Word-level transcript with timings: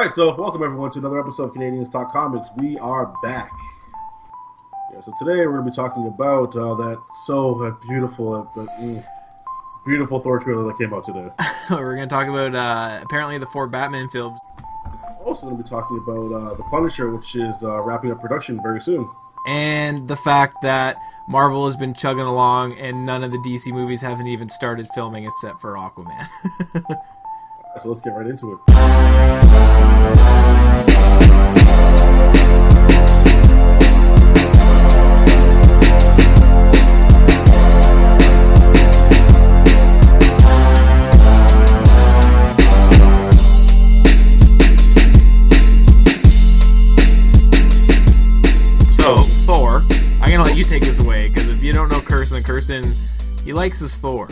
All 0.00 0.06
right, 0.06 0.14
so 0.14 0.34
welcome 0.34 0.62
everyone 0.62 0.90
to 0.92 0.98
another 0.98 1.20
episode 1.20 1.42
of 1.42 1.52
Canadians 1.52 1.90
Talk 1.90 2.10
Comics. 2.10 2.48
We 2.56 2.78
are 2.78 3.12
back. 3.22 3.52
Yeah, 4.90 5.02
so 5.02 5.12
today 5.18 5.44
we're 5.44 5.52
going 5.52 5.64
to 5.66 5.70
be 5.70 5.76
talking 5.76 6.06
about 6.06 6.56
uh, 6.56 6.74
that 6.76 7.02
so 7.26 7.62
uh, 7.66 7.72
beautiful, 7.86 8.50
uh, 8.56 8.60
mm, 8.80 9.04
beautiful 9.84 10.18
Thor 10.20 10.38
trailer 10.38 10.64
that 10.64 10.78
came 10.78 10.94
out 10.94 11.04
today. 11.04 11.28
We're 11.70 11.96
going 11.96 12.08
to 12.08 12.14
talk 12.14 12.28
about 12.28 12.54
uh, 12.54 13.00
apparently 13.02 13.36
the 13.36 13.44
four 13.44 13.66
Batman 13.66 14.08
films. 14.08 14.40
Also, 15.22 15.42
going 15.42 15.58
to 15.58 15.62
be 15.62 15.68
talking 15.68 15.98
about 15.98 16.32
uh, 16.32 16.54
the 16.54 16.62
Punisher, 16.70 17.10
which 17.10 17.36
is 17.36 17.62
uh, 17.62 17.82
wrapping 17.82 18.10
up 18.10 18.22
production 18.22 18.58
very 18.62 18.80
soon, 18.80 19.06
and 19.46 20.08
the 20.08 20.16
fact 20.16 20.56
that 20.62 20.96
Marvel 21.28 21.66
has 21.66 21.76
been 21.76 21.92
chugging 21.92 22.24
along 22.24 22.72
and 22.78 23.04
none 23.04 23.22
of 23.22 23.32
the 23.32 23.38
DC 23.38 23.70
movies 23.70 24.00
haven't 24.00 24.28
even 24.28 24.48
started 24.48 24.88
filming 24.94 25.26
except 25.26 25.60
for 25.60 25.74
Aquaman. 25.74 26.26
so 27.78 27.88
let's 27.88 28.00
get 28.00 28.10
right 28.10 28.26
into 28.26 28.52
it. 28.52 28.58
So 48.92 49.22
Thor, 49.46 49.82
I'm 50.20 50.30
gonna 50.30 50.42
let 50.42 50.56
you 50.56 50.64
take 50.64 50.82
this 50.82 50.98
away 50.98 51.28
because 51.28 51.48
if 51.48 51.62
you 51.62 51.72
don't 51.72 51.88
know 51.88 52.00
Kirsten, 52.00 52.42
Kirsten, 52.42 52.84
he 53.44 53.52
likes 53.52 53.78
his 53.78 53.96
Thor. 53.96 54.28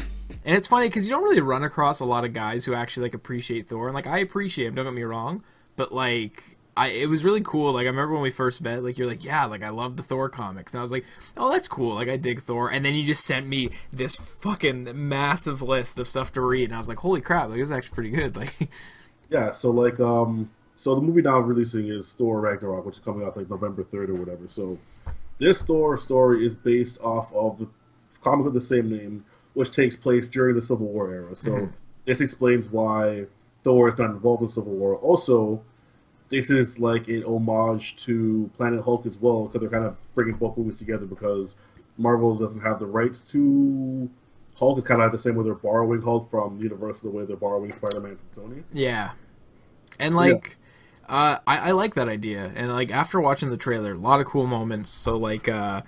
And 0.49 0.57
it's 0.57 0.67
funny 0.67 0.89
because 0.89 1.05
you 1.05 1.11
don't 1.11 1.25
really 1.25 1.43
run 1.43 1.63
across 1.63 2.01
a 2.01 2.07
lot 2.07 2.25
of 2.25 2.33
guys 2.33 2.65
who 2.65 2.73
actually 2.73 3.03
like 3.03 3.13
appreciate 3.13 3.69
Thor. 3.69 3.87
And 3.87 3.95
like 3.95 4.07
I 4.07 4.21
appreciate 4.21 4.69
him, 4.69 4.75
don't 4.75 4.87
get 4.87 4.95
me 4.95 5.03
wrong, 5.03 5.45
but 5.77 5.93
like 5.93 6.43
I 6.75 6.89
it 6.89 7.11
was 7.11 7.23
really 7.23 7.43
cool. 7.43 7.75
Like 7.75 7.85
I 7.85 7.89
remember 7.89 8.15
when 8.15 8.23
we 8.23 8.31
first 8.31 8.63
met, 8.63 8.83
like 8.83 8.97
you're 8.97 9.07
like, 9.07 9.23
yeah, 9.23 9.45
like 9.45 9.63
I 9.63 9.69
love 9.69 9.99
the 9.99 10.03
Thor 10.03 10.31
comics, 10.31 10.73
and 10.73 10.79
I 10.79 10.83
was 10.83 10.91
like, 10.91 11.05
oh, 11.37 11.53
that's 11.53 11.69
cool. 11.69 11.97
Like 11.97 12.09
I 12.09 12.17
dig 12.17 12.41
Thor. 12.41 12.71
And 12.71 12.83
then 12.83 12.95
you 12.95 13.05
just 13.05 13.27
sent 13.27 13.47
me 13.47 13.73
this 13.93 14.17
fucking 14.17 14.91
massive 14.95 15.61
list 15.61 15.99
of 15.99 16.09
stuff 16.09 16.33
to 16.33 16.41
read, 16.41 16.71
and 16.71 16.75
I 16.75 16.79
was 16.79 16.89
like, 16.89 16.97
holy 16.97 17.21
crap, 17.21 17.51
like 17.51 17.59
this 17.59 17.69
is 17.69 17.73
actually 17.73 17.95
pretty 17.95 18.11
good. 18.11 18.35
Like, 18.39 18.71
yeah. 19.29 19.53
So 19.53 19.71
like 19.71 20.01
um, 20.01 20.51
so 20.79 20.95
the 20.95 21.03
movie 21.03 21.21
now 21.21 21.41
releasing 21.41 21.89
is 21.89 22.15
Thor 22.15 22.41
Ragnarok, 22.41 22.87
which 22.87 22.97
is 22.97 23.05
coming 23.05 23.27
out 23.27 23.37
like 23.37 23.51
November 23.51 23.85
third 23.85 24.09
or 24.09 24.15
whatever. 24.15 24.49
So 24.49 24.79
this 25.37 25.61
Thor 25.61 25.99
story 25.99 26.47
is 26.47 26.55
based 26.55 27.03
off 27.03 27.31
of 27.35 27.59
the 27.59 27.69
comic 28.23 28.47
of 28.47 28.55
the 28.55 28.63
same 28.63 28.89
name 28.89 29.27
which 29.59 29.73
takes 29.73 29.97
place 29.97 30.29
during 30.29 30.55
the 30.55 30.63
Civil 30.63 30.87
War 30.87 31.13
era. 31.13 31.35
So 31.35 31.51
mm-hmm. 31.51 31.73
this 32.05 32.21
explains 32.21 32.71
why 32.71 33.27
Thor 33.65 33.89
is 33.89 33.99
not 33.99 34.11
involved 34.11 34.45
in 34.45 34.51
Civil 34.51 34.73
War. 34.73 34.95
Also, 34.95 35.61
this 36.29 36.49
is 36.49 36.79
like 36.79 37.09
an 37.09 37.25
homage 37.25 37.97
to 38.05 38.49
Planet 38.57 38.85
Hulk 38.85 39.05
as 39.07 39.19
well, 39.19 39.47
because 39.47 39.61
they're 39.61 39.81
kind 39.81 39.85
of 39.85 39.97
bringing 40.15 40.37
both 40.37 40.57
movies 40.57 40.77
together 40.77 41.07
because 41.07 41.57
Marvel 41.97 42.37
doesn't 42.37 42.61
have 42.61 42.79
the 42.79 42.87
rights 42.87 43.21
to 43.33 44.09
Hulk. 44.55 44.79
It's 44.79 44.87
kind 44.87 45.03
of 45.03 45.07
like 45.07 45.13
the 45.13 45.19
same 45.19 45.35
way 45.35 45.43
they're 45.43 45.55
borrowing 45.55 46.03
Hulk 46.03 46.31
from 46.31 46.59
the 46.59 46.63
Universal, 46.63 47.11
the 47.11 47.17
way 47.17 47.25
they're 47.25 47.37
borrowing 47.37 47.73
Spider-Man 47.73 48.17
from 48.33 48.45
Sony. 48.45 48.63
Yeah, 48.73 49.11
and 49.99 50.15
like. 50.15 50.51
Yeah. 50.51 50.55
Uh, 51.09 51.39
I, 51.47 51.57
I 51.57 51.71
like 51.71 51.95
that 51.95 52.07
idea, 52.07 52.53
and 52.55 52.71
like 52.71 52.91
after 52.91 53.19
watching 53.19 53.49
the 53.49 53.57
trailer, 53.57 53.93
a 53.93 53.97
lot 53.97 54.21
of 54.21 54.27
cool 54.27 54.47
moments. 54.47 54.91
So 54.91 55.17
like, 55.17 55.49
uh, 55.49 55.81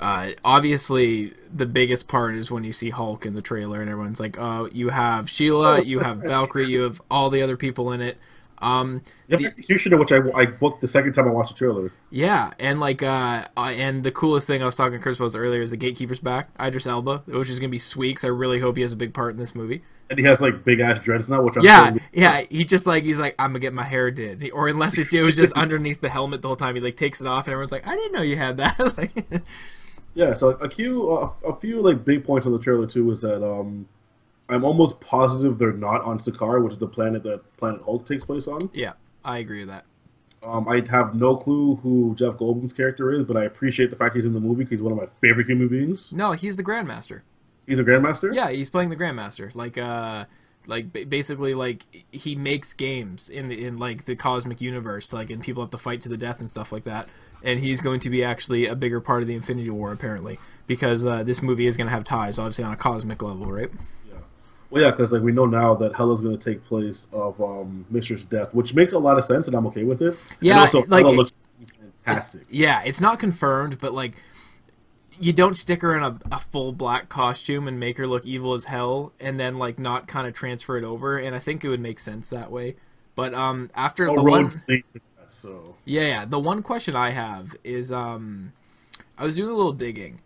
uh, 0.00 0.32
obviously 0.44 1.34
the 1.52 1.66
biggest 1.66 2.08
part 2.08 2.34
is 2.34 2.50
when 2.50 2.64
you 2.64 2.72
see 2.72 2.90
Hulk 2.90 3.26
in 3.26 3.34
the 3.34 3.42
trailer 3.42 3.80
and 3.80 3.90
everyone's 3.90 4.20
like, 4.20 4.38
"Oh, 4.38 4.68
you 4.72 4.90
have 4.90 5.28
Sheila, 5.28 5.82
you 5.82 6.00
have 6.00 6.18
Valkyrie, 6.18 6.66
you 6.66 6.82
have 6.82 7.00
all 7.10 7.30
the 7.30 7.42
other 7.42 7.56
people 7.56 7.92
in 7.92 8.00
it." 8.00 8.18
Um, 8.58 9.02
the, 9.28 9.44
Executioner, 9.44 9.98
which 9.98 10.12
I, 10.12 10.18
I 10.34 10.46
booked 10.46 10.80
the 10.80 10.88
second 10.88 11.12
time 11.12 11.28
I 11.28 11.30
watched 11.30 11.52
the 11.52 11.58
trailer. 11.58 11.92
Yeah, 12.10 12.52
and 12.58 12.80
like, 12.80 13.02
uh, 13.02 13.46
and 13.56 14.02
the 14.02 14.10
coolest 14.10 14.46
thing 14.46 14.62
I 14.62 14.64
was 14.64 14.76
talking 14.76 14.98
to 14.98 15.02
Chris 15.02 15.18
about 15.18 15.36
earlier 15.36 15.60
is 15.60 15.70
the 15.70 15.76
Gatekeeper's 15.76 16.20
back, 16.20 16.48
Idris 16.60 16.86
Elba, 16.86 17.22
which 17.26 17.50
is 17.50 17.58
gonna 17.58 17.68
be 17.68 17.78
sweet. 17.78 18.24
I 18.24 18.28
really 18.28 18.60
hope 18.60 18.76
he 18.76 18.82
has 18.82 18.92
a 18.92 18.96
big 18.96 19.12
part 19.12 19.32
in 19.32 19.38
this 19.38 19.54
movie. 19.54 19.82
And 20.08 20.18
he 20.18 20.24
has 20.24 20.40
like 20.40 20.64
big 20.64 20.80
ass 20.80 21.00
dreads 21.00 21.28
now, 21.28 21.42
which 21.42 21.56
I'm 21.56 21.64
yeah, 21.64 21.96
yeah. 22.12 22.42
He 22.42 22.64
just 22.64 22.86
like 22.86 23.02
he's 23.02 23.18
like 23.18 23.34
I'm 23.38 23.50
gonna 23.50 23.58
get 23.58 23.72
my 23.72 23.84
hair 23.84 24.10
did, 24.10 24.48
or 24.52 24.68
unless 24.68 24.98
it's, 24.98 25.12
it 25.12 25.22
was 25.22 25.36
just 25.36 25.52
underneath 25.56 26.00
the 26.00 26.08
helmet 26.08 26.42
the 26.42 26.48
whole 26.48 26.56
time. 26.56 26.76
He 26.76 26.80
like 26.80 26.96
takes 26.96 27.20
it 27.20 27.26
off, 27.26 27.46
and 27.46 27.52
everyone's 27.52 27.72
like, 27.72 27.86
I 27.86 27.94
didn't 27.96 28.12
know 28.12 28.22
you 28.22 28.36
had 28.36 28.56
that. 28.58 28.78
like, 28.96 29.42
yeah, 30.16 30.32
so 30.32 30.48
a 30.48 30.70
few 30.70 31.12
uh, 31.12 31.30
a 31.44 31.54
few 31.54 31.82
like 31.82 32.02
big 32.02 32.24
points 32.24 32.46
of 32.46 32.52
the 32.52 32.58
trailer 32.58 32.86
too 32.86 33.10
is 33.12 33.20
that 33.20 33.46
um, 33.46 33.86
I'm 34.48 34.64
almost 34.64 34.98
positive 34.98 35.58
they're 35.58 35.72
not 35.72 36.02
on 36.02 36.18
Sakaar, 36.18 36.64
which 36.64 36.72
is 36.72 36.78
the 36.78 36.88
planet 36.88 37.22
that 37.24 37.42
Planet 37.58 37.82
Hulk 37.82 38.06
takes 38.06 38.24
place 38.24 38.48
on. 38.48 38.70
Yeah, 38.72 38.94
I 39.26 39.38
agree 39.38 39.60
with 39.60 39.68
that. 39.68 39.84
Um, 40.42 40.66
I 40.68 40.82
have 40.88 41.14
no 41.14 41.36
clue 41.36 41.76
who 41.76 42.14
Jeff 42.16 42.34
Goldblum's 42.36 42.72
character 42.72 43.12
is, 43.12 43.26
but 43.26 43.36
I 43.36 43.44
appreciate 43.44 43.90
the 43.90 43.96
fact 43.96 44.16
he's 44.16 44.24
in 44.24 44.32
the 44.32 44.40
movie 44.40 44.64
because 44.64 44.70
he's 44.70 44.82
one 44.82 44.92
of 44.92 44.98
my 44.98 45.06
favorite 45.20 45.46
human 45.46 45.68
beings. 45.68 46.10
No, 46.12 46.32
he's 46.32 46.56
the 46.56 46.64
Grandmaster. 46.64 47.20
He's 47.66 47.78
a 47.78 47.84
Grandmaster. 47.84 48.34
Yeah, 48.34 48.48
he's 48.48 48.70
playing 48.70 48.88
the 48.88 48.96
Grandmaster. 48.96 49.54
Like, 49.54 49.76
uh, 49.76 50.24
like 50.66 51.10
basically, 51.10 51.52
like 51.52 52.06
he 52.10 52.36
makes 52.36 52.72
games 52.72 53.28
in 53.28 53.48
the 53.48 53.66
in 53.66 53.78
like 53.78 54.06
the 54.06 54.16
cosmic 54.16 54.62
universe, 54.62 55.12
like, 55.12 55.28
and 55.28 55.42
people 55.42 55.62
have 55.62 55.70
to 55.72 55.78
fight 55.78 56.00
to 56.02 56.08
the 56.08 56.16
death 56.16 56.40
and 56.40 56.48
stuff 56.48 56.72
like 56.72 56.84
that 56.84 57.06
and 57.46 57.60
he's 57.60 57.80
going 57.80 58.00
to 58.00 58.10
be 58.10 58.24
actually 58.24 58.66
a 58.66 58.74
bigger 58.74 59.00
part 59.00 59.22
of 59.22 59.28
the 59.28 59.34
Infinity 59.34 59.70
War 59.70 59.92
apparently 59.92 60.38
because 60.66 61.06
uh, 61.06 61.22
this 61.22 61.42
movie 61.42 61.66
is 61.66 61.76
going 61.76 61.86
to 61.86 61.92
have 61.92 62.04
ties, 62.04 62.38
obviously 62.38 62.64
on 62.64 62.72
a 62.72 62.76
cosmic 62.76 63.22
level, 63.22 63.50
right? 63.50 63.70
Yeah. 64.08 64.18
Well, 64.70 64.82
yeah, 64.82 64.90
because 64.90 65.12
like 65.12 65.22
we 65.22 65.32
know 65.32 65.46
now 65.46 65.74
that 65.76 65.94
Hela's 65.94 66.20
going 66.20 66.36
to 66.36 66.44
take 66.44 66.64
place 66.64 67.06
of 67.12 67.40
um, 67.40 67.86
Mishra's 67.90 68.24
death, 68.24 68.52
which 68.52 68.74
makes 68.74 68.92
a 68.92 68.98
lot 68.98 69.18
of 69.18 69.24
sense, 69.24 69.46
and 69.46 69.56
I'm 69.56 69.66
okay 69.68 69.84
with 69.84 70.02
it. 70.02 70.16
Yeah, 70.40 70.54
and 70.54 70.60
also 70.62 70.84
like, 70.88 71.04
Hela 71.04 71.16
looks 71.16 71.38
fantastic. 72.04 72.42
It's, 72.42 72.50
yeah, 72.50 72.82
it's 72.84 73.00
not 73.00 73.18
confirmed, 73.18 73.78
but 73.78 73.92
like 73.92 74.14
you 75.18 75.32
don't 75.32 75.56
stick 75.56 75.82
her 75.82 75.96
in 75.96 76.02
a, 76.02 76.18
a, 76.30 76.38
full 76.38 76.72
black 76.72 77.08
costume 77.08 77.66
and 77.68 77.80
make 77.80 77.96
her 77.96 78.06
look 78.06 78.26
evil 78.26 78.54
as 78.54 78.66
hell 78.66 79.12
and 79.18 79.40
then 79.40 79.54
like 79.54 79.78
not 79.78 80.06
kind 80.06 80.26
of 80.26 80.34
transfer 80.34 80.76
it 80.76 80.84
over 80.84 81.16
and 81.16 81.34
i 81.34 81.38
think 81.38 81.64
it 81.64 81.68
would 81.68 81.80
make 81.80 81.98
sense 81.98 82.28
that 82.28 82.50
way 82.50 82.76
but 83.14 83.32
um 83.32 83.70
after 83.74 84.04
the 84.06 84.22
one 84.22 84.52
so 85.46 85.76
yeah, 85.84 86.02
yeah. 86.02 86.24
The 86.24 86.40
one 86.40 86.62
question 86.62 86.96
I 86.96 87.10
have 87.10 87.54
is, 87.62 87.92
um, 87.92 88.52
I 89.16 89.24
was 89.24 89.36
doing 89.36 89.50
a 89.50 89.54
little 89.54 89.72
digging, 89.72 90.20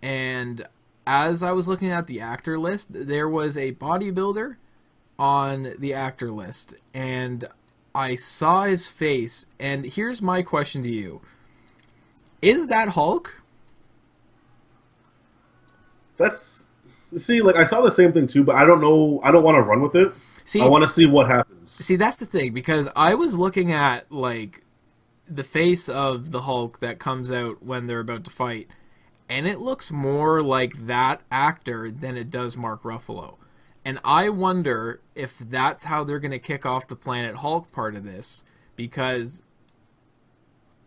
and 0.00 0.64
as 1.06 1.42
I 1.42 1.50
was 1.50 1.66
looking 1.66 1.90
at 1.90 2.06
the 2.06 2.20
actor 2.20 2.56
list, 2.56 2.88
there 2.90 3.28
was 3.28 3.56
a 3.56 3.72
bodybuilder 3.72 4.56
on 5.18 5.74
the 5.78 5.92
actor 5.92 6.30
list, 6.30 6.74
and 6.94 7.48
I 7.96 8.14
saw 8.14 8.62
his 8.62 8.86
face. 8.86 9.46
And 9.58 9.86
here's 9.86 10.22
my 10.22 10.42
question 10.42 10.84
to 10.84 10.90
you: 10.90 11.20
Is 12.40 12.68
that 12.68 12.90
Hulk? 12.90 13.42
That's 16.16 16.64
see, 17.16 17.40
like 17.40 17.56
I 17.56 17.64
saw 17.64 17.80
the 17.80 17.90
same 17.90 18.12
thing 18.12 18.28
too, 18.28 18.44
but 18.44 18.54
I 18.54 18.64
don't 18.64 18.80
know. 18.80 19.20
I 19.24 19.32
don't 19.32 19.42
want 19.42 19.56
to 19.56 19.62
run 19.62 19.82
with 19.82 19.96
it. 19.96 20.12
See, 20.44 20.60
I 20.60 20.68
want 20.68 20.82
to 20.82 20.88
see 20.88 21.06
what 21.06 21.26
happens. 21.28 21.59
See, 21.80 21.96
that's 21.96 22.18
the 22.18 22.26
thing 22.26 22.52
because 22.52 22.88
I 22.94 23.14
was 23.14 23.38
looking 23.38 23.72
at 23.72 24.12
like 24.12 24.62
the 25.26 25.42
face 25.42 25.88
of 25.88 26.30
the 26.30 26.42
Hulk 26.42 26.80
that 26.80 26.98
comes 26.98 27.32
out 27.32 27.62
when 27.62 27.86
they're 27.86 28.00
about 28.00 28.24
to 28.24 28.30
fight, 28.30 28.68
and 29.30 29.46
it 29.46 29.60
looks 29.60 29.90
more 29.90 30.42
like 30.42 30.86
that 30.86 31.22
actor 31.30 31.90
than 31.90 32.18
it 32.18 32.30
does 32.30 32.54
Mark 32.54 32.82
Ruffalo. 32.82 33.36
And 33.82 33.98
I 34.04 34.28
wonder 34.28 35.00
if 35.14 35.38
that's 35.38 35.84
how 35.84 36.04
they're 36.04 36.18
going 36.18 36.32
to 36.32 36.38
kick 36.38 36.66
off 36.66 36.86
the 36.86 36.96
Planet 36.96 37.36
Hulk 37.36 37.72
part 37.72 37.96
of 37.96 38.04
this 38.04 38.44
because 38.76 39.42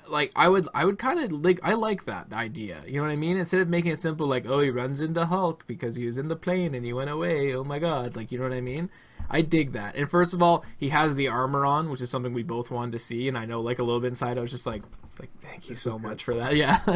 like 0.08 0.31
I 0.36 0.47
would 0.47 0.68
I 0.74 0.86
would 0.86 1.00
kind 1.00 1.19
of 1.19 1.44
like 1.44 1.59
I 1.64 1.74
like 1.74 2.06
that 2.06 2.31
idea. 2.34 2.81
You 2.88 2.97
know 2.97 3.03
what 3.03 3.12
I 3.12 3.16
mean? 3.16 3.38
Instead 3.38 3.62
of 3.62 3.69
making 3.69 3.91
it 3.91 4.00
simple 4.00 4.28
like 4.28 4.46
oh 4.46 4.59
he 4.59 4.69
runs 4.69 5.02
into 5.02 5.25
Hulk 5.25 5.66
because 5.68 5.96
he 5.96 6.06
was 6.06 6.18
in 6.18 6.28
the 6.28 6.36
plane 6.36 6.75
and 6.75 6.86
he 6.86 6.94
went 6.94 7.09
away. 7.09 7.53
Oh 7.53 7.64
my 7.64 7.80
god, 7.80 8.16
like 8.16 8.31
you 8.31 8.38
know 8.38 8.46
what 8.46 8.53
I 8.53 8.62
mean? 8.62 8.90
I 9.30 9.42
dig 9.42 9.74
that. 9.74 9.96
And 9.96 10.09
first 10.09 10.34
of 10.34 10.42
all, 10.44 10.66
he 10.78 10.90
has 10.90 11.16
the 11.16 11.28
armor 11.28 11.66
on, 11.66 11.90
which 11.90 12.02
is 12.02 12.09
something 12.09 12.34
we 12.34 12.44
both 12.44 12.69
wanted 12.72 12.92
to 12.94 13.00
see. 13.00 13.28
And 13.28 13.38
I 13.38 13.45
know, 13.45 13.62
like 13.62 13.80
a 13.80 13.83
little 13.83 14.00
bit 14.00 14.07
inside, 14.07 14.38
I 14.38 14.42
was 14.42 14.51
just 14.51 14.66
like, 14.66 14.83
like, 15.19 15.30
thank 15.42 15.69
you 15.69 15.75
so 15.75 15.98
much 15.98 16.24
for 16.24 16.36
that. 16.36 16.56
Yeah. 16.56 16.80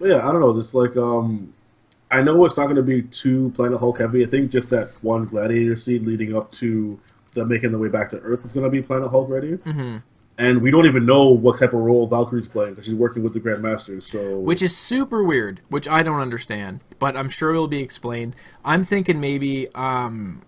yeah, 0.00 0.28
I 0.28 0.32
don't 0.32 0.40
know. 0.40 0.54
Just 0.58 0.74
like, 0.74 0.96
um, 0.96 1.54
I 2.10 2.22
know 2.22 2.44
it's 2.44 2.56
not 2.56 2.64
going 2.64 2.76
to 2.76 2.82
be 2.82 3.02
too 3.02 3.52
Planet 3.54 3.78
Hulk 3.78 4.00
heavy. 4.00 4.24
I 4.24 4.26
think 4.26 4.50
just 4.50 4.70
that 4.70 4.90
one 5.02 5.26
Gladiator 5.26 5.76
scene 5.76 6.04
leading 6.04 6.36
up 6.36 6.50
to 6.52 6.98
the 7.34 7.46
making 7.46 7.72
the 7.72 7.78
way 7.78 7.88
back 7.88 8.10
to 8.10 8.18
Earth 8.18 8.44
is 8.44 8.52
going 8.52 8.64
to 8.64 8.70
be 8.70 8.82
Planet 8.82 9.10
Hulk 9.10 9.30
ready. 9.30 9.52
Mm-hmm 9.52 9.98
and 10.40 10.62
we 10.62 10.70
don't 10.70 10.86
even 10.86 11.04
know 11.04 11.28
what 11.28 11.60
type 11.60 11.74
of 11.74 11.80
role 11.80 12.08
Valkyrie's 12.08 12.48
playing 12.48 12.70
because 12.70 12.86
she's 12.86 12.94
working 12.94 13.22
with 13.22 13.34
the 13.34 13.40
Grandmasters. 13.40 14.04
So, 14.04 14.38
which 14.38 14.62
is 14.62 14.74
super 14.74 15.22
weird, 15.22 15.60
which 15.68 15.86
I 15.86 16.02
don't 16.02 16.18
understand, 16.18 16.80
but 16.98 17.14
I'm 17.14 17.28
sure 17.28 17.50
it'll 17.50 17.68
be 17.68 17.82
explained. 17.82 18.34
I'm 18.64 18.82
thinking 18.82 19.20
maybe 19.20 19.68
um, 19.74 20.40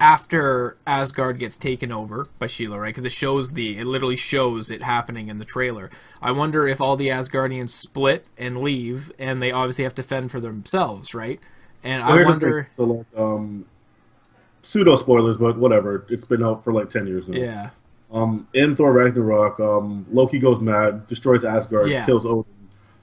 after 0.00 0.78
Asgard 0.86 1.38
gets 1.38 1.58
taken 1.58 1.92
over 1.92 2.28
by 2.38 2.46
Sheila, 2.46 2.78
right? 2.78 2.94
Because 2.94 3.04
it 3.04 3.12
shows 3.12 3.52
the, 3.52 3.78
it 3.78 3.84
literally 3.84 4.16
shows 4.16 4.70
it 4.70 4.80
happening 4.80 5.28
in 5.28 5.38
the 5.38 5.44
trailer. 5.44 5.90
I 6.22 6.30
wonder 6.30 6.66
if 6.66 6.80
all 6.80 6.96
the 6.96 7.08
Asgardians 7.08 7.70
split 7.70 8.24
and 8.38 8.62
leave, 8.62 9.12
and 9.18 9.42
they 9.42 9.52
obviously 9.52 9.84
have 9.84 9.94
to 9.96 10.02
fend 10.02 10.30
for 10.30 10.40
themselves, 10.40 11.14
right? 11.14 11.40
And 11.84 12.02
well, 12.02 12.20
I 12.20 12.24
wonder. 12.24 12.68
So, 12.74 12.84
like, 12.84 13.06
um, 13.14 13.66
pseudo 14.62 14.96
spoilers, 14.96 15.36
but 15.36 15.58
whatever. 15.58 16.06
It's 16.08 16.24
been 16.24 16.42
out 16.42 16.64
for 16.64 16.72
like 16.72 16.88
ten 16.88 17.06
years 17.06 17.28
now. 17.28 17.38
Yeah. 17.38 17.70
Um, 18.10 18.46
in 18.54 18.76
Thor 18.76 18.92
Ragnarok, 18.92 19.58
um, 19.60 20.06
Loki 20.10 20.38
goes 20.38 20.60
mad, 20.60 21.06
destroys 21.08 21.44
Asgard, 21.44 21.90
Yeah. 21.90 22.06
kills 22.06 22.24
Odin. 22.24 22.44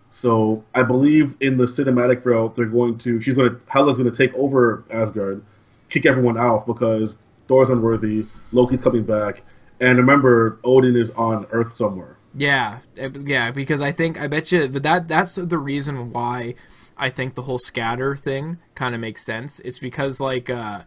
So 0.10 0.64
I 0.76 0.84
believe 0.84 1.36
in 1.42 1.58
the 1.58 1.66
cinematic 1.66 2.24
route, 2.26 2.56
they're 2.56 2.66
going 2.66 2.98
to 3.00 3.20
she's 3.20 3.34
going 3.34 3.50
to 3.50 3.60
Hela's 3.68 3.98
going 3.98 4.10
to 4.10 4.16
take 4.16 4.34
over 4.36 4.84
Asgard, 4.92 5.42
kick 5.90 6.06
everyone 6.06 6.38
out 6.38 6.66
because 6.68 7.16
Thor's 7.48 7.70
unworthy, 7.70 8.26
Loki's 8.52 8.80
coming 8.82 9.04
back, 9.04 9.42
and 9.80 9.98
remember 9.98 10.60
Odin 10.64 10.96
is 10.96 11.12
on 11.12 11.46
Earth 11.52 11.76
somewhere. 11.76 12.16
Yeah, 12.36 12.78
it- 12.96 13.28
yeah, 13.28 13.52
because 13.52 13.82
I 13.82 13.92
think 13.92 14.20
I 14.22 14.28
bet 14.28 14.52
you, 14.52 14.68
but 14.70 14.84
that 14.84 15.08
that's 15.08 15.36
the 15.36 15.58
reason 15.58 16.12
why 16.14 16.56
I 16.98 17.10
think 17.10 17.34
the 17.34 17.42
whole 17.44 17.60
scatter 17.60 18.16
thing 18.16 18.60
kind 18.76 18.94
of 18.96 19.02
makes 19.02 19.26
sense. 19.26 19.60
It's 19.62 19.80
because 19.80 20.20
like 20.20 20.50
uh 20.50 20.82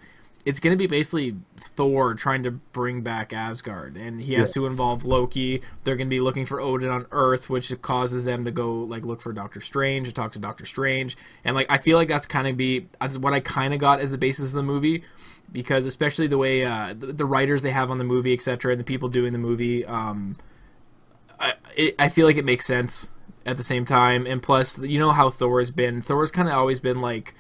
it's 0.47 0.61
going 0.61 0.73
to 0.73 0.79
be 0.79 0.87
basically 0.87 1.37
Thor 1.59 2.15
trying 2.15 2.45
to 2.45 2.53
bring 2.53 3.03
back 3.03 3.33
Asgard, 3.35 3.97
and 3.97 4.23
he 4.23 4.35
has 4.35 4.51
Yeah. 4.57 4.63
to 4.63 4.67
involve 4.67 5.05
Loki. 5.05 5.61
They're 5.85 5.97
going 5.97 6.07
to 6.07 6.15
be 6.15 6.21
looking 6.21 6.47
for 6.47 6.61
Odin 6.61 6.89
on 6.89 7.05
Earth, 7.11 7.51
which 7.51 7.71
causes 7.83 8.25
them 8.25 8.45
to 8.47 8.51
go 8.51 8.73
like 8.85 9.05
look 9.05 9.21
for 9.21 9.33
Doctor 9.33 9.61
Strange, 9.61 10.07
to 10.07 10.15
talk 10.15 10.33
to 10.33 10.39
Doctor 10.39 10.65
Strange, 10.65 11.17
and 11.45 11.55
like 11.55 11.67
I 11.69 11.79
feel 11.79 11.99
like 11.99 12.09
that's 12.09 12.27
kind 12.27 12.47
of 12.47 12.57
be 12.57 12.87
that's 13.01 13.19
what 13.19 13.33
I 13.35 13.41
kind 13.41 13.75
of 13.75 13.81
got 13.81 14.01
as 14.01 14.13
the 14.13 14.19
basis 14.19 14.47
of 14.47 14.53
the 14.55 14.63
movie, 14.63 15.03
because 15.53 15.85
especially 15.85 16.29
the 16.29 16.39
way 16.39 16.65
uh, 16.65 16.95
the, 16.99 17.13
the 17.13 17.27
writers 17.27 17.63
they 17.63 17.73
have 17.73 17.91
on 17.91 17.99
the 17.99 18.05
movie, 18.05 18.33
etc., 18.33 18.73
and 18.73 18.81
the 18.81 18.85
people 18.85 19.09
doing 19.09 19.33
the 19.33 19.39
movie. 19.39 19.85
Um, 19.85 20.37
I, 21.39 21.55
it, 21.77 21.95
I 21.99 22.09
feel 22.09 22.27
like 22.27 22.37
it 22.37 22.45
makes 22.45 22.65
sense 22.65 23.11
at 23.45 23.57
the 23.57 23.63
same 23.63 23.85
time, 23.85 24.27
and 24.27 24.43
plus, 24.43 24.79
you 24.79 24.99
know 24.99 25.11
how 25.13 25.29
Thor 25.31 25.59
has 25.61 25.71
been. 25.71 26.03
Thor's 26.03 26.31
kind 26.31 26.49
of 26.49 26.55
always 26.55 26.81
been 26.81 27.01
like, 27.01 27.35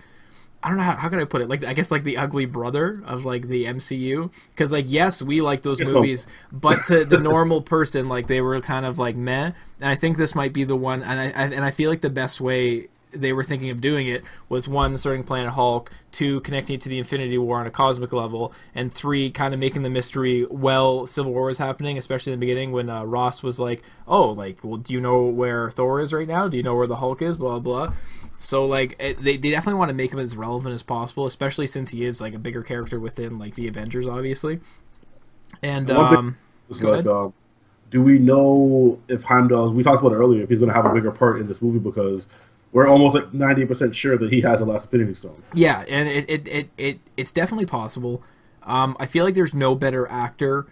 I 0.62 0.68
don't 0.68 0.78
know 0.78 0.84
how, 0.84 0.96
how 0.96 1.08
can 1.08 1.20
I 1.20 1.24
put 1.24 1.42
it. 1.42 1.48
Like 1.48 1.64
I 1.64 1.74
guess 1.74 1.90
like 1.90 2.02
the 2.02 2.16
ugly 2.16 2.44
brother 2.44 3.02
of 3.06 3.24
like 3.24 3.46
the 3.48 3.66
MCU, 3.66 4.30
because 4.50 4.72
like 4.72 4.86
yes, 4.88 5.22
we 5.22 5.40
like 5.40 5.62
those 5.62 5.78
Yes, 5.78 5.88
oh. 5.90 5.92
movies, 5.92 6.26
but 6.50 6.84
to 6.86 7.04
the 7.04 7.18
normal 7.18 7.62
person, 7.62 8.08
like 8.08 8.26
they 8.26 8.40
were 8.40 8.60
kind 8.60 8.84
of 8.84 8.98
like 8.98 9.16
meh. 9.16 9.52
And 9.80 9.90
I 9.90 9.94
think 9.94 10.16
this 10.16 10.34
might 10.34 10.52
be 10.52 10.64
the 10.64 10.76
one, 10.76 11.02
and 11.02 11.20
I, 11.20 11.24
I 11.26 11.44
and 11.44 11.64
I 11.64 11.70
feel 11.70 11.90
like 11.90 12.00
the 12.00 12.10
best 12.10 12.40
way 12.40 12.88
they 13.20 13.32
were 13.32 13.44
thinking 13.44 13.70
of 13.70 13.80
doing 13.80 14.06
it 14.06 14.22
was 14.48 14.68
one 14.68 14.96
starting 14.96 15.24
Planet 15.24 15.52
Hulk, 15.52 15.90
two 16.12 16.40
connecting 16.40 16.74
it 16.76 16.80
to 16.82 16.88
the 16.88 16.98
Infinity 16.98 17.38
War 17.38 17.58
on 17.60 17.66
a 17.66 17.70
cosmic 17.70 18.12
level, 18.12 18.52
and 18.74 18.92
three 18.92 19.30
kind 19.30 19.52
of 19.54 19.60
making 19.60 19.82
the 19.82 19.90
mystery 19.90 20.46
well 20.46 21.06
Civil 21.06 21.32
War 21.32 21.46
was 21.46 21.58
happening, 21.58 21.98
especially 21.98 22.32
in 22.32 22.40
the 22.40 22.46
beginning 22.46 22.72
when 22.72 22.88
uh, 22.90 23.04
Ross 23.04 23.42
was 23.42 23.58
like, 23.58 23.82
"Oh, 24.06 24.30
like, 24.30 24.58
well, 24.62 24.76
do 24.78 24.92
you 24.92 25.00
know 25.00 25.24
where 25.24 25.70
Thor 25.70 26.00
is 26.00 26.12
right 26.12 26.28
now? 26.28 26.48
Do 26.48 26.56
you 26.56 26.62
know 26.62 26.74
where 26.76 26.86
the 26.86 26.96
Hulk 26.96 27.22
is?" 27.22 27.36
Blah 27.38 27.58
blah. 27.60 27.92
So 28.38 28.66
like 28.66 28.96
it, 28.98 29.22
they 29.22 29.36
they 29.36 29.50
definitely 29.50 29.78
want 29.78 29.88
to 29.88 29.94
make 29.94 30.12
him 30.12 30.18
as 30.18 30.36
relevant 30.36 30.74
as 30.74 30.82
possible, 30.82 31.26
especially 31.26 31.66
since 31.66 31.90
he 31.90 32.04
is 32.04 32.20
like 32.20 32.34
a 32.34 32.38
bigger 32.38 32.62
character 32.62 33.00
within 33.00 33.38
like 33.38 33.54
the 33.54 33.66
Avengers, 33.66 34.06
obviously. 34.06 34.60
And 35.62 35.88
And 35.90 35.90
um, 35.90 36.38
It's 36.68 36.80
Go 36.80 36.90
like, 36.90 37.04
ahead. 37.06 37.06
um, 37.06 37.32
do 37.90 38.02
we 38.02 38.18
know 38.18 39.00
if 39.08 39.22
Heimdall? 39.22 39.72
We 39.72 39.82
talked 39.82 40.00
about 40.00 40.12
it 40.12 40.16
earlier. 40.16 40.42
If 40.42 40.48
he's 40.50 40.58
going 40.58 40.68
to 40.68 40.74
have 40.74 40.84
a 40.86 40.92
bigger 40.92 41.12
part 41.12 41.40
in 41.40 41.46
this 41.46 41.62
movie 41.62 41.78
because 41.78 42.26
we're 42.76 42.88
almost 42.88 43.14
like 43.14 43.32
ninety 43.32 43.64
percent 43.64 43.96
sure 43.96 44.18
that 44.18 44.30
he 44.30 44.42
has 44.42 44.60
the 44.60 44.66
last 44.66 44.84
Infinity 44.84 45.14
Stone. 45.14 45.42
Yeah, 45.54 45.82
and 45.88 46.06
it 46.06 46.28
it, 46.28 46.46
it, 46.46 46.70
it 46.76 47.00
it's 47.16 47.32
definitely 47.32 47.64
possible. 47.64 48.22
Um, 48.64 48.98
I 49.00 49.06
feel 49.06 49.24
like 49.24 49.32
there's 49.32 49.54
no 49.54 49.74
better 49.74 50.06
actor 50.08 50.66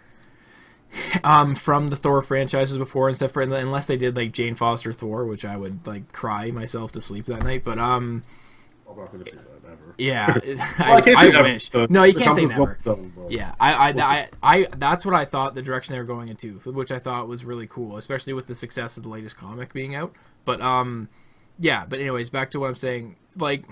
um, 1.22 1.54
from 1.54 1.88
the 1.88 1.96
Thor 1.96 2.20
franchises 2.20 2.76
before, 2.76 3.08
except 3.08 3.32
for 3.32 3.40
unless 3.40 3.86
they 3.86 3.96
did 3.96 4.16
like 4.16 4.32
Jane 4.32 4.54
Foster 4.54 4.92
Thor, 4.92 5.24
which 5.24 5.46
I 5.46 5.56
would 5.56 5.86
like 5.86 6.12
cry 6.12 6.50
myself 6.50 6.92
to 6.92 7.00
sleep 7.00 7.24
that 7.24 7.42
night. 7.42 7.64
But 7.64 7.78
um, 7.78 8.22
I'm 8.86 8.98
not 8.98 9.10
going 9.10 9.24
to 9.24 9.30
say 9.30 9.38
that 9.38 9.70
ever. 9.72 9.94
yeah, 9.96 10.26
Well, 10.78 10.98
I, 10.98 11.00
can't 11.00 11.34
I 11.34 11.40
wish. 11.40 11.72
No, 11.72 12.02
you 12.02 12.12
the 12.12 12.20
can't 12.20 12.36
say 12.36 12.44
never. 12.44 12.78
done, 12.84 13.14
Yeah, 13.30 13.54
I, 13.58 13.72
I, 13.72 13.92
We'll. 13.92 14.04
I, 14.04 14.28
I, 14.42 14.66
that's 14.76 15.06
what 15.06 15.14
I 15.14 15.24
thought 15.24 15.54
the 15.54 15.62
direction 15.62 15.94
they 15.94 16.00
were 16.00 16.04
going 16.04 16.28
into, 16.28 16.58
which 16.66 16.92
I 16.92 16.98
thought 16.98 17.28
was 17.28 17.46
really 17.46 17.66
cool, 17.66 17.96
especially 17.96 18.34
with 18.34 18.46
the 18.46 18.54
success 18.54 18.98
of 18.98 19.04
the 19.04 19.08
latest 19.08 19.38
comic 19.38 19.72
being 19.72 19.94
out. 19.94 20.12
But 20.44 20.60
um, 20.60 21.08
yeah. 21.58 21.84
But 21.86 22.00
anyways, 22.00 22.30
back 22.30 22.50
to 22.50 22.60
what 22.60 22.68
I'm 22.68 22.74
saying. 22.74 23.16
Like, 23.36 23.64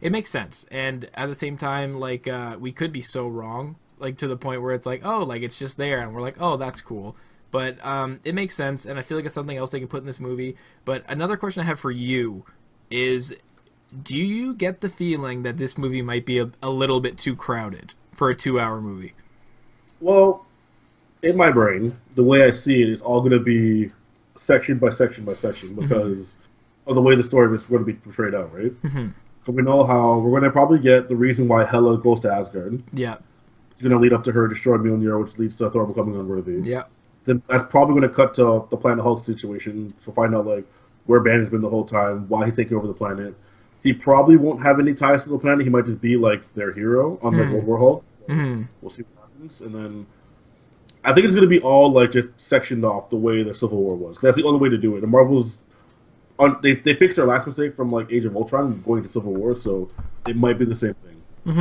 it 0.00 0.12
makes 0.12 0.30
sense, 0.30 0.66
and 0.70 1.08
at 1.14 1.26
the 1.26 1.34
same 1.34 1.56
time, 1.56 1.94
like, 1.94 2.26
uh, 2.26 2.56
we 2.58 2.72
could 2.72 2.92
be 2.92 3.02
so 3.02 3.26
wrong, 3.26 3.76
like 3.98 4.16
to 4.18 4.28
the 4.28 4.36
point 4.36 4.62
where 4.62 4.74
it's 4.74 4.86
like, 4.86 5.04
oh, 5.04 5.22
like 5.24 5.42
it's 5.42 5.58
just 5.58 5.76
there, 5.76 6.00
and 6.00 6.14
we're 6.14 6.22
like, 6.22 6.40
oh, 6.40 6.56
that's 6.56 6.80
cool. 6.80 7.16
But 7.50 7.84
um, 7.84 8.20
it 8.24 8.34
makes 8.34 8.54
sense, 8.54 8.86
and 8.86 8.98
I 8.98 9.02
feel 9.02 9.18
like 9.18 9.26
it's 9.26 9.34
something 9.34 9.56
else 9.56 9.72
they 9.72 9.78
can 9.78 9.88
put 9.88 10.00
in 10.00 10.06
this 10.06 10.20
movie. 10.20 10.56
But 10.84 11.04
another 11.08 11.36
question 11.36 11.62
I 11.62 11.66
have 11.66 11.80
for 11.80 11.90
you 11.90 12.44
is 12.90 13.34
do 14.02 14.16
you 14.16 14.54
get 14.54 14.80
the 14.80 14.88
feeling 14.88 15.42
that 15.42 15.58
this 15.58 15.76
movie 15.76 16.02
might 16.02 16.24
be 16.24 16.38
a, 16.38 16.50
a 16.62 16.70
little 16.70 17.00
bit 17.00 17.18
too 17.18 17.34
crowded 17.34 17.94
for 18.12 18.30
a 18.30 18.36
two 18.36 18.60
hour 18.60 18.80
movie? 18.80 19.14
Well, 20.00 20.46
in 21.22 21.36
my 21.36 21.50
brain, 21.50 21.96
the 22.14 22.22
way 22.22 22.44
I 22.44 22.50
see 22.50 22.82
it, 22.82 22.88
it's 22.88 23.02
all 23.02 23.20
going 23.20 23.32
to 23.32 23.40
be 23.40 23.90
section 24.36 24.78
by 24.78 24.90
section 24.90 25.24
by 25.24 25.34
section 25.34 25.74
because 25.74 26.36
of 26.90 26.96
the 26.96 27.02
way 27.02 27.14
the 27.14 27.22
story 27.24 27.54
is 27.56 27.64
going 27.64 27.80
to 27.80 27.86
be 27.86 27.94
portrayed 27.94 28.34
out, 28.34 28.52
right? 28.54 28.72
Mhm. 28.82 29.12
So 29.46 29.52
we 29.52 29.62
know 29.62 29.84
how 29.84 30.18
we're 30.18 30.30
going 30.30 30.42
to 30.42 30.50
probably 30.50 30.78
get 30.78 31.08
the 31.08 31.16
reason 31.16 31.48
why 31.48 31.64
Hela 31.64 31.96
goes 31.98 32.20
to 32.20 32.32
Asgard. 32.32 32.82
Yeah, 32.92 33.16
It's 33.72 33.80
going 33.80 33.92
to 33.92 33.98
lead 33.98 34.12
up 34.12 34.24
to 34.24 34.32
her 34.32 34.46
destroying 34.48 34.82
Mjolnir, 34.82 35.22
which 35.24 35.38
leads 35.38 35.56
to 35.56 35.70
Thor 35.70 35.86
becoming 35.86 36.14
unworthy. 36.16 36.60
yeah, 36.68 36.84
Then 37.24 37.42
that's 37.48 37.70
probably 37.70 37.94
going 37.98 38.08
to 38.08 38.14
cut 38.14 38.34
to 38.34 38.66
the 38.70 38.76
Planet 38.76 39.02
Hulk 39.02 39.24
situation 39.24 39.94
to 40.04 40.12
find 40.12 40.34
out 40.34 40.46
like 40.46 40.64
where 41.06 41.20
Banner's 41.20 41.48
been 41.48 41.62
the 41.62 41.68
whole 41.70 41.86
time, 41.86 42.28
why 42.28 42.44
he's 42.46 42.56
taking 42.56 42.76
over 42.76 42.86
the 42.86 42.92
planet. 42.94 43.34
He 43.82 43.94
probably 43.94 44.36
won't 44.36 44.62
have 44.62 44.78
any 44.78 44.92
ties 44.92 45.24
to 45.24 45.30
the 45.30 45.38
planet. 45.38 45.64
He 45.64 45.70
might 45.70 45.86
just 45.86 46.00
be 46.02 46.16
like 46.16 46.42
their 46.54 46.72
hero, 46.72 47.18
unlike 47.22 47.46
Hmm. 47.48 47.52
World 47.54 47.66
War 47.66 47.78
Hulk. 47.78 48.04
So 48.18 48.34
hmm 48.34 48.62
We'll 48.82 48.90
see 48.90 49.04
what 49.14 49.28
happens, 49.30 49.60
and 49.62 49.74
then 49.74 50.06
I 51.02 51.14
think 51.14 51.24
it's 51.24 51.34
going 51.34 51.48
to 51.48 51.48
be 51.48 51.60
all 51.60 51.90
like 51.92 52.10
just 52.12 52.28
sectioned 52.36 52.84
off 52.84 53.08
the 53.08 53.16
way 53.16 53.42
the 53.42 53.54
Civil 53.54 53.78
War 53.78 53.96
was. 53.96 54.18
that's 54.18 54.36
the 54.36 54.44
only 54.44 54.60
way 54.60 54.68
to 54.68 54.76
do 54.76 54.96
it. 54.96 55.02
And 55.02 55.10
Marvel's 55.10 55.56
on, 56.40 56.58
they 56.62 56.74
they 56.74 56.94
fixed 56.94 57.16
their 57.16 57.26
last 57.26 57.46
mistake 57.46 57.76
from 57.76 57.90
like 57.90 58.10
Age 58.10 58.24
of 58.24 58.36
Ultron 58.36 58.82
going 58.82 59.02
to 59.02 59.08
Civil 59.08 59.34
War, 59.34 59.54
so 59.54 59.88
it 60.26 60.36
might 60.36 60.58
be 60.58 60.64
the 60.64 60.74
same 60.74 60.94
thing. 60.94 61.22
Mm-hmm. 61.46 61.60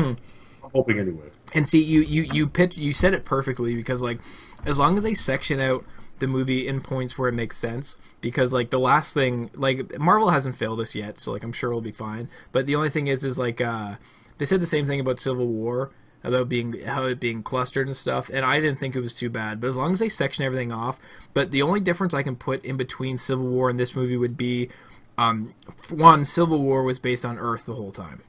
I'm 0.64 0.72
hoping 0.74 1.00
anyway. 1.00 1.28
And 1.54 1.68
see, 1.68 1.84
you 1.84 2.02
you 2.02 2.24
you 2.24 2.48
pitch 2.48 2.78
you 2.78 2.94
said 2.94 3.14
it 3.14 3.26
perfectly 3.26 3.76
because 3.76 4.02
like 4.02 4.20
as 4.66 4.80
long 4.80 4.98
as 4.98 5.04
they 5.04 5.14
section 5.14 5.60
out 5.60 5.86
the 6.20 6.28
movie 6.28 6.68
in 6.68 6.82
points 6.82 7.18
where 7.18 7.30
it 7.30 7.34
makes 7.34 7.58
sense, 7.58 7.98
because 8.22 8.54
like 8.54 8.70
the 8.70 8.80
last 8.80 9.14
thing 9.14 9.50
like 9.54 10.00
Marvel 10.00 10.30
hasn't 10.30 10.56
failed 10.56 10.80
us 10.80 10.96
yet, 10.96 11.20
so 11.20 11.32
like 11.32 11.44
I'm 11.44 11.54
sure 11.54 11.70
we'll 11.72 11.82
be 11.82 11.92
fine. 11.92 12.30
But 12.52 12.66
the 12.66 12.76
only 12.76 12.90
thing 12.90 13.08
is, 13.08 13.24
is 13.24 13.38
like 13.38 13.62
uh, 13.62 13.96
they 14.38 14.46
said 14.46 14.62
the 14.62 14.66
same 14.66 14.88
thing 14.88 15.00
about 15.00 15.20
Civil 15.20 15.48
War 15.48 15.92
about 16.24 16.50
being 16.50 16.82
how 16.86 17.04
it 17.04 17.20
being 17.20 17.44
clustered 17.44 17.88
and 17.88 17.96
stuff, 17.96 18.30
and 18.30 18.46
I 18.46 18.60
didn't 18.60 18.80
think 18.80 18.96
it 18.96 19.02
was 19.02 19.14
too 19.14 19.30
bad. 19.30 19.62
But 19.62 19.68
as 19.68 19.78
long 19.78 19.94
as 19.94 20.00
they 20.00 20.10
section 20.10 20.46
everything 20.46 20.72
off, 20.72 21.00
but 21.34 21.52
the 21.52 21.62
only 21.62 21.80
difference 21.80 22.14
I 22.14 22.24
can 22.24 22.36
put 22.36 22.64
in 22.66 22.78
between 22.78 23.18
Civil 23.18 23.48
War 23.48 23.70
and 23.70 23.80
this 23.80 23.96
movie 23.96 24.18
would 24.18 24.38
be, 24.38 24.70
um, 25.18 25.54
one 25.90 26.26
Civil 26.26 26.62
War 26.62 26.84
was 26.84 27.00
based 27.00 27.26
on 27.26 27.38
Earth 27.38 27.66
the 27.66 27.76
whole 27.76 27.92
time. 27.92 28.22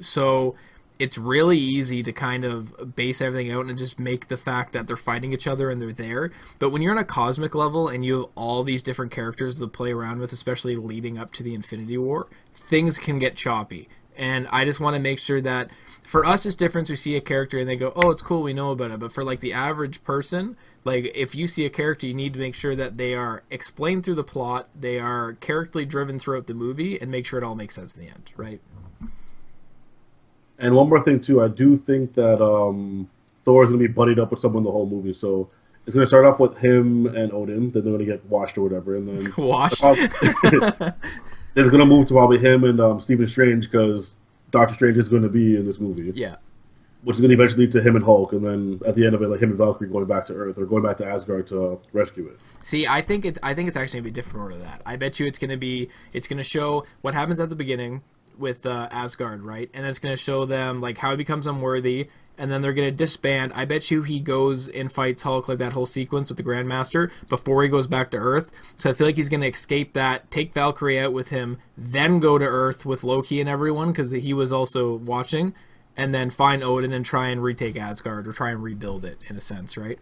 So 0.00 0.54
it's 0.98 1.16
really 1.16 1.58
easy 1.58 2.02
to 2.02 2.12
kind 2.12 2.44
of 2.44 2.96
base 2.96 3.20
everything 3.20 3.52
out 3.52 3.66
and 3.66 3.78
just 3.78 4.00
make 4.00 4.28
the 4.28 4.36
fact 4.36 4.72
that 4.72 4.86
they're 4.86 4.96
fighting 4.96 5.32
each 5.32 5.46
other 5.46 5.70
and 5.70 5.80
they're 5.80 5.92
there. 5.92 6.32
But 6.58 6.70
when 6.70 6.82
you're 6.82 6.92
on 6.92 6.98
a 6.98 7.04
cosmic 7.04 7.54
level 7.54 7.88
and 7.88 8.04
you 8.04 8.20
have 8.20 8.26
all 8.34 8.64
these 8.64 8.82
different 8.82 9.12
characters 9.12 9.58
to 9.60 9.68
play 9.68 9.92
around 9.92 10.18
with, 10.18 10.32
especially 10.32 10.76
leading 10.76 11.16
up 11.16 11.32
to 11.34 11.42
the 11.42 11.54
Infinity 11.54 11.98
War, 11.98 12.26
things 12.52 12.98
can 12.98 13.18
get 13.18 13.36
choppy. 13.36 13.88
And 14.18 14.48
I 14.48 14.64
just 14.64 14.80
want 14.80 14.94
to 14.94 15.00
make 15.00 15.18
sure 15.18 15.40
that 15.40 15.70
for 16.02 16.26
us 16.26 16.44
it's 16.44 16.56
different. 16.56 16.90
We 16.90 16.96
see 16.96 17.16
a 17.16 17.20
character 17.20 17.58
and 17.58 17.68
they 17.68 17.76
go, 17.76 17.92
"Oh, 17.94 18.10
it's 18.10 18.22
cool, 18.22 18.42
we 18.42 18.52
know 18.52 18.72
about 18.72 18.90
it." 18.90 18.98
But 18.98 19.12
for 19.12 19.24
like 19.24 19.40
the 19.40 19.52
average 19.52 20.02
person, 20.04 20.56
like 20.84 21.12
if 21.14 21.34
you 21.34 21.46
see 21.46 21.64
a 21.64 21.70
character, 21.70 22.06
you 22.06 22.14
need 22.14 22.32
to 22.32 22.38
make 22.38 22.54
sure 22.54 22.74
that 22.74 22.96
they 22.96 23.14
are 23.14 23.42
explained 23.50 24.04
through 24.04 24.16
the 24.16 24.24
plot, 24.24 24.68
they 24.74 24.98
are 24.98 25.34
characterly 25.34 25.84
driven 25.84 26.18
throughout 26.18 26.46
the 26.46 26.54
movie, 26.54 27.00
and 27.00 27.10
make 27.10 27.26
sure 27.26 27.38
it 27.38 27.44
all 27.44 27.54
makes 27.54 27.74
sense 27.74 27.96
in 27.96 28.04
the 28.04 28.08
end, 28.08 28.30
right? 28.36 28.60
And 30.58 30.74
one 30.74 30.88
more 30.88 31.02
thing 31.02 31.20
too, 31.20 31.42
I 31.42 31.48
do 31.48 31.76
think 31.76 32.14
that 32.14 32.42
um, 32.42 33.08
Thor 33.44 33.62
is 33.62 33.70
going 33.70 33.80
to 33.80 33.88
be 33.88 33.92
buddied 33.92 34.18
up 34.18 34.30
with 34.30 34.40
someone 34.40 34.64
the 34.64 34.72
whole 34.72 34.86
movie. 34.86 35.14
So 35.14 35.50
it's 35.86 35.94
going 35.94 36.04
to 36.04 36.08
start 36.08 36.24
off 36.26 36.40
with 36.40 36.58
him 36.58 37.06
and 37.06 37.32
Odin. 37.32 37.70
Then 37.70 37.84
they're 37.84 37.92
going 37.92 38.04
to 38.04 38.04
get 38.04 38.24
washed 38.26 38.58
or 38.58 38.62
whatever, 38.62 38.96
and 38.96 39.08
then 39.08 39.32
Washed. 39.38 39.82
it's 41.60 41.70
going 41.70 41.80
to 41.80 41.86
move 41.86 42.06
to 42.08 42.14
probably 42.14 42.38
him 42.38 42.64
and 42.64 42.80
um, 42.80 43.00
Stephen 43.00 43.28
Strange 43.28 43.70
because 43.70 44.14
Doctor 44.50 44.74
Strange 44.74 44.98
is 44.98 45.08
going 45.08 45.22
to 45.22 45.28
be 45.28 45.56
in 45.56 45.66
this 45.66 45.80
movie, 45.80 46.12
yeah. 46.14 46.36
which 47.02 47.16
is 47.16 47.20
going 47.20 47.30
to 47.30 47.34
eventually 47.34 47.64
lead 47.64 47.72
to 47.72 47.82
him 47.82 47.96
and 47.96 48.04
Hulk, 48.04 48.32
and 48.32 48.44
then 48.44 48.80
at 48.86 48.94
the 48.94 49.04
end 49.04 49.14
of 49.14 49.22
it, 49.22 49.28
like 49.28 49.40
him 49.40 49.50
and 49.50 49.58
Valkyrie 49.58 49.88
going 49.88 50.06
back 50.06 50.26
to 50.26 50.34
Earth 50.34 50.58
or 50.58 50.66
going 50.66 50.82
back 50.82 50.96
to 50.98 51.06
Asgard 51.06 51.46
to 51.48 51.78
rescue 51.92 52.28
it. 52.28 52.38
See, 52.62 52.86
I 52.86 53.02
think 53.02 53.24
it. 53.24 53.38
I 53.42 53.54
think 53.54 53.68
it's 53.68 53.76
actually 53.76 54.00
gonna 54.00 54.10
be 54.10 54.12
different 54.12 54.42
order. 54.42 54.58
That 54.58 54.82
I 54.84 54.96
bet 54.96 55.18
you 55.20 55.26
it's 55.26 55.38
gonna 55.38 55.56
be. 55.56 55.88
It's 56.12 56.28
gonna 56.28 56.42
show 56.42 56.84
what 57.02 57.14
happens 57.14 57.40
at 57.40 57.48
the 57.48 57.56
beginning 57.56 58.02
with 58.38 58.66
uh, 58.66 58.88
Asgard, 58.90 59.42
right? 59.42 59.70
And 59.74 59.86
it's 59.86 59.98
gonna 59.98 60.16
show 60.16 60.44
them 60.44 60.80
like 60.80 60.98
how 60.98 61.10
he 61.10 61.16
becomes 61.16 61.46
unworthy, 61.46 62.08
and 62.38 62.50
then 62.50 62.62
they're 62.62 62.72
gonna 62.72 62.90
disband. 62.90 63.52
I 63.54 63.64
bet 63.64 63.90
you 63.90 64.02
he 64.02 64.20
goes 64.20 64.68
and 64.68 64.90
fights 64.92 65.22
Hulk 65.22 65.48
like 65.48 65.58
that 65.58 65.72
whole 65.72 65.86
sequence 65.86 66.28
with 66.28 66.38
the 66.38 66.44
Grandmaster 66.44 67.10
before 67.28 67.62
he 67.62 67.68
goes 67.68 67.86
back 67.86 68.10
to 68.12 68.16
Earth. 68.16 68.50
So 68.76 68.90
I 68.90 68.92
feel 68.92 69.06
like 69.08 69.16
he's 69.16 69.28
gonna 69.28 69.46
escape 69.46 69.92
that, 69.94 70.30
take 70.30 70.54
Valkyrie 70.54 70.98
out 70.98 71.12
with 71.12 71.28
him, 71.28 71.58
then 71.76 72.20
go 72.20 72.38
to 72.38 72.44
Earth 72.44 72.86
with 72.86 73.04
Loki 73.04 73.40
and 73.40 73.48
everyone 73.48 73.88
because 73.92 74.12
he 74.12 74.32
was 74.32 74.52
also 74.52 74.94
watching. 74.96 75.54
and 75.96 76.14
then 76.14 76.30
find 76.30 76.62
Odin 76.62 76.92
and 76.92 77.04
try 77.04 77.26
and 77.26 77.42
retake 77.42 77.76
Asgard 77.76 78.28
or 78.28 78.32
try 78.32 78.50
and 78.50 78.62
rebuild 78.62 79.04
it 79.04 79.18
in 79.28 79.36
a 79.36 79.40
sense, 79.40 79.76
right? 79.76 79.98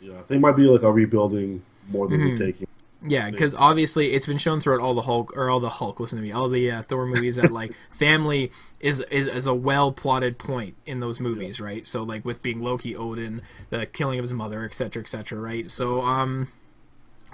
Yeah, 0.00 0.20
I 0.20 0.22
think 0.22 0.40
might 0.40 0.54
be 0.54 0.62
like 0.62 0.82
a 0.82 0.92
rebuilding 0.92 1.62
more 1.88 2.06
than 2.06 2.20
Mm-hmm. 2.20 2.38
retaking. 2.38 2.66
Yeah, 3.04 3.30
because 3.30 3.54
obviously 3.54 4.12
it's 4.12 4.26
been 4.26 4.38
shown 4.38 4.60
throughout 4.60 4.80
all 4.80 4.94
the 4.94 5.02
Hulk 5.02 5.36
or 5.36 5.50
all 5.50 5.60
the 5.60 5.68
Hulk. 5.68 5.98
Listen 5.98 6.18
to 6.18 6.22
me, 6.24 6.30
all 6.30 6.48
the 6.48 6.70
uh, 6.70 6.82
Thor 6.82 7.06
movies 7.06 7.36
that 7.36 7.50
like 7.52 7.72
family 7.92 8.52
is, 8.80 9.00
is 9.10 9.26
is 9.26 9.46
a 9.46 9.54
well 9.54 9.90
plotted 9.92 10.38
point 10.38 10.76
in 10.86 11.00
those 11.00 11.18
movies, 11.18 11.60
right? 11.60 11.84
So 11.84 12.02
like 12.02 12.24
with 12.24 12.42
being 12.42 12.62
Loki, 12.62 12.94
Odin, 12.94 13.42
the 13.70 13.86
killing 13.86 14.18
of 14.18 14.22
his 14.22 14.32
mother, 14.32 14.64
etc., 14.64 15.02
etc., 15.02 15.40
right? 15.40 15.70
So 15.70 16.02
um, 16.02 16.48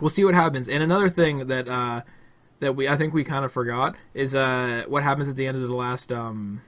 we'll 0.00 0.08
see 0.08 0.24
what 0.24 0.34
happens. 0.34 0.68
And 0.68 0.82
another 0.82 1.08
thing 1.08 1.48
that 1.48 1.68
uh 1.68 2.02
that 2.60 2.74
we 2.74 2.88
I 2.88 2.96
think 2.96 3.14
we 3.14 3.24
kind 3.24 3.44
of 3.44 3.52
forgot 3.52 3.96
is 4.14 4.34
uh 4.34 4.84
what 4.88 5.02
happens 5.02 5.28
at 5.28 5.36
the 5.36 5.46
end 5.46 5.56
of 5.56 5.68
the 5.68 5.74
last 5.74 6.10
um 6.12 6.62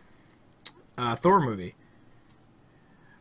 uh 0.99 1.17
Thor 1.17 1.41
movie. 1.41 1.75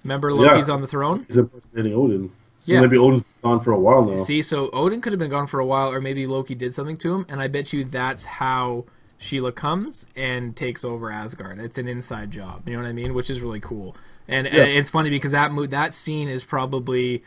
Remember 0.03 0.33
Loki's 0.33 0.69
on 0.69 0.81
the 0.81 0.87
throne? 0.87 1.25
He's 1.27 1.37
impersonating 1.37 1.93
Odin. 1.93 2.31
So 2.61 2.73
Yeah. 2.73 2.81
maybe 2.81 2.97
Odin's 2.97 3.23
gone 3.41 3.59
for 3.61 3.71
a 3.71 3.79
while 3.79 4.03
now. 4.05 4.15
See, 4.17 4.41
so 4.41 4.69
Odin 4.71 4.99
could 5.01 5.13
have 5.13 5.19
been 5.19 5.29
gone 5.29 5.47
for 5.47 5.59
a 5.59 5.65
while, 5.65 5.91
or 5.91 6.01
maybe 6.01 6.27
Loki 6.27 6.55
did 6.55 6.73
something 6.73 6.97
to 6.97 7.13
him, 7.15 7.25
and 7.29 7.41
I 7.41 7.47
bet 7.47 7.71
you 7.71 7.83
that's 7.85 8.25
how 8.25 8.85
Sheila 9.17 9.51
comes 9.51 10.05
and 10.15 10.55
takes 10.55 10.83
over 10.83 11.11
Asgard. 11.11 11.59
It's 11.59 11.77
an 11.77 11.87
inside 11.87 12.31
job, 12.31 12.67
you 12.67 12.75
know 12.75 12.81
what 12.83 12.89
I 12.89 12.93
mean? 12.93 13.13
Which 13.13 13.29
is 13.29 13.41
really 13.41 13.59
cool, 13.61 13.95
and, 14.27 14.45
and 14.47 14.55
Yeah. 14.57 14.63
it's 14.63 14.89
funny 14.89 15.09
because 15.09 15.31
that 15.31 15.51
mo- 15.51 15.65
that 15.67 15.93
scene 15.95 16.27
is 16.27 16.43
probably 16.43 17.23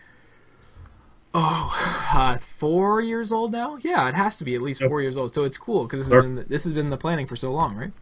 oh 1.34 2.10
uh, 2.14 2.36
four 2.36 3.00
years 3.00 3.32
old 3.32 3.52
now. 3.52 3.78
Yeah, 3.80 4.08
it 4.08 4.14
has 4.14 4.36
to 4.38 4.44
be 4.44 4.54
at 4.54 4.62
least 4.62 4.80
Yep. 4.80 4.90
four 4.90 5.00
years 5.02 5.16
old. 5.16 5.34
So 5.34 5.44
it's 5.44 5.56
cool 5.58 5.84
because 5.84 6.00
this 6.00 6.12
has 6.12 6.24
been 6.24 6.44
this 6.48 6.64
has 6.64 6.72
been 6.72 6.90
the 6.90 6.96
planning 6.98 7.26
for 7.26 7.36
so 7.36 7.52
long, 7.52 7.74
right? 7.76 7.92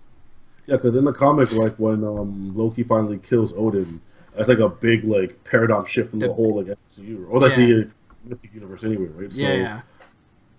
Yeah, 0.66 0.76
because 0.76 0.94
in 0.96 1.04
the 1.04 1.12
comic, 1.12 1.52
like 1.52 1.76
when 1.76 2.04
um, 2.04 2.52
Loki 2.56 2.82
finally 2.82 3.18
kills 3.18 3.52
Odin, 3.56 4.00
it's 4.40 4.49
like 4.49 4.59
a 4.59 4.68
big 4.68 5.04
like 5.04 5.42
paradigm 5.44 5.85
shift 5.85 6.12
in 6.12 6.18
the, 6.18 6.26
The- 6.28 6.32
whole 6.35 6.56
like 6.62 6.66
MCU 6.90 7.26
or 7.28 7.40
like 7.40 7.52
Yeah. 7.56 7.66
the 7.66 7.80
uh, 7.82 7.85
Mystic 8.25 8.54
Universe 8.54 8.85
anyway, 8.85 9.06
right? 9.14 9.32
So 9.32 9.40
yeah, 9.42 9.54
yeah. 9.54 9.80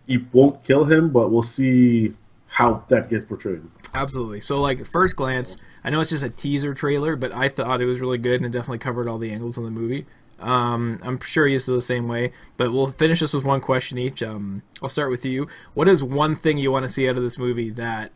he 0.07 0.17
won't 0.31 0.63
kill 0.63 0.85
him, 0.85 1.09
but 1.11 1.31
we'll 1.31 1.43
see 1.43 2.13
how 2.47 2.83
that 2.89 3.09
gets 3.09 3.25
portrayed. 3.25 3.61
Absolutely. 3.93 4.41
So, 4.41 4.59
like, 4.59 4.85
first 4.85 5.15
glance, 5.15 5.57
I 5.83 5.89
know 5.89 6.01
it's 6.01 6.09
just 6.09 6.23
a 6.23 6.29
teaser 6.29 6.73
trailer, 6.73 7.15
but 7.15 7.31
I 7.31 7.47
thought 7.49 7.81
it 7.81 7.85
was 7.85 7.99
really 7.99 8.17
good 8.17 8.35
and 8.35 8.45
it 8.45 8.49
definitely 8.51 8.79
covered 8.79 9.07
all 9.07 9.17
the 9.17 9.31
angles 9.31 9.57
in 9.57 9.63
the 9.63 9.71
movie. 9.71 10.05
Um, 10.39 10.99
I'm 11.03 11.19
sure 11.19 11.47
you 11.47 11.59
feel 11.59 11.75
the 11.75 11.81
same 11.81 12.07
way, 12.07 12.33
but 12.57 12.71
we'll 12.73 12.91
finish 12.91 13.19
this 13.19 13.31
with 13.31 13.45
one 13.45 13.61
question 13.61 13.97
each. 13.99 14.23
Um, 14.23 14.63
I'll 14.81 14.89
start 14.89 15.11
with 15.11 15.25
you. 15.25 15.47
What 15.75 15.87
is 15.87 16.03
one 16.03 16.35
thing 16.35 16.57
you 16.57 16.71
want 16.71 16.83
to 16.83 16.91
see 16.91 17.07
out 17.07 17.15
of 17.15 17.23
this 17.23 17.37
movie 17.37 17.69
that 17.71 18.11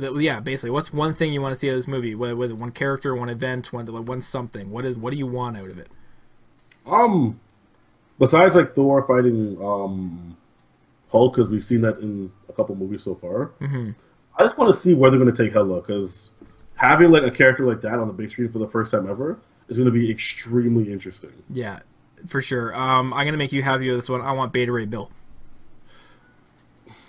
yeah, 0.00 0.40
basically, 0.40 0.70
what's 0.70 0.92
one 0.92 1.14
thing 1.14 1.32
you 1.32 1.40
want 1.40 1.54
to 1.54 1.58
see 1.58 1.68
out 1.68 1.74
of 1.74 1.78
this 1.78 1.88
movie? 1.88 2.14
What 2.14 2.36
was 2.36 2.50
it? 2.50 2.56
One 2.56 2.70
character, 2.70 3.14
one 3.14 3.28
event, 3.28 3.72
one 3.72 3.86
one 4.06 4.20
something? 4.20 4.70
What 4.70 4.84
is 4.84 4.96
what 4.96 5.10
do 5.10 5.16
you 5.16 5.26
want 5.26 5.56
out 5.56 5.68
of 5.68 5.78
it? 5.78 5.88
Um, 6.86 7.40
besides 8.18 8.56
like 8.56 8.74
Thor 8.74 9.06
fighting 9.06 9.58
um 9.62 10.36
Hulk, 11.10 11.34
because 11.34 11.48
we've 11.48 11.64
seen 11.64 11.80
that 11.82 11.98
in 11.98 12.30
a 12.48 12.52
couple 12.52 12.74
movies 12.74 13.02
so 13.02 13.14
far. 13.14 13.52
Mm-hmm. 13.60 13.90
I 14.38 14.42
just 14.42 14.58
want 14.58 14.74
to 14.74 14.80
see 14.80 14.94
where 14.94 15.10
they're 15.10 15.18
going 15.18 15.34
to 15.34 15.42
take 15.42 15.52
Hela, 15.52 15.80
because 15.80 16.30
having 16.74 17.10
like 17.10 17.24
a 17.24 17.30
character 17.30 17.66
like 17.66 17.80
that 17.80 17.94
on 17.94 18.06
the 18.06 18.12
big 18.12 18.30
screen 18.30 18.52
for 18.52 18.58
the 18.58 18.68
first 18.68 18.92
time 18.92 19.08
ever 19.08 19.38
is 19.68 19.76
going 19.78 19.86
to 19.86 19.92
be 19.92 20.10
extremely 20.10 20.92
interesting. 20.92 21.32
Yeah, 21.50 21.80
for 22.26 22.40
sure. 22.40 22.74
Um, 22.74 23.12
I'm 23.12 23.26
gonna 23.26 23.36
make 23.36 23.52
you 23.52 23.62
happy 23.62 23.88
with 23.88 23.98
this 23.98 24.08
one. 24.08 24.20
I 24.20 24.32
want 24.32 24.52
Beta 24.52 24.72
Ray 24.72 24.86
Bill. 24.86 25.10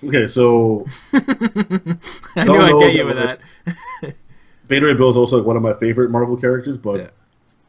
Okay, 0.04 0.28
so 0.28 0.86
I 1.14 2.44
knew 2.46 2.58
I'd 2.58 2.80
get 2.80 2.94
you 2.94 3.06
with 3.06 3.18
that. 3.18 3.40
Ray 4.70 4.94
Bill 4.94 5.10
is 5.10 5.18
also 5.18 5.38
like, 5.38 5.46
one 5.46 5.58
of 5.58 5.64
my 5.64 5.74
favorite 5.74 6.10
Marvel 6.12 6.38
characters, 6.38 6.78
but 6.78 7.00
Yeah. 7.00 7.10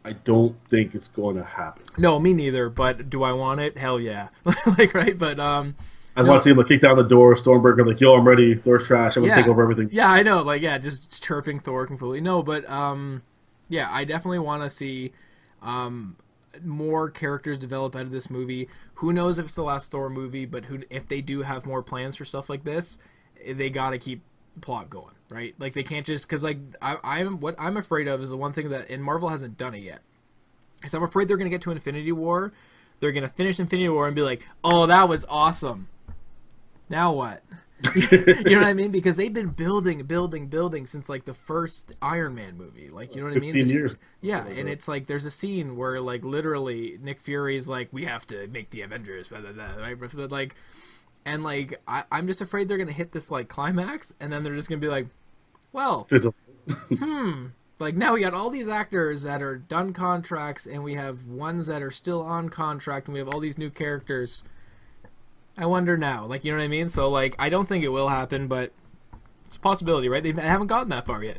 I 0.05 0.13
don't 0.13 0.59
think 0.69 0.95
it's 0.95 1.09
going 1.09 1.37
to 1.37 1.45
happen. 1.45 1.83
No, 1.99 2.19
me 2.19 2.33
neither. 2.33 2.69
But 2.71 3.11
do 3.11 3.23
I 3.23 3.33
want 3.33 3.61
it? 3.61 3.77
Hell 3.77 4.01
yeah! 4.01 4.29
like 4.79 4.95
right, 4.95 5.19
but 5.19 5.39
um, 5.41 5.75
I 6.17 6.23
No. 6.23 6.31
want 6.31 6.41
to 6.41 6.45
see 6.45 6.51
him 6.51 6.57
like 6.57 6.69
kick 6.69 6.81
down 6.81 6.97
the 6.97 7.03
door, 7.03 7.35
Stormbreaker 7.35 7.87
like, 7.87 8.01
"Yo, 8.01 8.15
I'm 8.15 8.27
ready. 8.27 8.55
Thor's 8.55 8.87
trash. 8.87 9.17
I'm 9.17 9.23
gonna 9.25 9.33
Yeah. 9.35 9.43
take 9.43 9.49
over 9.51 9.63
everything." 9.63 9.89
yeah, 9.93 10.11
I 10.11 10.23
know. 10.23 10.43
Like 10.43 10.63
yeah, 10.63 10.79
just 10.79 11.23
chirping 11.23 11.61
Thor 11.61 11.87
completely. 11.87 12.21
No, 12.23 12.43
but 12.43 12.69
um, 12.71 13.23
yeah, 13.69 13.89
I 13.91 14.05
definitely 14.05 14.39
want 14.39 14.63
to 14.63 14.71
see 14.71 15.13
um 15.63 16.17
more 16.63 17.11
characters 17.11 17.59
develop 17.59 17.95
out 17.95 18.03
of 18.03 18.11
this 18.11 18.31
movie. 18.31 18.69
Who 18.95 19.13
knows 19.13 19.39
if 19.39 19.47
it's 19.47 19.55
the 19.55 19.63
last 19.63 19.91
Thor 19.91 20.11
movie, 20.11 20.47
but 20.47 20.67
who 20.67 20.83
if 20.91 21.07
they 21.09 21.21
do 21.21 21.43
have 21.43 21.67
more 21.67 21.83
plans 21.83 22.17
for 22.17 22.25
stuff 22.25 22.51
like 22.51 22.65
this, 22.65 22.99
they 23.47 23.71
got 23.71 23.91
to 23.91 23.99
keep 23.99 24.23
plot 24.61 24.91
going, 24.91 25.15
right? 25.31 25.55
Like 25.59 25.75
they 25.75 25.83
can't 25.83 26.07
just 26.07 26.27
because 26.27 26.43
like 26.43 26.59
I, 26.83 26.97
I'm 27.03 27.41
what 27.41 27.55
I'm 27.59 27.77
afraid 27.77 28.09
of 28.09 28.21
is 28.23 28.31
the 28.31 28.37
one 28.37 28.53
thing 28.53 28.71
that 28.71 28.91
and 28.91 29.03
Marvel 29.03 29.29
hasn't 29.29 29.57
done 29.57 29.75
it 29.75 29.83
yet. 29.83 30.01
Because 30.77 30.95
I'm 30.95 31.03
afraid 31.03 31.29
they're 31.29 31.37
gonna 31.37 31.51
get 31.51 31.63
to 31.63 31.71
Infinity 31.71 32.13
War, 32.13 32.53
they're 33.01 33.13
gonna 33.13 33.29
finish 33.29 33.59
Infinity 33.59 33.89
War 33.89 34.07
and 34.07 34.17
be 34.17 34.23
like, 34.23 34.47
oh, 34.65 34.87
that 34.87 35.09
was 35.09 35.25
awesome. 35.29 35.89
Now 36.89 37.13
what? 37.13 37.43
you 37.95 38.57
know 38.57 38.61
what 38.61 38.67
I 38.67 38.75
mean? 38.75 38.91
Because 38.91 39.17
they've 39.17 39.33
been 39.33 39.49
building, 39.51 40.03
building, 40.05 40.49
building 40.49 40.87
since 40.87 41.09
like 41.09 41.25
the 41.25 41.35
first 41.35 41.93
Iron 42.03 42.35
Man 42.35 42.57
movie. 42.57 42.91
Like, 42.91 43.15
you 43.15 43.21
know 43.23 43.29
what 43.29 43.37
I 43.37 43.41
mean? 43.41 43.55
This- 43.59 43.73
years. 43.73 43.97
Yeah, 44.21 44.45
and 44.47 44.69
it's 44.69 44.87
like 44.89 45.07
there's 45.07 45.25
a 45.27 45.31
scene 45.31 45.77
where 45.77 46.01
like 46.01 46.25
literally 46.25 46.99
Nick 47.03 47.21
Fury's 47.21 47.69
like, 47.69 47.89
we 47.93 48.05
have 48.05 48.27
to 48.29 48.47
make 48.49 48.71
the 48.71 48.83
Avengers, 48.83 49.29
blah, 49.29 49.41
blah, 49.41 49.53
blah, 49.53 49.75
right? 49.77 49.97
But 49.99 50.31
like, 50.31 50.55
and 51.25 51.43
like 51.43 51.81
I, 51.89 52.05
I'm 52.13 52.27
just 52.27 52.41
afraid 52.41 52.69
they're 52.69 52.79
gonna 52.79 52.93
hit 52.93 53.13
this 53.13 53.31
like 53.31 53.49
climax, 53.49 54.13
and 54.21 54.33
then 54.33 54.43
they're 54.43 54.55
just 54.55 54.69
gonna 54.69 54.81
be 54.81 54.89
like, 54.89 55.07
well, 55.73 56.05
Fizzle. 56.05 56.35
Hmm, 56.99 57.47
like 57.79 57.97
now 57.97 58.13
we 58.15 58.21
got 58.21 58.35
all 58.35 58.51
these 58.51 58.69
actors 58.69 59.23
that 59.23 59.43
are 59.43 59.57
done 59.57 59.93
contracts, 59.93 60.67
and 60.67 60.85
we 60.85 60.95
have 60.95 61.27
ones 61.27 61.67
that 61.69 61.83
are 61.83 61.91
still 61.91 62.23
on 62.23 62.49
contract, 62.49 63.07
and 63.07 63.15
we 63.15 63.19
have 63.21 63.29
all 63.29 63.41
these 63.41 63.59
new 63.59 63.71
characters. 63.71 64.43
I 65.61 65.67
wonder 65.67 65.97
now, 65.97 66.27
like 66.27 66.45
you 66.45 66.53
know 66.53 66.59
what 66.59 66.65
I 66.65 66.69
mean? 66.69 66.89
So 66.89 67.11
like, 67.11 67.37
I 67.39 67.49
don't 67.49 67.69
think 67.69 67.85
it 67.85 67.89
will 67.89 68.09
happen, 68.09 68.49
but 68.49 68.73
it's 69.47 69.57
a 69.57 69.61
possibility, 69.61 70.09
right? 70.09 70.23
They 70.23 70.33
haven't 70.33 70.69
gotten 70.69 70.89
that 70.89 71.07
far 71.07 71.23
yet. 71.23 71.39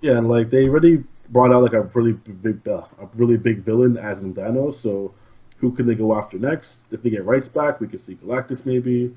Yeah, 0.00 0.18
and 0.18 0.28
like 0.28 0.50
they 0.50 0.68
already 0.68 1.04
brought 1.28 1.52
out 1.52 1.62
like 1.62 1.72
a 1.72 1.82
really 1.82 2.12
big, 2.12 2.66
uh, 2.66 2.82
a 3.00 3.06
really 3.14 3.36
big 3.36 3.58
villain 3.58 3.96
as 3.96 4.20
in 4.20 4.34
Thanos. 4.34 4.74
So 4.74 5.14
who 5.58 5.72
can 5.72 5.86
they 5.86 5.94
go 5.94 6.16
after 6.16 6.38
next? 6.38 6.82
If 6.90 7.02
they 7.02 7.10
get 7.10 7.24
rights 7.24 7.48
back, 7.48 7.80
we 7.80 7.88
could 7.88 8.00
see 8.00 8.16
Galactus 8.16 8.66
maybe. 8.66 9.14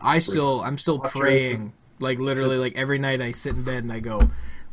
I 0.00 0.18
still, 0.18 0.60
I'm 0.60 0.78
still 0.78 0.98
Watch 0.98 1.12
praying, 1.12 1.72
like 2.00 2.18
literally, 2.18 2.56
like 2.56 2.76
every 2.76 2.98
night 2.98 3.20
I 3.20 3.30
sit 3.30 3.54
in 3.54 3.62
bed 3.62 3.84
and 3.84 3.92
I 3.92 4.00
go, 4.00 4.20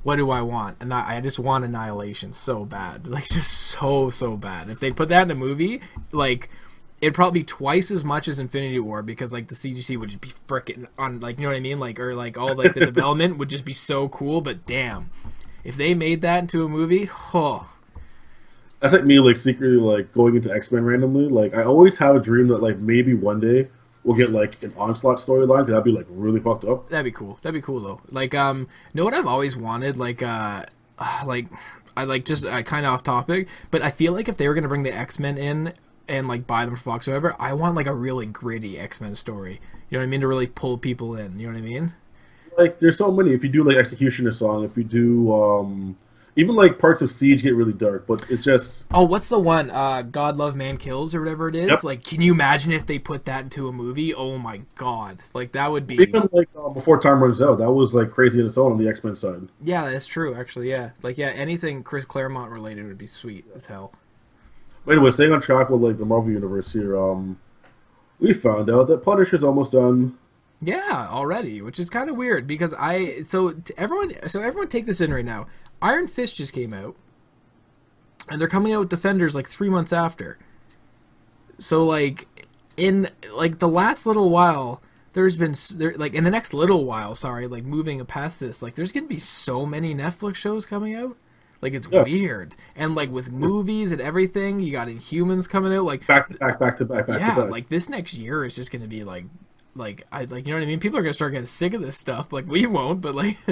"What 0.03 0.15
do 0.15 0.31
I 0.31 0.41
want?" 0.41 0.77
And 0.79 0.93
I, 0.93 1.17
I 1.17 1.21
just 1.21 1.37
want 1.39 1.65
Annihilation 1.65 2.33
so 2.33 2.65
bad, 2.65 3.05
like 3.07 3.27
just 3.29 3.51
so 3.51 4.09
so 4.09 4.35
bad. 4.37 4.69
If 4.69 4.79
they 4.79 4.91
put 4.91 5.09
that 5.09 5.23
in 5.23 5.31
a 5.31 5.35
movie, 5.35 5.81
like 6.11 6.49
it'd 7.01 7.13
probably 7.13 7.41
be 7.41 7.45
twice 7.45 7.91
as 7.91 8.03
much 8.03 8.27
as 8.27 8.39
Infinity 8.39 8.79
War 8.79 9.01
because 9.01 9.31
like 9.31 9.47
the 9.47 9.55
CGC 9.55 9.97
would 9.97 10.09
just 10.09 10.21
be 10.21 10.33
frickin' 10.47 10.87
on, 10.97 11.19
like 11.19 11.37
you 11.37 11.43
know 11.43 11.49
what 11.49 11.57
I 11.57 11.61
mean, 11.61 11.79
like 11.79 11.99
or 11.99 12.15
like 12.15 12.37
all 12.37 12.55
like 12.55 12.73
the 12.73 12.79
development 12.85 13.37
would 13.37 13.49
just 13.49 13.65
be 13.65 13.73
so 13.73 14.09
cool. 14.09 14.41
But 14.41 14.65
damn, 14.65 15.09
if 15.63 15.75
they 15.75 15.93
made 15.93 16.21
that 16.21 16.39
into 16.39 16.63
a 16.63 16.69
movie, 16.69 17.09
oh 17.33 17.73
That's 18.79 18.93
like 18.93 19.05
me 19.05 19.19
like 19.19 19.37
secretly 19.37 19.77
like 19.77 20.13
going 20.13 20.35
into 20.35 20.51
X 20.51 20.71
Men 20.71 20.83
randomly. 20.83 21.27
Like 21.29 21.55
I 21.55 21.63
always 21.63 21.97
have 21.97 22.15
a 22.15 22.19
dream 22.19 22.47
that 22.49 22.61
like 22.61 22.77
maybe 22.77 23.13
one 23.13 23.39
day 23.39 23.67
we'll 24.03 24.17
get 24.17 24.31
like 24.31 24.61
an 24.63 24.73
onslaught 24.77 25.17
storyline. 25.17 25.65
That'd 25.65 25.83
be 25.83 25.91
like 25.91 26.05
really 26.09 26.39
fucked 26.39 26.65
up. 26.65 26.89
That'd 26.89 27.05
be 27.05 27.11
cool. 27.11 27.39
That'd 27.41 27.59
be 27.59 27.65
cool 27.65 27.79
though. 27.79 28.01
Like, 28.09 28.35
um, 28.35 28.67
know 28.93 29.03
what 29.03 29.13
I've 29.13 29.27
always 29.27 29.55
wanted? 29.55 29.97
Like, 29.97 30.23
uh, 30.23 30.65
uh, 30.97 31.23
like, 31.25 31.47
I 31.95 32.03
like 32.03 32.25
just 32.25 32.45
uh, 32.45 32.61
kind 32.63 32.85
of 32.85 32.93
off 32.93 33.03
topic, 33.03 33.47
but 33.71 33.81
I 33.81 33.91
feel 33.91 34.13
like 34.13 34.27
if 34.27 34.37
they 34.37 34.47
were 34.47 34.53
gonna 34.53 34.67
bring 34.67 34.83
the 34.83 34.93
X 34.93 35.19
Men 35.19 35.37
in 35.37 35.73
and 36.09 36.27
like 36.27 36.45
buy 36.47 36.65
them 36.65 36.75
for 36.75 36.81
Fox 36.81 37.07
or 37.07 37.11
whatever, 37.11 37.35
I 37.39 37.53
want 37.53 37.75
like 37.75 37.87
a 37.87 37.93
really 37.93 38.25
gritty 38.25 38.77
X 38.79 38.99
Men 38.99 39.15
story. 39.15 39.61
You 39.89 39.97
know 39.97 39.99
what 39.99 40.03
I 40.03 40.07
mean? 40.07 40.21
To 40.21 40.27
really 40.27 40.47
pull 40.47 40.77
people 40.77 41.15
in. 41.15 41.39
You 41.39 41.47
know 41.47 41.53
what 41.53 41.59
I 41.59 41.65
mean? 41.65 41.93
Like 42.57 42.79
there's 42.79 42.97
so 42.97 43.11
many. 43.11 43.33
If 43.33 43.43
you 43.43 43.49
do 43.49 43.63
like 43.63 43.77
Executioner 43.77 44.33
song, 44.33 44.63
if 44.65 44.75
you 44.75 44.83
do 44.83 45.33
um 45.33 45.97
even 46.35 46.55
like 46.55 46.79
parts 46.79 47.01
of 47.01 47.11
Siege 47.11 47.43
get 47.43 47.53
really 47.55 47.73
dark, 47.73 48.07
but 48.07 48.25
it's 48.29 48.43
just 48.43 48.85
Oh, 48.91 49.03
what's 49.03 49.29
the 49.29 49.39
one? 49.39 49.69
Uh, 49.69 50.03
God 50.03 50.37
Loves 50.37 50.55
Man 50.55 50.77
Kills 50.77 51.13
or 51.13 51.21
whatever 51.21 51.49
it 51.49 51.55
is. 51.55 51.69
Yep. 51.69 51.83
Like, 51.83 52.03
can 52.03 52.21
you 52.21 52.33
imagine 52.33 52.71
if 52.71 52.85
they 52.85 52.99
put 52.99 53.25
that 53.25 53.43
into 53.43 53.67
a 53.67 53.71
movie? 53.71 54.13
Oh 54.13 54.37
my 54.37 54.61
god! 54.75 55.21
Like 55.33 55.51
that 55.53 55.71
would 55.71 55.85
be. 55.87 55.95
even 55.95 56.29
like 56.31 56.49
uh, 56.57 56.69
before 56.69 56.99
time 56.99 57.21
runs 57.21 57.41
out, 57.41 57.57
that 57.57 57.71
was 57.71 57.93
like 57.93 58.11
crazy 58.11 58.39
in 58.39 58.45
its 58.45 58.57
own 58.57 58.71
on 58.71 58.77
the 58.77 58.87
X 58.87 59.03
Men 59.03 59.15
side. 59.15 59.47
Yeah, 59.61 59.89
that's 59.89 60.07
true. 60.07 60.35
Actually, 60.35 60.69
yeah. 60.69 60.91
Like, 61.01 61.17
yeah, 61.17 61.29
anything 61.29 61.83
Chris 61.83 62.05
Claremont 62.05 62.51
related 62.51 62.87
would 62.87 62.97
be 62.97 63.07
sweet 63.07 63.45
as 63.55 63.65
hell. 63.65 63.91
But 64.85 64.93
anyway, 64.93 65.11
staying 65.11 65.31
on 65.31 65.41
track 65.41 65.69
with 65.69 65.81
like 65.81 65.97
the 65.97 66.05
Marvel 66.05 66.31
universe 66.31 66.71
here, 66.71 66.97
um, 66.97 67.39
we 68.19 68.33
found 68.33 68.69
out 68.69 68.87
that 68.87 69.03
Punisher's 69.03 69.43
almost 69.43 69.71
done. 69.71 70.17
Yeah, 70.61 71.07
already, 71.09 71.61
which 71.61 71.79
is 71.79 71.89
kind 71.89 72.09
of 72.09 72.17
weird 72.17 72.45
because 72.45 72.73
I 72.77 73.21
so 73.21 73.55
everyone 73.77 74.13
so 74.27 74.41
everyone 74.41 74.67
take 74.67 74.85
this 74.85 74.99
in 75.01 75.13
right 75.13 75.25
now. 75.25 75.47
Iron 75.81 76.07
Fist 76.07 76.35
just 76.35 76.51
came 76.51 76.73
out, 76.73 76.95
and 78.27 78.41
they're 78.41 78.49
coming 78.49 78.73
out 78.73 78.79
with 78.81 78.89
Defenders 78.89 79.35
like 79.35 79.47
three 79.47 79.69
months 79.69 79.93
after. 79.93 80.37
So 81.59 81.85
like 81.85 82.27
in 82.75 83.09
like 83.33 83.59
the 83.59 83.67
last 83.67 84.05
little 84.05 84.29
while, 84.29 84.81
there's 85.13 85.37
been 85.37 85.55
there 85.75 85.93
like 85.95 86.13
in 86.13 86.25
the 86.25 86.29
next 86.29 86.53
little 86.53 86.83
while, 86.83 87.15
sorry, 87.15 87.47
like 87.47 87.63
moving 87.63 88.03
past 88.05 88.41
this, 88.41 88.61
like 88.61 88.75
there's 88.75 88.91
gonna 88.91 89.07
be 89.07 89.19
so 89.19 89.65
many 89.65 89.95
Netflix 89.95 90.35
shows 90.35 90.65
coming 90.65 90.93
out. 90.95 91.15
Like 91.61 91.73
it's 91.73 91.87
Yeah. 91.91 92.03
weird. 92.03 92.55
And 92.75 92.95
like 92.95 93.11
with 93.11 93.31
movies 93.31 93.91
and 93.91 93.99
everything, 94.01 94.59
you 94.61 94.71
got 94.71 94.87
Inhumans 94.87 95.47
coming 95.49 95.73
out. 95.73 95.83
Like 95.85 96.05
Back 96.07 96.27
to 96.29 96.33
back, 96.35 96.59
back 96.59 96.77
to 96.77 96.85
back, 96.85 97.07
back 97.07 97.19
yeah, 97.19 97.35
to 97.35 97.41
back. 97.41 97.51
like 97.51 97.69
this 97.69 97.89
next 97.89 98.13
year 98.13 98.45
is 98.45 98.55
just 98.55 98.71
gonna 98.71 98.87
be 98.87 99.03
like 99.03 99.25
like 99.75 100.05
I 100.11 100.23
like 100.25 100.45
you 100.47 100.53
know 100.53 100.59
what 100.59 100.63
I 100.63 100.67
mean. 100.67 100.79
People 100.79 100.97
are 100.99 101.01
gonna 101.03 101.13
start 101.13 101.33
getting 101.33 101.45
sick 101.45 101.73
of 101.73 101.81
this 101.81 101.97
stuff. 101.97 102.31
Like 102.33 102.47
we 102.47 102.65
won't, 102.65 103.01
but 103.01 103.13
like 103.15 103.37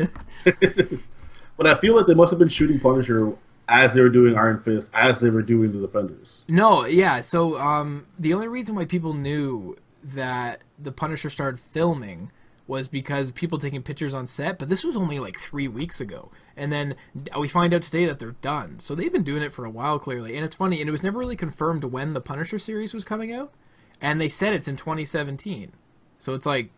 but 1.57 1.67
I 1.67 1.75
feel 1.75 1.95
like 1.95 2.05
they 2.05 2.13
must 2.13 2.31
have 2.31 2.39
been 2.39 2.47
shooting 2.47 2.79
Punisher 2.79 3.33
as 3.69 3.93
they 3.93 4.01
were 4.01 4.09
doing 4.09 4.37
Iron 4.37 4.61
Fist, 4.61 4.89
as 4.93 5.19
they 5.19 5.29
were 5.29 5.41
doing 5.41 5.73
the 5.73 5.79
Defenders. 5.85 6.43
no, 6.47 6.85
yeah. 6.85 7.19
So 7.21 7.59
um, 7.59 8.05
the 8.17 8.33
only 8.33 8.47
reason 8.47 8.75
why 8.75 8.85
people 8.85 9.13
knew 9.13 9.77
that 10.03 10.61
the 10.79 10.91
Punisher 10.91 11.29
started 11.29 11.59
filming 11.59 12.31
was 12.67 12.87
because 12.87 13.31
people 13.31 13.57
taking 13.57 13.81
pictures 13.81 14.13
on 14.13 14.27
set. 14.27 14.59
But 14.59 14.69
this 14.69 14.83
was 14.83 14.95
only 14.97 15.19
like 15.19 15.39
three 15.39 15.67
weeks 15.67 15.99
ago, 16.01 16.31
and 16.55 16.71
then 16.71 16.95
uh, 17.35 17.39
we 17.39 17.47
find 17.47 17.73
out 17.73 17.81
today 17.81 18.05
that 18.05 18.19
they're 18.19 18.35
done. 18.41 18.79
So 18.81 18.93
they've 18.93 19.11
been 19.11 19.23
doing 19.23 19.41
it 19.41 19.53
for 19.53 19.63
a 19.65 19.69
while, 19.69 19.99
clearly. 19.99 20.35
And 20.35 20.43
it's 20.45 20.55
funny, 20.55 20.79
and 20.81 20.87
it 20.87 20.91
was 20.91 21.03
never 21.03 21.17
really 21.19 21.35
confirmed 21.37 21.83
when 21.85 22.13
the 22.13 22.21
Punisher 22.21 22.59
series 22.59 22.93
was 22.93 23.03
coming 23.03 23.31
out, 23.33 23.53
and 24.01 24.19
they 24.19 24.29
said 24.29 24.53
it's 24.53 24.67
in 24.67 24.75
2017. 24.75 25.71
So 26.19 26.33
it's 26.33 26.45
like. 26.45 26.69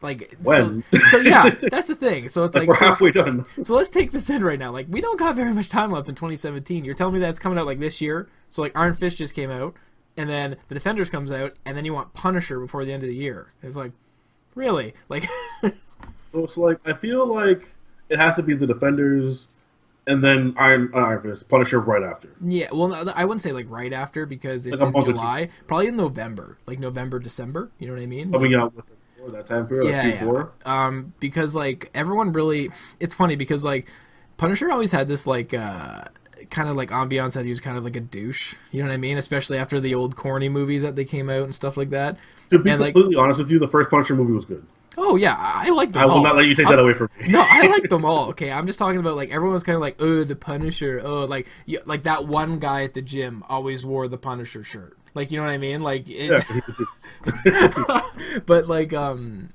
Like 0.00 0.36
When? 0.42 0.84
So, 0.92 0.98
so 1.10 1.16
yeah, 1.18 1.50
that's 1.70 1.88
the 1.88 1.96
thing. 1.96 2.28
So 2.28 2.44
it's 2.44 2.54
Like, 2.56 2.68
we're 2.68 2.76
so- 2.76 2.86
halfway 2.86 3.10
done. 3.10 3.44
so 3.64 3.74
let's 3.74 3.88
take 3.88 4.12
this 4.12 4.30
in 4.30 4.44
right 4.44 4.58
now. 4.58 4.70
Like, 4.70 4.86
we 4.88 5.00
don't 5.00 5.18
got 5.18 5.34
very 5.34 5.52
much 5.52 5.68
time 5.68 5.90
left 5.90 6.08
in 6.08 6.14
2017. 6.14 6.84
You're 6.84 6.94
telling 6.94 7.14
me 7.14 7.20
that 7.20 7.30
it's 7.30 7.40
coming 7.40 7.58
out 7.58 7.66
like 7.66 7.80
this 7.80 8.00
year. 8.00 8.28
So 8.48 8.62
like 8.62 8.70
Iron 8.76 8.94
Fist 8.94 9.16
just 9.16 9.34
came 9.34 9.50
out, 9.50 9.74
and 10.16 10.30
then 10.30 10.56
the 10.68 10.74
Defenders 10.76 11.10
comes 11.10 11.32
out, 11.32 11.54
and 11.66 11.76
then 11.76 11.84
you 11.84 11.92
want 11.92 12.14
Punisher 12.14 12.60
before 12.60 12.84
the 12.84 12.92
end 12.92 13.02
of 13.02 13.08
the 13.08 13.14
year. 13.16 13.48
It's 13.60 13.76
like, 13.76 13.90
really? 14.58 14.94
Like, 15.08 15.26
it's 16.34 16.56
like 16.58 16.78
I 16.86 16.92
feel 16.92 17.26
like 17.26 17.72
it 18.08 18.18
has 18.18 18.36
to 18.36 18.42
be 18.42 18.54
the 18.54 18.66
Defenders, 18.66 19.46
and 20.06 20.22
then 20.22 20.54
Iron 20.58 20.90
uh, 20.92 20.98
Iron 20.98 21.22
Fist, 21.22 21.48
Punisher 21.48 21.80
right 21.80 22.02
after. 22.02 22.28
yeah. 22.44 22.68
Well, 22.72 23.10
I 23.14 23.24
wouldn't 23.24 23.42
say 23.42 23.52
like 23.52 23.66
right 23.70 23.92
after 23.92 24.26
because 24.26 24.66
it's 24.66 24.82
Like 24.82 24.88
in 24.88 24.92
month 24.92 25.04
or 25.04 25.12
two. 25.12 25.12
July, 25.12 25.48
probably 25.66 25.86
in 25.88 25.96
November, 25.96 26.58
like 26.66 26.78
November, 26.78 27.18
December. 27.18 27.70
You 27.78 27.86
know 27.86 27.94
what 27.94 28.02
I 28.02 28.06
mean? 28.06 28.32
Coming 28.32 28.54
out 28.54 28.74
with 28.74 28.84
before 29.16 29.30
that 29.30 29.46
time 29.46 29.66
period, 29.66 29.90
yeah, 29.90 30.24
like 30.24 30.46
yeah. 30.66 30.86
Um, 30.86 31.14
because 31.20 31.54
like 31.54 31.90
everyone 31.94 32.32
really, 32.32 32.70
it's 33.00 33.14
funny 33.14 33.36
because 33.36 33.64
like 33.64 33.88
Punisher 34.36 34.70
always 34.70 34.92
had 34.92 35.08
this 35.08 35.26
like 35.26 35.54
uh 35.54 36.04
kind 36.50 36.68
of 36.68 36.76
like 36.76 36.90
ambiance 36.90 37.34
that 37.34 37.44
he 37.44 37.50
was 37.50 37.60
kind 37.60 37.76
of 37.76 37.84
like 37.84 37.96
a 37.96 38.00
douche. 38.00 38.54
You 38.70 38.82
know 38.82 38.88
what 38.88 38.94
I 38.94 38.98
mean? 38.98 39.18
Especially 39.18 39.58
after 39.58 39.80
the 39.80 39.94
old 39.94 40.16
corny 40.16 40.48
movies 40.48 40.82
that 40.82 40.96
they 40.96 41.04
came 41.04 41.28
out 41.28 41.42
and 41.42 41.54
stuff 41.54 41.76
like 41.76 41.90
that. 41.90 42.16
To 42.50 42.58
be 42.58 42.70
And, 42.70 42.80
like- 42.80 42.94
completely 42.94 43.16
honest 43.20 43.38
with 43.38 43.50
you, 43.50 43.58
the 43.58 43.68
first 43.68 43.90
Punisher 43.90 44.14
movie 44.14 44.32
was 44.32 44.44
good. 44.44 44.64
Oh 45.00 45.14
yeah, 45.16 45.36
I 45.38 45.66
I 45.66 45.70
like 45.70 45.92
them 45.92 46.02
I 46.02 46.06
will 46.06 46.14
all. 46.14 46.22
not 46.24 46.34
let 46.36 46.46
you 46.46 46.54
take 46.56 46.66
I'm- 46.66 46.74
that 46.76 46.82
away 46.82 46.92
from 46.94 47.08
me. 47.20 47.28
no, 47.28 47.40
I 47.48 47.66
like 47.68 47.88
them 47.88 48.04
all. 48.04 48.30
Okay, 48.30 48.50
I'm 48.50 48.66
just 48.66 48.78
talking 48.80 48.98
about 48.98 49.14
like 49.16 49.30
everyone's 49.30 49.62
kind 49.62 49.76
of 49.76 49.80
like, 49.80 49.96
oh, 50.00 50.24
the 50.24 50.34
Punisher. 50.34 51.00
Oh, 51.04 51.24
like 51.24 51.46
you, 51.66 51.80
like 51.84 52.02
that 52.02 52.26
one 52.26 52.58
guy 52.58 52.82
at 52.82 52.94
the 52.94 53.02
gym 53.02 53.44
always 53.48 53.84
wore 53.84 54.08
the 54.08 54.18
Punisher 54.18 54.64
shirt. 54.64 54.96
Like 55.14 55.30
you 55.30 55.38
know 55.38 55.44
what 55.46 55.52
I 55.52 55.58
mean? 55.58 55.82
Like, 55.82 56.08
it, 56.08 56.44
Yeah, 57.44 58.00
but 58.46 58.66
like 58.68 58.92
um, 58.92 59.50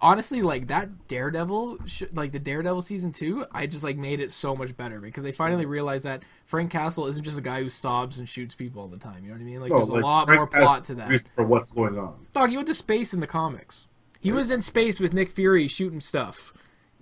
honestly, 0.00 0.42
like 0.42 0.68
that 0.68 1.08
Daredevil, 1.08 1.78
sh- 1.86 2.04
like 2.12 2.32
the 2.32 2.38
Daredevil 2.38 2.82
season 2.82 3.12
two, 3.12 3.46
I 3.52 3.66
just 3.66 3.84
like 3.84 3.96
made 3.96 4.20
it 4.20 4.30
so 4.30 4.54
much 4.54 4.76
better 4.76 5.00
because 5.00 5.22
they 5.22 5.32
finally 5.32 5.66
realized 5.66 6.04
that 6.04 6.22
Frank 6.44 6.70
Castle 6.70 7.06
isn't 7.06 7.22
just 7.22 7.38
a 7.38 7.42
guy 7.42 7.62
who 7.62 7.68
sobs 7.68 8.18
and 8.18 8.28
shoots 8.28 8.54
people 8.54 8.82
all 8.82 8.88
the 8.88 8.98
time. 8.98 9.22
You 9.24 9.30
know 9.30 9.34
what 9.34 9.40
I 9.40 9.44
mean? 9.44 9.60
Like 9.60 9.70
no, 9.70 9.76
there's 9.76 9.90
like, 9.90 10.02
a 10.02 10.06
lot 10.06 10.26
Frank 10.26 10.38
more 10.38 10.46
plot 10.46 10.84
to 10.84 10.94
that. 10.96 11.24
For 11.34 11.46
what's 11.46 11.72
going 11.72 11.98
on. 11.98 12.26
Dog, 12.32 12.50
he 12.50 12.56
went 12.56 12.68
to 12.68 12.74
space 12.74 13.12
in 13.12 13.20
the 13.20 13.26
comics. 13.26 13.86
He 14.20 14.32
was 14.32 14.50
in 14.50 14.60
space 14.62 14.98
with 14.98 15.12
Nick 15.12 15.30
Fury 15.30 15.68
shooting 15.68 16.00
stuff 16.00 16.52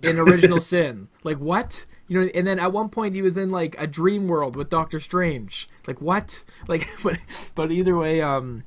in 0.01 0.19
Original 0.19 0.59
Sin. 0.61 1.07
Like 1.23 1.37
what? 1.37 1.85
You 2.07 2.21
know, 2.21 2.29
and 2.35 2.45
then 2.45 2.59
at 2.59 2.71
one 2.71 2.89
point 2.89 3.15
he 3.15 3.23
was 3.23 3.35
in 3.35 3.49
like 3.49 3.75
a 3.79 3.87
dream 3.87 4.27
world 4.27 4.55
with 4.55 4.69
Doctor 4.69 4.99
Strange. 4.99 5.67
Like 5.87 6.01
what? 6.01 6.43
Like, 6.67 6.87
but 7.03 7.17
but 7.53 7.71
either 7.71 7.95
way, 7.95 8.21
um, 8.21 8.63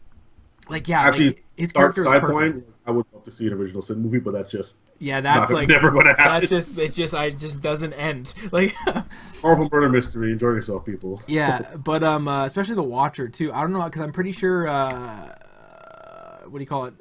like 0.68 0.86
yeah, 0.86 1.00
Actually, 1.00 1.26
like, 1.26 1.44
his 1.56 1.72
character 1.72 2.02
is 2.02 2.20
perfect. 2.20 2.32
point. 2.32 2.64
I 2.88 2.90
would 2.90 3.04
love 3.12 3.22
to 3.24 3.30
see 3.30 3.46
an 3.46 3.52
original 3.52 3.82
Sin 3.82 4.00
movie, 4.00 4.18
but 4.18 4.32
that's 4.32 4.50
just 4.50 4.74
Yeah, 4.98 5.20
that's 5.20 5.50
not, 5.50 5.56
like 5.58 5.68
never 5.68 5.90
going 5.90 6.06
to 6.06 6.14
happen. 6.14 6.40
that's 6.40 6.48
just 6.48 6.78
it. 6.78 6.94
Just 6.94 7.14
I 7.14 7.28
just 7.30 7.60
doesn't 7.60 7.92
end. 7.92 8.32
Like 8.50 8.74
Marvel 9.42 9.68
murder 9.70 9.90
mystery. 9.90 10.32
Enjoy 10.32 10.48
yourself, 10.48 10.86
people. 10.86 11.22
yeah, 11.26 11.76
but 11.84 12.02
um, 12.02 12.26
uh, 12.26 12.46
especially 12.46 12.76
the 12.76 12.82
Watcher 12.82 13.28
too. 13.28 13.52
I 13.52 13.60
don't 13.60 13.72
know 13.74 13.84
because 13.84 14.00
I'm 14.00 14.12
pretty 14.12 14.32
sure. 14.32 14.66
Uh, 14.66 15.34
what 16.46 16.54
do 16.58 16.60
you 16.60 16.66
call 16.66 16.86
it? 16.86 16.94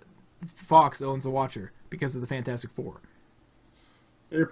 Fox 0.55 1.01
owns 1.01 1.23
the 1.23 1.29
Watcher 1.29 1.71
because 1.89 2.15
of 2.15 2.21
the 2.21 2.27
Fantastic 2.27 2.69
Four. 2.71 2.99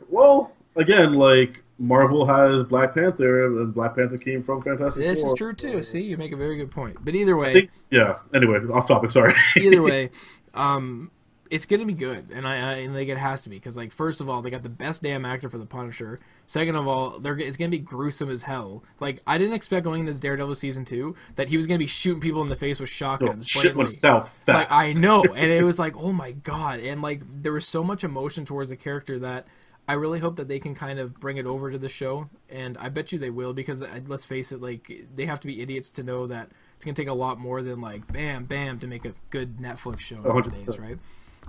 Well, 0.09 0.53
again, 0.77 1.13
like 1.13 1.63
Marvel 1.77 2.25
has 2.25 2.63
Black 2.63 2.95
Panther, 2.95 3.45
and 3.47 3.73
Black 3.73 3.95
Panther 3.95 4.17
came 4.17 4.41
from 4.41 4.61
Fantastic 4.61 5.03
This 5.03 5.19
Four. 5.21 5.33
is 5.33 5.37
true 5.37 5.53
too. 5.53 5.83
See, 5.83 6.01
you 6.01 6.15
make 6.15 6.31
a 6.31 6.37
very 6.37 6.55
good 6.55 6.71
point. 6.71 6.97
But 7.03 7.13
either 7.13 7.35
way, 7.35 7.53
think, 7.53 7.71
yeah. 7.91 8.19
Anyway, 8.33 8.59
off 8.71 8.87
topic. 8.87 9.11
Sorry. 9.11 9.35
either 9.57 9.81
way, 9.81 10.11
um, 10.53 11.11
it's 11.51 11.65
gonna 11.65 11.85
be 11.85 11.93
good, 11.93 12.31
and 12.33 12.47
I, 12.47 12.55
I 12.55 12.73
and 12.75 12.95
like 12.95 13.07
it 13.07 13.17
has 13.17 13.43
to 13.43 13.49
be 13.49 13.57
because 13.57 13.77
like 13.77 13.91
first 13.91 14.21
of 14.21 14.29
all, 14.29 14.41
they 14.41 14.49
got 14.49 14.63
the 14.63 14.69
best 14.69 15.03
damn 15.03 15.25
actor 15.25 15.49
for 15.49 15.57
the 15.57 15.65
Punisher. 15.65 16.19
Second 16.47 16.75
of 16.75 16.87
all, 16.87 17.19
they're 17.19 17.37
it's 17.37 17.57
gonna 17.57 17.69
be 17.69 17.79
gruesome 17.79 18.29
as 18.29 18.43
hell. 18.43 18.83
Like 18.99 19.21
I 19.27 19.37
didn't 19.37 19.53
expect 19.53 19.83
going 19.83 20.01
into 20.01 20.11
this 20.11 20.19
Daredevil 20.19 20.55
season 20.55 20.85
two 20.85 21.15
that 21.35 21.49
he 21.49 21.57
was 21.57 21.67
gonna 21.67 21.79
be 21.79 21.87
shooting 21.87 22.21
people 22.21 22.41
in 22.41 22.49
the 22.49 22.55
face 22.55 22.79
with 22.79 22.89
shotguns. 22.89 23.47
shit 23.47 23.75
went 23.75 23.91
south 23.91 24.29
fast. 24.45 24.69
Like 24.69 24.71
I 24.71 24.93
know, 24.93 25.23
and 25.23 25.51
it 25.51 25.63
was 25.63 25.77
like, 25.77 25.95
oh 25.95 26.11
my 26.11 26.31
god, 26.31 26.79
and 26.79 27.01
like 27.01 27.21
there 27.41 27.53
was 27.53 27.67
so 27.67 27.83
much 27.83 28.03
emotion 28.03 28.45
towards 28.45 28.69
the 28.69 28.75
character 28.75 29.19
that 29.19 29.47
I 29.87 29.93
really 29.93 30.19
hope 30.19 30.37
that 30.37 30.47
they 30.47 30.59
can 30.59 30.73
kind 30.73 30.97
of 30.97 31.19
bring 31.19 31.37
it 31.37 31.45
over 31.45 31.69
to 31.69 31.77
the 31.77 31.89
show, 31.89 32.29
and 32.49 32.77
I 32.77 32.89
bet 32.89 33.11
you 33.11 33.19
they 33.19 33.29
will 33.29 33.53
because 33.53 33.83
uh, 33.83 33.99
let's 34.07 34.25
face 34.25 34.51
it, 34.51 34.61
like 34.61 34.91
they 35.13 35.27
have 35.27 35.39
to 35.41 35.47
be 35.47 35.61
idiots 35.61 35.91
to 35.91 36.03
know 36.03 36.25
that 36.25 36.49
it's 36.75 36.83
gonna 36.83 36.95
take 36.95 37.07
a 37.07 37.13
lot 37.13 37.39
more 37.39 37.61
than 37.61 37.81
like 37.81 38.11
bam 38.11 38.45
bam 38.45 38.79
to 38.79 38.87
make 38.87 39.05
a 39.05 39.13
good 39.29 39.57
Netflix 39.57 39.99
show 39.99 40.17
100%. 40.17 40.23
nowadays, 40.23 40.97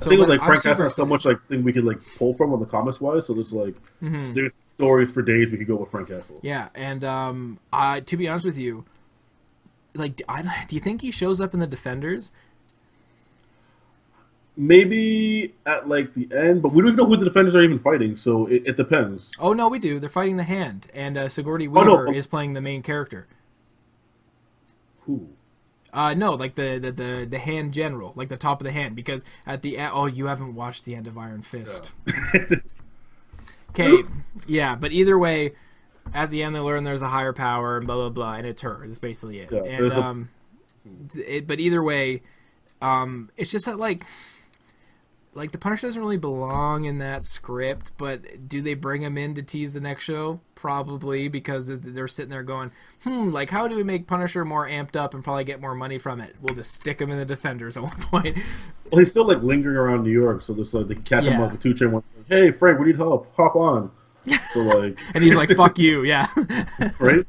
right? 0.01 0.07
I 0.07 0.09
think 0.11 0.21
with, 0.21 0.29
but 0.29 0.33
like 0.35 0.41
I'm 0.41 0.47
Frank 0.47 0.63
super 0.63 0.73
Castle 0.75 0.85
has 0.87 0.95
so 0.95 1.07
much 1.07 1.25
like 1.25 1.43
thing 1.49 1.63
we 1.65 1.73
could 1.73 1.85
like 1.85 1.99
pull 2.19 2.35
from 2.35 2.53
on 2.53 2.61
the 2.61 2.67
comics 2.67 3.01
wise. 3.01 3.27
So 3.27 3.35
there's 3.35 3.53
like 3.53 3.75
Mhm. 4.03 4.35
there's 4.35 4.57
stories 4.67 5.11
for 5.13 5.23
days 5.23 5.51
we 5.51 5.59
could 5.59 5.67
go 5.67 5.77
with 5.77 5.91
Frank 5.91 6.09
Castle. 6.09 6.39
Yeah, 6.43 6.69
and 6.75 7.03
um, 7.05 7.59
I 7.73 8.01
to 8.01 8.17
be 8.17 8.29
honest 8.29 8.45
with 8.45 8.59
you, 8.59 8.85
like, 9.95 10.21
I, 10.29 10.65
do 10.69 10.77
you 10.77 10.81
think 10.81 11.01
he 11.03 11.11
shows 11.11 11.41
up 11.41 11.55
in 11.55 11.61
the 11.61 11.67
Defenders? 11.67 12.33
Maybe 14.59 15.53
at 15.67 15.87
like 15.87 16.15
the 16.15 16.29
end, 16.35 16.63
but 16.63 16.73
we 16.73 16.81
don't 16.81 16.93
even 16.93 16.97
know 16.97 17.05
who 17.05 17.17
the 17.19 17.27
defenders 17.27 17.55
are 17.55 17.63
even 17.63 17.79
fighting. 17.79 18.17
So 18.17 18.47
it, 18.47 18.63
it 18.67 18.77
depends. 18.79 19.31
Oh 19.39 19.53
no, 19.53 19.69
we 19.69 19.79
do. 19.79 20.01
They're 20.01 20.09
fighting 20.09 20.39
the 20.39 20.45
Hand, 20.45 20.87
and 20.95 21.19
uh, 21.19 21.29
Sigourney 21.29 21.69
Oh, 21.69 21.83
no. 21.85 21.97
Weaver 21.97 22.13
is 22.15 22.27
playing 22.27 22.55
the 22.55 22.63
main 22.63 22.83
character. 22.83 23.27
Who? 25.01 25.29
Uh, 25.97 26.13
no, 26.15 26.35
like 26.35 26.55
the, 26.57 26.79
the 26.79 26.93
the 26.93 27.27
the 27.29 27.39
hand 27.39 27.73
general, 27.73 28.13
like 28.15 28.29
the 28.29 28.37
top 28.37 28.61
of 28.61 28.67
the 28.67 28.71
hand, 28.73 28.95
because 28.95 29.25
at 29.47 29.63
the 29.63 29.79
end, 29.79 29.93
oh, 29.95 30.05
you 30.07 30.27
haven't 30.27 30.55
watched 30.55 30.85
the 30.85 30.95
end 30.95 31.07
of 31.07 31.17
Iron 31.17 31.41
Fist. 31.43 31.93
Okay, 33.71 34.03
yeah, 34.47 34.75
but 34.77 34.93
either 34.93 35.19
way, 35.19 35.53
at 36.15 36.31
the 36.31 36.43
end 36.43 36.55
they 36.55 36.61
learn 36.61 36.85
there's 36.85 37.03
a 37.03 37.09
higher 37.09 37.33
power 37.33 37.77
and 37.79 37.87
blah 37.87 37.97
blah 37.97 38.09
blah, 38.11 38.35
and 38.35 38.47
it's 38.47 38.61
her. 38.63 38.83
That's 38.85 38.99
basically 38.99 39.39
it. 39.41 39.51
Yeah, 39.51 39.61
and 39.65 39.85
there's 39.85 39.93
a- 39.95 40.03
um, 40.03 40.29
it, 41.15 41.47
but 41.47 41.61
either 41.61 41.83
way, 41.83 42.23
um, 42.83 43.31
it's 43.37 43.51
just 43.51 43.65
that 43.67 43.79
like. 43.79 44.05
Like 45.35 45.53
the 45.53 45.59
Punisher 45.59 45.87
doesn't 45.87 46.01
really 46.01 46.17
belong 46.17 46.87
in 46.87 46.99
that 46.99 47.23
script, 47.23 47.93
but 47.99 48.49
do 48.49 48.63
they 48.63 48.75
bring 48.75 49.03
him 49.03 49.19
in 49.19 49.35
to 49.35 49.43
tease 49.43 49.75
the 49.75 49.81
next 49.81 50.05
show? 50.05 50.41
Probably 50.55 51.29
because 51.29 51.67
they're 51.81 52.09
sitting 52.09 52.31
there 52.31 52.43
going, 52.43 52.73
"Hmm, 53.03 53.31
like 53.31 53.51
how 53.51 53.69
do 53.69 53.77
we 53.77 53.83
make 53.83 54.07
Punisher 54.07 54.45
more 54.45 54.67
amped 54.67 54.97
up 54.97 55.13
and 55.13 55.23
probably 55.23 55.45
get 55.45 55.61
more 55.61 55.75
money 55.75 55.99
from 55.99 56.21
it? 56.21 56.37
We'll 56.41 56.55
just 56.55 56.73
stick 56.73 57.01
him 57.01 57.11
in 57.11 57.19
the 57.19 57.27
Defenders 57.27 57.77
at 57.77 57.83
one 57.83 57.97
point." 57.97 58.39
Well, 58.91 59.01
he's 59.01 59.11
still 59.11 59.27
like 59.27 59.43
lingering 59.43 59.77
around 59.77 60.05
New 60.05 60.11
York, 60.11 60.43
so 60.43 60.55
there's 60.55 60.73
like 60.73 60.89
they 60.89 60.95
catch 60.95 61.25
him 61.25 61.41
on 61.41 61.53
the 61.53 61.59
two 61.59 61.75
chain. 61.75 61.93
One, 61.93 62.03
hey 62.29 62.51
Frank, 62.51 62.79
we 62.79 62.87
need 62.87 62.97
help. 62.97 63.35
Hop 63.37 63.57
on. 63.57 63.91
So 64.53 64.61
like, 64.61 64.99
and 65.15 65.23
he's 65.23 65.37
like, 65.37 65.51
"Fuck 65.51 65.79
you," 65.79 66.05
yeah. 66.05 66.29
right? 66.99 67.27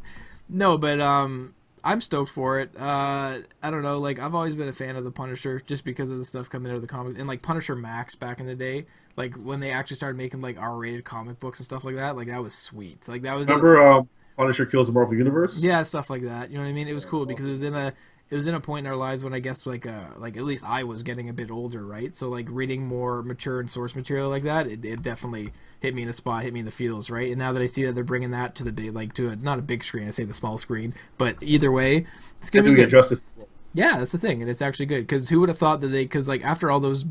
No, 0.50 0.78
but 0.78 1.02
um, 1.02 1.54
I'm 1.88 2.02
stoked 2.02 2.30
for 2.32 2.60
it. 2.60 2.70
Uh, 2.78 3.40
I 3.64 3.72
don't 3.72 3.82
know. 3.82 3.98
Like 4.00 4.20
I've 4.20 4.36
always 4.36 4.56
been 4.58 4.68
a 4.68 4.74
fan 4.74 4.98
of 4.98 5.06
the 5.06 5.12
Punisher 5.12 5.62
just 5.66 5.86
because 5.86 6.12
of 6.12 6.18
the 6.18 6.26
stuff 6.26 6.50
coming 6.50 6.70
out 6.70 6.76
of 6.76 6.82
the 6.82 6.88
comic 6.88 7.18
and 7.18 7.28
like 7.28 7.42
Punisher 7.42 7.76
Max 7.76 8.14
back 8.14 8.40
in 8.42 8.46
the 8.46 8.56
day. 8.56 8.86
Like 9.16 9.36
when 9.36 9.62
they 9.62 9.72
actually 9.72 9.96
started 9.96 10.18
making 10.18 10.42
like 10.42 10.60
R-rated 10.60 11.06
comic 11.06 11.40
books 11.40 11.60
and 11.60 11.66
stuff 11.66 11.86
like 11.86 11.96
that. 11.96 12.18
Like 12.18 12.28
that 12.28 12.44
was 12.44 12.54
sweet. 12.54 13.08
Like 13.08 13.22
that 13.22 13.36
was 13.36 13.48
Remember, 13.48 13.82
um, 13.82 14.10
Punisher 14.36 14.66
kills 14.66 14.88
the 14.88 14.94
Marvel 14.94 15.16
Universe. 15.16 15.64
yeah, 15.64 15.82
stuff 15.84 16.10
like 16.10 16.24
that. 16.24 16.52
You 16.52 16.58
know 16.58 16.64
what 16.64 16.70
I 16.70 16.74
mean? 16.74 16.88
It 16.90 16.94
was 16.94 17.06
cool 17.06 17.26
because 17.26 17.46
it 17.46 17.52
was 17.52 17.64
in 17.64 17.74
a 17.74 17.94
it 18.30 18.36
was 18.36 18.48
in 18.48 18.56
a 18.56 18.60
point 18.60 18.86
in 18.86 18.92
our 18.92 18.98
lives 18.98 19.24
when 19.24 19.34
I 19.34 19.40
guess 19.40 19.66
like 19.66 19.86
uh 19.86 20.06
like 20.18 20.38
at 20.38 20.44
least 20.44 20.66
I 20.66 20.84
was 20.84 21.04
getting 21.04 21.30
a 21.30 21.34
bit 21.34 21.50
older, 21.50 21.86
right? 21.86 22.14
So 22.14 22.30
like 22.30 22.48
reading 22.50 22.86
more 22.86 23.24
mature 23.24 23.60
and 23.60 23.70
source 23.70 23.96
material 23.96 24.30
like 24.30 24.44
that, 24.44 24.68
it, 24.68 24.84
it 24.84 25.02
definitely 25.02 25.54
hit 25.80 25.96
me 25.96 26.02
in 26.02 26.10
a 26.10 26.14
spot, 26.14 26.44
hit 26.44 26.54
me 26.54 26.60
in 26.60 26.66
the 26.66 26.72
feels, 26.72 27.10
right? 27.10 27.30
And 27.30 27.40
now 27.40 27.54
that 27.54 27.62
I 27.62 27.68
see 27.68 27.86
that 27.86 27.96
they're 27.96 28.04
bringing 28.04 28.32
that 28.32 28.56
to 28.56 28.64
the 28.64 28.72
big 28.72 28.94
like 28.94 29.14
to 29.14 29.30
a 29.30 29.36
not 29.36 29.60
a 29.60 29.62
big 29.62 29.84
screen, 29.84 30.08
I 30.08 30.12
say 30.12 30.26
the 30.26 30.34
small 30.34 30.58
screen, 30.58 30.94
but 31.18 31.38
either 31.42 31.72
way, 31.72 32.06
it's 32.42 32.50
gonna 32.50 32.70
be 32.70 32.76
good. 32.76 32.90
justice. 32.90 33.34
Yeah, 33.74 34.00
that's 34.00 34.12
the 34.12 34.18
thing, 34.18 34.42
and 34.42 34.50
it's 34.50 34.62
actually 34.62 34.88
good 34.88 35.02
because 35.02 35.30
who 35.30 35.40
would 35.40 35.50
have 35.50 35.58
thought 35.58 35.82
that 35.82 35.90
they? 35.90 36.04
Because 36.04 36.28
like 36.28 36.44
after 36.44 36.72
all 36.72 36.80
those 36.80 37.06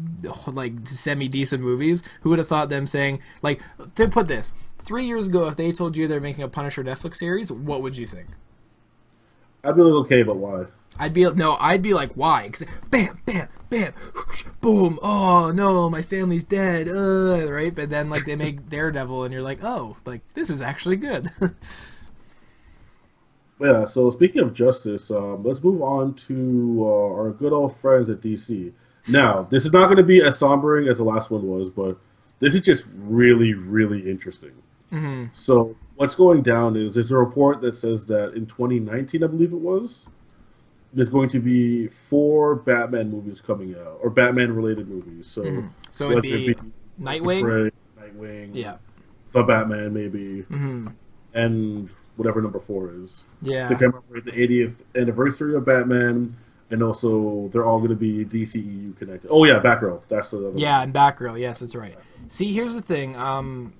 like 0.46 0.72
semi 0.84 1.28
decent 1.28 1.62
movies, 1.62 2.02
who 2.22 2.30
would 2.30 2.38
have 2.38 2.48
thought 2.48 2.68
them 2.68 2.86
saying 2.86 3.20
like 3.40 3.62
they 3.94 4.06
put 4.06 4.28
this 4.28 4.52
three 4.82 5.06
years 5.06 5.26
ago, 5.26 5.46
if 5.46 5.56
they 5.56 5.72
told 5.72 5.96
you 5.96 6.08
they're 6.08 6.20
making 6.20 6.44
a 6.44 6.48
Punisher 6.48 6.84
Netflix 6.84 7.16
series, 7.16 7.50
what 7.50 7.82
would 7.82 7.96
you 7.96 8.06
think? 8.06 8.28
I'd 9.64 9.74
be 9.74 9.82
like, 9.82 10.06
okay, 10.06 10.22
but 10.22 10.36
why? 10.36 10.66
I'd 10.98 11.12
be 11.12 11.30
no, 11.32 11.56
I'd 11.60 11.82
be 11.82 11.94
like, 11.94 12.12
why? 12.14 12.48
'Cause 12.50 12.66
bam, 12.90 13.20
bam, 13.26 13.48
bam, 13.70 13.92
boom. 14.60 14.98
Oh 15.02 15.50
no, 15.50 15.90
my 15.90 16.02
family's 16.02 16.44
dead. 16.44 16.88
Uh, 16.88 17.50
right? 17.50 17.74
But 17.74 17.90
then 17.90 18.08
like 18.10 18.24
they 18.24 18.36
make 18.36 18.68
Daredevil, 18.68 19.24
and 19.24 19.32
you're 19.32 19.42
like, 19.42 19.62
oh, 19.62 19.96
like 20.06 20.22
this 20.34 20.50
is 20.50 20.60
actually 20.60 20.96
good. 20.96 21.30
Yeah, 23.60 23.86
so 23.86 24.10
speaking 24.10 24.42
of 24.42 24.52
justice, 24.52 25.10
um, 25.10 25.42
let's 25.42 25.62
move 25.64 25.80
on 25.82 26.14
to 26.14 26.82
uh, 26.84 27.14
our 27.14 27.30
good 27.32 27.52
old 27.52 27.74
friends 27.76 28.10
at 28.10 28.20
DC. 28.20 28.74
Now, 29.06 29.44
this 29.44 29.64
is 29.64 29.72
not 29.72 29.86
going 29.86 29.96
to 29.96 30.02
be 30.02 30.22
as 30.22 30.38
sombering 30.38 30.90
as 30.90 30.98
the 30.98 31.04
last 31.04 31.30
one 31.30 31.42
was, 31.46 31.70
but 31.70 31.98
this 32.38 32.54
is 32.54 32.60
just 32.60 32.88
really, 32.94 33.54
really 33.54 34.10
interesting. 34.10 34.52
hmm 34.90 35.26
So, 35.32 35.76
what's 35.96 36.14
going 36.16 36.42
down 36.42 36.76
is 36.76 36.94
there's 36.94 37.12
a 37.12 37.18
report 37.18 37.60
that 37.62 37.76
says 37.76 38.06
that 38.08 38.34
in 38.34 38.46
2019, 38.46 39.24
I 39.24 39.28
believe 39.28 39.52
it 39.52 39.60
was, 39.60 40.08
there's 40.92 41.08
going 41.10 41.28
to 41.30 41.40
be 41.40 41.88
four 41.88 42.56
Batman 42.56 43.10
movies 43.10 43.40
coming 43.40 43.74
out, 43.74 43.98
or 44.02 44.10
Batman 44.10 44.52
related 44.54 44.88
movies. 44.88 45.26
So, 45.26 45.42
Mhm. 45.44 45.68
So 45.90 46.06
it'd 46.10 46.16
whether 46.24 46.36
be 46.36 46.56
Nightwing. 47.00 47.42
Prey, 47.42 47.70
Nightwing, 48.08 48.50
Yeah. 48.54 48.76
the 49.32 49.42
Batman, 49.42 49.92
maybe, 49.92 50.42
hmm 50.42 50.88
and 51.34 51.90
whatever 52.16 52.40
number 52.40 52.58
four 52.58 52.90
is. 53.02 53.26
Yeah. 53.42 53.68
to 53.68 53.74
commemorate 53.74 54.24
the 54.24 54.32
80th 54.32 54.74
anniversary 54.94 55.54
of 55.54 55.66
Batman, 55.66 56.34
and 56.70 56.82
also 56.82 57.48
they're 57.52 57.66
all 57.66 57.78
going 57.78 57.90
to 57.90 57.96
be 57.96 58.24
DCEU 58.24 58.94
connected. 58.98 59.28
Oh 59.30 59.44
yeah, 59.44 59.60
Batgirl. 59.60 60.00
That's 60.08 60.30
the 60.30 60.48
other 60.48 60.58
Yeah, 60.58 60.82
and 60.82 60.94
Batgirl. 60.94 61.38
Yes, 61.38 61.58
that's 61.60 61.74
right. 61.74 61.96
See, 62.28 62.52
here's 62.54 62.74
the 62.74 62.80
thing. 62.82 63.14
Um, 63.16 63.74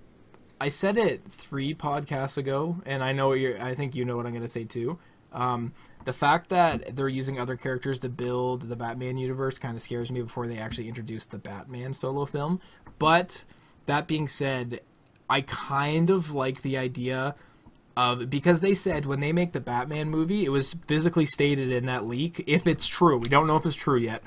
I 0.61 0.69
said 0.69 0.99
it 0.99 1.23
three 1.29 1.75
podcasts 1.75 2.37
ago, 2.37 2.77
and 2.85 3.03
I 3.03 3.13
know 3.13 3.29
what 3.29 3.41
you're. 3.41 3.61
I 3.63 3.75
think 3.75 3.95
you 3.95 4.05
know 4.05 4.17
what 4.17 4.27
I'm 4.27 4.33
going 4.33 4.43
to 4.43 4.49
say 4.49 4.65
too. 4.65 4.99
Um, 5.33 5.73
the 6.07 6.13
fact 6.13 6.49
that 6.49 6.97
they're 6.97 7.09
using 7.09 7.39
other 7.39 7.57
characters 7.57 7.99
to 7.99 8.09
build 8.09 8.63
the 8.69 8.77
Batman 8.77 9.19
universe 9.19 9.59
kind 9.59 9.77
of 9.77 9.83
scares 9.83 10.11
me 10.11 10.23
before 10.23 10.47
they 10.47 10.57
actually 10.57 10.89
introduce 10.89 11.27
the 11.27 11.37
Batman 11.37 11.93
solo 11.93 12.25
film. 12.25 12.61
But 12.99 13.45
that 13.87 14.07
being 14.07 14.29
said, 14.29 14.81
I 15.29 15.43
kind 15.43 16.09
of 16.09 16.33
like 16.33 16.63
the 16.63 16.79
idea 16.79 17.35
of 17.97 18.31
because 18.31 18.61
they 18.61 18.73
said 18.75 19.05
when 19.05 19.21
they 19.21 19.33
make 19.33 19.53
the 19.53 19.61
Batman 19.61 20.09
movie, 20.09 20.45
it 20.45 20.51
was 20.51 20.75
physically 20.87 21.27
stated 21.27 21.73
in 21.73 21.87
that 21.87 22.07
leak. 22.07 22.43
If 22.47 22.67
it's 22.67 22.87
true, 22.87 23.19
we 23.19 23.29
don't 23.29 23.47
know 23.49 23.57
if 23.57 23.67
it's 23.67 23.75
true 23.77 23.99
yet. 23.99 24.23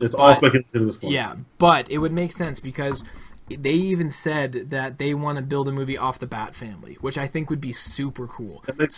It's 0.00 0.14
all 0.14 0.28
But- 0.28 0.36
speculative 0.36 0.82
at 0.82 0.86
this 0.86 0.96
point. 0.98 1.12
Yeah, 1.14 1.36
but 1.58 1.90
it 1.90 1.98
would 1.98 2.12
make 2.12 2.32
sense 2.32 2.60
because 2.60 3.02
they 3.48 3.72
even 3.72 4.10
said 4.10 4.70
that 4.70 4.98
they 4.98 5.14
want 5.14 5.36
to 5.36 5.42
build 5.42 5.68
a 5.68 5.72
movie 5.72 5.96
off 5.96 6.18
the 6.18 6.26
Bat 6.26 6.54
family, 6.54 6.98
which 7.00 7.16
I 7.16 7.26
think 7.26 7.48
would 7.50 7.60
be 7.60 7.72
super 7.72 8.26
cool. 8.26 8.62
That 8.66 8.78
makes 8.78 8.94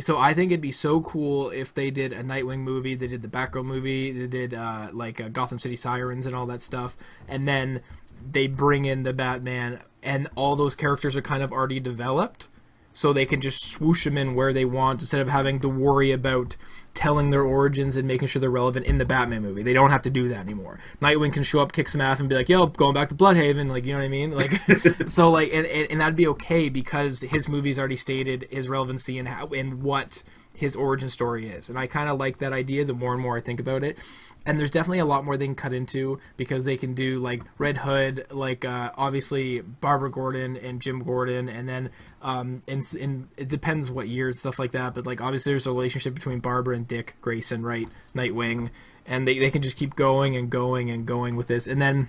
so, 0.00 0.18
I 0.18 0.34
think 0.34 0.50
it'd 0.50 0.60
be 0.60 0.72
so 0.72 1.00
cool 1.00 1.50
if 1.50 1.74
they 1.74 1.90
did 1.90 2.12
a 2.12 2.22
Nightwing 2.22 2.60
movie, 2.60 2.94
they 2.94 3.06
did 3.06 3.22
the 3.22 3.28
Batgirl 3.28 3.64
movie, 3.64 4.12
they 4.12 4.26
did 4.26 4.54
uh, 4.54 4.88
like 4.92 5.20
uh, 5.20 5.28
Gotham 5.28 5.58
City 5.58 5.76
Sirens 5.76 6.26
and 6.26 6.34
all 6.34 6.46
that 6.46 6.62
stuff, 6.62 6.96
and 7.28 7.46
then 7.46 7.80
they 8.26 8.46
bring 8.46 8.84
in 8.84 9.02
the 9.02 9.12
Batman, 9.12 9.80
and 10.02 10.28
all 10.34 10.56
those 10.56 10.74
characters 10.74 11.16
are 11.16 11.22
kind 11.22 11.42
of 11.42 11.52
already 11.52 11.80
developed 11.80 12.48
so 12.94 13.12
they 13.12 13.26
can 13.26 13.42
just 13.42 13.62
swoosh 13.62 14.04
them 14.04 14.16
in 14.16 14.34
where 14.34 14.52
they 14.52 14.64
want 14.64 15.02
instead 15.02 15.20
of 15.20 15.28
having 15.28 15.60
to 15.60 15.68
worry 15.68 16.12
about 16.12 16.56
telling 16.94 17.30
their 17.30 17.42
origins 17.42 17.96
and 17.96 18.06
making 18.06 18.28
sure 18.28 18.38
they're 18.38 18.48
relevant 18.48 18.86
in 18.86 18.98
the 18.98 19.04
Batman 19.04 19.42
movie. 19.42 19.64
They 19.64 19.72
don't 19.72 19.90
have 19.90 20.02
to 20.02 20.10
do 20.10 20.28
that 20.28 20.38
anymore. 20.38 20.78
Nightwing 21.02 21.32
can 21.32 21.42
show 21.42 21.58
up, 21.58 21.72
kick 21.72 21.88
some 21.88 22.00
ass, 22.00 22.20
and 22.20 22.28
be 22.28 22.36
like, 22.36 22.48
"Yo, 22.48 22.66
going 22.66 22.94
back 22.94 23.08
to 23.08 23.14
Blüdhaven," 23.14 23.68
like 23.68 23.84
you 23.84 23.92
know 23.92 23.98
what 23.98 24.04
I 24.04 24.08
mean? 24.08 24.30
Like, 24.30 24.60
so 25.10 25.30
like, 25.30 25.50
and, 25.52 25.66
and, 25.66 25.90
and 25.90 26.00
that'd 26.00 26.16
be 26.16 26.28
okay 26.28 26.68
because 26.68 27.20
his 27.20 27.48
movie's 27.48 27.78
already 27.78 27.96
stated 27.96 28.46
his 28.50 28.68
relevancy 28.68 29.18
and 29.18 29.28
how 29.28 29.48
and 29.48 29.82
what 29.82 30.22
his 30.54 30.76
origin 30.76 31.08
story 31.08 31.48
is, 31.48 31.68
and 31.68 31.78
I 31.78 31.88
kind 31.88 32.08
of 32.08 32.18
like 32.18 32.38
that 32.38 32.52
idea. 32.52 32.84
The 32.84 32.94
more 32.94 33.12
and 33.12 33.20
more 33.20 33.36
I 33.36 33.40
think 33.40 33.58
about 33.58 33.82
it, 33.82 33.98
and 34.46 34.58
there's 34.58 34.70
definitely 34.70 34.98
a 34.98 35.06
lot 35.06 35.24
more 35.24 35.36
they 35.36 35.46
can 35.46 35.54
cut 35.54 35.72
into 35.72 36.20
because 36.36 36.64
they 36.64 36.76
can 36.76 36.94
do 36.94 37.18
like 37.18 37.42
Red 37.58 37.78
Hood, 37.78 38.26
like 38.30 38.64
uh, 38.64 38.90
obviously 38.96 39.60
Barbara 39.60 40.10
Gordon 40.10 40.56
and 40.56 40.82
Jim 40.82 41.02
Gordon, 41.02 41.48
and 41.48 41.68
then 41.68 41.90
um, 42.20 42.62
and, 42.68 42.82
and 43.00 43.28
it 43.36 43.48
depends 43.48 43.90
what 43.90 44.08
years 44.08 44.38
stuff 44.38 44.58
like 44.58 44.72
that. 44.72 44.94
But 44.94 45.06
like 45.06 45.20
obviously 45.20 45.52
there's 45.52 45.66
a 45.66 45.72
relationship 45.72 46.14
between 46.14 46.40
Barbara 46.40 46.76
and 46.76 46.86
Dick 46.86 47.16
Grayson, 47.22 47.62
right? 47.62 47.88
Nightwing, 48.14 48.70
and 49.06 49.26
they 49.26 49.38
they 49.38 49.50
can 49.50 49.62
just 49.62 49.78
keep 49.78 49.96
going 49.96 50.36
and 50.36 50.50
going 50.50 50.90
and 50.90 51.06
going 51.06 51.36
with 51.36 51.46
this, 51.46 51.66
and 51.66 51.80
then 51.80 52.08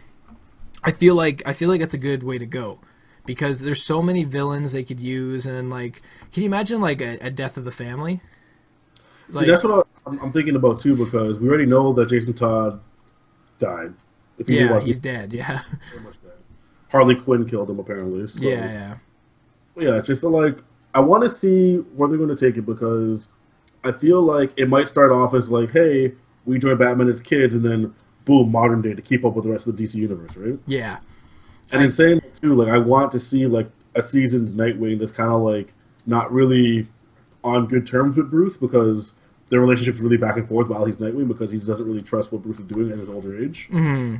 I 0.83 0.91
feel 0.91 1.15
like 1.15 1.41
I 1.45 1.53
feel 1.53 1.69
like 1.69 1.79
that's 1.79 1.93
a 1.93 1.99
good 1.99 2.23
way 2.23 2.37
to 2.37 2.45
go 2.45 2.79
because 3.25 3.61
there's 3.61 3.81
so 3.81 4.01
many 4.03 4.23
villains 4.25 4.73
they 4.73 4.83
could 4.83 4.99
use, 4.99 5.45
and 5.45 5.69
like 5.69 6.01
can 6.33 6.43
you 6.43 6.47
imagine 6.47 6.81
like 6.81 6.99
a, 6.99 7.17
a 7.21 7.31
death 7.31 7.55
of 7.55 7.63
the 7.63 7.71
family? 7.71 8.19
See, 9.33 9.45
that's 9.45 9.63
what 9.63 9.87
I, 10.05 10.09
I'm, 10.09 10.19
I'm 10.19 10.31
thinking 10.31 10.55
about 10.55 10.79
too, 10.79 10.95
because 10.95 11.39
we 11.39 11.47
already 11.49 11.65
know 11.65 11.93
that 11.93 12.09
Jason 12.09 12.33
Todd 12.33 12.79
died. 13.59 13.93
If 14.37 14.49
you 14.49 14.59
yeah, 14.59 14.79
he's 14.79 14.99
dead. 14.99 15.33
Yeah, 15.33 15.61
very 15.91 16.03
much 16.03 16.21
dead. 16.21 16.33
Harley 16.89 17.15
Quinn 17.15 17.47
killed 17.49 17.69
him 17.69 17.79
apparently. 17.79 18.27
So, 18.27 18.47
yeah, 18.47 18.71
yeah. 18.71 18.95
yeah, 19.75 19.97
it's 19.97 20.07
just 20.07 20.23
like 20.23 20.57
I 20.93 20.99
want 20.99 21.23
to 21.23 21.29
see 21.29 21.77
where 21.77 22.07
they're 22.07 22.17
going 22.17 22.35
to 22.35 22.35
take 22.35 22.57
it 22.57 22.65
because 22.65 23.27
I 23.83 23.91
feel 23.91 24.21
like 24.21 24.51
it 24.57 24.69
might 24.69 24.87
start 24.87 25.11
off 25.11 25.33
as 25.33 25.49
like, 25.51 25.71
hey, 25.71 26.13
we 26.45 26.59
join 26.59 26.77
Batman 26.77 27.09
as 27.09 27.21
kids, 27.21 27.55
and 27.55 27.63
then 27.63 27.93
boom, 28.25 28.51
modern 28.51 28.81
day 28.81 28.93
to 28.93 29.01
keep 29.01 29.25
up 29.25 29.35
with 29.35 29.45
the 29.45 29.51
rest 29.51 29.67
of 29.67 29.75
the 29.75 29.83
DC 29.83 29.95
universe, 29.95 30.35
right? 30.35 30.59
Yeah. 30.67 30.97
And 31.71 31.83
in 31.83 31.91
saying 31.91 32.19
that 32.19 32.35
too, 32.35 32.55
like 32.55 32.69
I 32.69 32.77
want 32.77 33.11
to 33.13 33.19
see 33.19 33.47
like 33.47 33.69
a 33.95 34.03
seasoned 34.03 34.49
Nightwing 34.49 34.99
that's 34.99 35.11
kind 35.11 35.31
of 35.31 35.41
like 35.41 35.73
not 36.05 36.31
really 36.31 36.87
on 37.45 37.67
good 37.67 37.87
terms 37.87 38.17
with 38.17 38.29
Bruce 38.31 38.57
because 38.57 39.13
their 39.49 39.59
relationship's 39.61 40.01
really 40.01 40.17
back 40.17 40.37
and 40.37 40.47
forth 40.47 40.67
while 40.69 40.85
he's 40.85 40.97
Nightwing 40.97 41.27
because 41.27 41.51
he 41.51 41.59
doesn't 41.59 41.85
really 41.85 42.01
trust 42.03 42.31
what 42.31 42.41
Bruce 42.43 42.59
is 42.59 42.65
doing 42.65 42.91
at 42.91 42.97
his 42.97 43.09
older 43.09 43.37
age. 43.41 43.71
hmm 43.71 44.17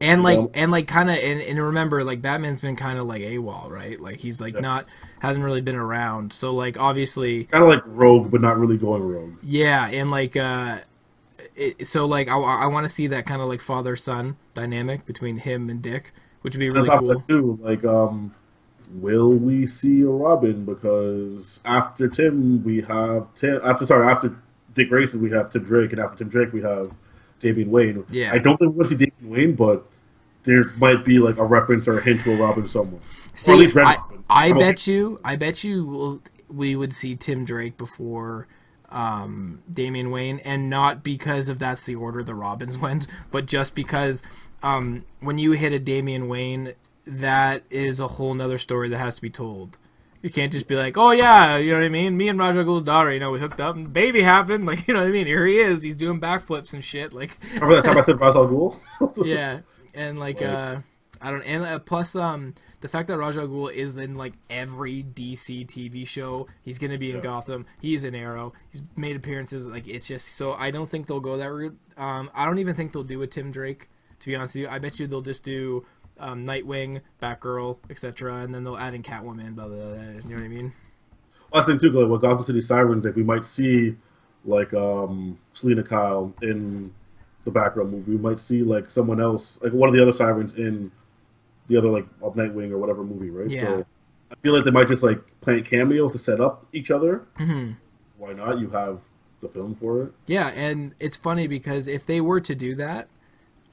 And 0.00 0.22
like, 0.22 0.38
Um, 0.38 0.50
and 0.54 0.70
like, 0.70 0.86
kind 0.88 1.10
of, 1.10 1.16
and, 1.16 1.40
and 1.40 1.60
remember, 1.62 2.04
like, 2.04 2.22
Batman's 2.22 2.60
been 2.60 2.76
kind 2.76 2.98
of 2.98 3.06
like 3.06 3.22
AWOL, 3.22 3.68
right? 3.70 4.00
Like, 4.00 4.18
he's 4.20 4.40
like 4.40 4.54
Yeah. 4.54 4.60
not 4.60 4.86
hasn't 5.20 5.44
really 5.44 5.60
been 5.60 5.76
around. 5.76 6.32
So 6.32 6.54
like, 6.54 6.78
obviously, 6.78 7.50
Kind 7.52 7.64
of 7.64 7.70
like 7.70 7.82
Rogue, 7.86 8.30
but 8.30 8.40
not 8.40 8.58
really 8.58 8.78
going 8.78 9.02
Rogue. 9.02 9.38
yeah, 9.42 9.86
and 9.88 10.10
like, 10.10 10.36
uh, 10.36 10.80
it, 11.56 11.86
so 11.86 12.06
like, 12.06 12.28
I, 12.28 12.36
I 12.38 12.66
want 12.66 12.86
to 12.86 12.92
see 12.92 13.06
that 13.08 13.26
kind 13.26 13.42
of 13.42 13.48
like 13.48 13.60
father 13.60 13.96
son 13.96 14.36
dynamic 14.54 15.06
between 15.06 15.38
him 15.38 15.68
and 15.70 15.82
Dick, 15.82 16.12
which 16.42 16.54
would 16.54 16.60
be 16.60 16.70
really 16.70 16.90
cool. 16.90 17.20
too, 17.28 17.58
like 17.62 17.84
um, 17.84 18.32
will 18.94 19.32
we 19.32 19.66
see 19.66 20.02
a 20.02 20.08
Robin? 20.08 20.64
Because 20.64 21.60
after 21.64 22.08
Tim, 22.08 22.62
we 22.64 22.80
have 22.82 23.34
Tim. 23.34 23.60
After 23.64 23.86
sorry, 23.86 24.08
after 24.08 24.36
Dick 24.74 24.88
Grayson, 24.88 25.20
we 25.20 25.30
have 25.30 25.50
Tim 25.50 25.64
Drake, 25.64 25.92
and 25.92 26.00
after 26.00 26.18
Tim 26.18 26.28
Drake, 26.28 26.52
we 26.52 26.62
have 26.62 26.92
Damian 27.40 27.70
Wayne. 27.70 28.04
Yeah. 28.10 28.32
I 28.32 28.38
don't 28.38 28.56
think 28.58 28.74
we'll 28.74 28.86
see 28.86 28.96
Damian 28.96 29.30
Wayne, 29.30 29.54
but 29.54 29.86
there 30.44 30.62
might 30.78 31.04
be 31.04 31.18
like 31.18 31.38
a 31.38 31.44
reference 31.44 31.88
or 31.88 31.98
a 31.98 32.02
hint 32.02 32.22
to 32.24 32.32
a 32.32 32.36
Robin 32.36 32.66
somewhere. 32.66 33.00
See, 33.34 33.52
or 33.52 33.54
at 33.54 33.60
least 33.60 33.74
Red 33.74 33.86
I, 33.86 33.94
Robin. 33.96 34.24
I 34.28 34.48
don't 34.48 34.58
bet 34.58 34.86
you, 34.86 35.20
I 35.24 35.36
bet 35.36 35.64
you, 35.64 35.84
will, 35.84 36.22
we 36.48 36.76
would 36.76 36.94
see 36.94 37.16
Tim 37.16 37.44
Drake 37.44 37.76
before 37.76 38.46
um, 38.90 39.62
Damian 39.70 40.10
Wayne, 40.10 40.40
and 40.40 40.70
not 40.70 41.02
because 41.02 41.48
of 41.48 41.58
that's 41.58 41.84
the 41.84 41.94
order 41.94 42.22
the 42.22 42.34
Robins 42.34 42.78
went, 42.78 43.06
but 43.30 43.46
just 43.46 43.74
because 43.74 44.22
um, 44.62 45.04
when 45.20 45.38
you 45.38 45.52
hit 45.52 45.72
a 45.72 45.78
Damian 45.78 46.28
Wayne, 46.28 46.74
that 47.18 47.62
is 47.70 47.98
a 48.00 48.06
whole 48.08 48.34
nother 48.34 48.58
story 48.58 48.88
that 48.88 48.98
has 48.98 49.16
to 49.16 49.22
be 49.22 49.30
told. 49.30 49.76
You 50.22 50.28
can't 50.30 50.52
just 50.52 50.68
be 50.68 50.76
like, 50.76 50.96
oh 50.98 51.12
yeah, 51.12 51.56
you 51.56 51.72
know 51.72 51.78
what 51.78 51.84
I 51.84 51.88
mean? 51.88 52.16
Me 52.16 52.28
and 52.28 52.38
Roger 52.38 52.62
daughter, 52.80 53.12
you 53.12 53.18
know, 53.20 53.30
we 53.30 53.40
hooked 53.40 53.60
up 53.60 53.74
and 53.74 53.90
baby 53.92 54.22
happened. 54.22 54.66
Like, 54.70 54.86
you 54.86 54.94
know 54.94 55.00
what 55.00 55.08
I 55.08 55.12
mean? 55.12 55.26
Here 55.26 55.46
he 55.46 55.58
is. 55.58 55.82
He's 55.82 55.96
doing 55.96 56.20
backflips 56.20 56.74
and 56.74 56.84
shit. 56.84 57.12
Like, 57.12 57.38
Remember 57.54 57.76
that 57.76 57.84
time 57.84 57.98
I 57.98 58.02
said 58.02 58.20
Ra's 58.20 58.36
al 58.36 58.46
Ghul? 58.46 58.78
yeah, 59.24 59.60
and 59.94 60.18
like 60.20 60.40
Right. 60.40 60.50
uh, 60.50 60.80
I 61.22 61.30
don't, 61.30 61.42
and 61.42 61.64
uh, 61.64 61.78
plus 61.78 62.14
um, 62.14 62.54
the 62.82 62.88
fact 62.88 63.08
that 63.08 63.16
Ra's 63.18 63.36
al 63.38 63.48
Ghul 63.48 63.72
is 63.72 63.96
in 63.96 64.16
like 64.16 64.34
every 64.50 65.02
DC 65.02 65.66
TV 65.66 66.06
show, 66.06 66.46
he's 66.62 66.78
gonna 66.78 66.98
be 66.98 67.10
in 67.10 67.16
Yeah. 67.16 67.22
Gotham. 67.22 67.64
He's 67.80 68.04
in 68.04 68.14
Arrow. 68.14 68.52
He's 68.70 68.82
made 68.96 69.16
appearances. 69.16 69.66
Like 69.66 69.88
it's 69.88 70.06
just 70.06 70.28
so 70.36 70.52
I 70.52 70.70
don't 70.70 70.88
think 70.88 71.06
they'll 71.06 71.20
go 71.20 71.38
that 71.38 71.50
route. 71.50 71.78
Um, 71.96 72.30
I 72.34 72.44
don't 72.44 72.58
even 72.58 72.74
think 72.74 72.92
they'll 72.92 73.02
do 73.04 73.22
a 73.22 73.26
Tim 73.26 73.50
Drake. 73.50 73.88
To 74.20 74.26
be 74.26 74.36
honest 74.36 74.54
with 74.54 74.62
you, 74.64 74.68
I 74.68 74.78
bet 74.78 75.00
you 75.00 75.06
they'll 75.06 75.22
just 75.22 75.44
do 75.44 75.86
um, 76.20 76.46
Nightwing, 76.46 77.00
Batgirl, 77.22 77.78
etc., 77.90 78.36
and 78.36 78.54
then 78.54 78.64
they'll 78.64 78.76
add 78.76 78.94
in 78.94 79.02
Catwoman. 79.02 79.54
Blah 79.54 79.68
blah. 79.68 79.76
blah 79.76 79.92
you 79.94 80.22
know 80.22 80.36
what 80.36 80.44
I 80.44 80.48
mean? 80.48 80.72
Last 81.52 81.66
thing 81.66 81.78
too, 81.78 81.90
like 81.90 82.10
with 82.10 82.22
Gotham 82.22 82.44
City 82.44 82.60
Sirens, 82.60 83.04
like 83.04 83.16
we 83.16 83.24
might 83.24 83.46
see 83.46 83.96
like 84.44 84.72
um 84.74 85.38
Selina 85.52 85.82
Kyle 85.82 86.32
in 86.42 86.92
the 87.44 87.50
background 87.50 87.90
movie. 87.90 88.12
We 88.12 88.18
might 88.18 88.40
see 88.40 88.62
like 88.62 88.90
someone 88.90 89.20
else, 89.20 89.58
like 89.62 89.72
one 89.72 89.88
of 89.88 89.94
the 89.94 90.02
other 90.02 90.12
sirens 90.12 90.54
in 90.54 90.90
the 91.68 91.76
other 91.76 91.88
like 91.88 92.06
of 92.22 92.34
Nightwing 92.34 92.70
or 92.70 92.78
whatever 92.78 93.02
movie, 93.02 93.30
right? 93.30 93.50
Yeah. 93.50 93.60
So 93.60 93.86
I 94.30 94.34
feel 94.42 94.54
like 94.54 94.64
they 94.64 94.70
might 94.70 94.88
just 94.88 95.02
like 95.02 95.18
plant 95.40 95.66
cameos 95.66 96.12
to 96.12 96.18
set 96.18 96.40
up 96.40 96.66
each 96.72 96.90
other. 96.90 97.26
hmm 97.36 97.72
Why 98.18 98.32
not? 98.32 98.58
You 98.58 98.70
have 98.70 99.00
the 99.40 99.48
film 99.48 99.74
for 99.74 100.04
it. 100.04 100.12
Yeah, 100.26 100.48
and 100.48 100.94
it's 101.00 101.16
funny 101.16 101.46
because 101.46 101.88
if 101.88 102.06
they 102.06 102.20
were 102.20 102.40
to 102.40 102.54
do 102.54 102.74
that, 102.76 103.08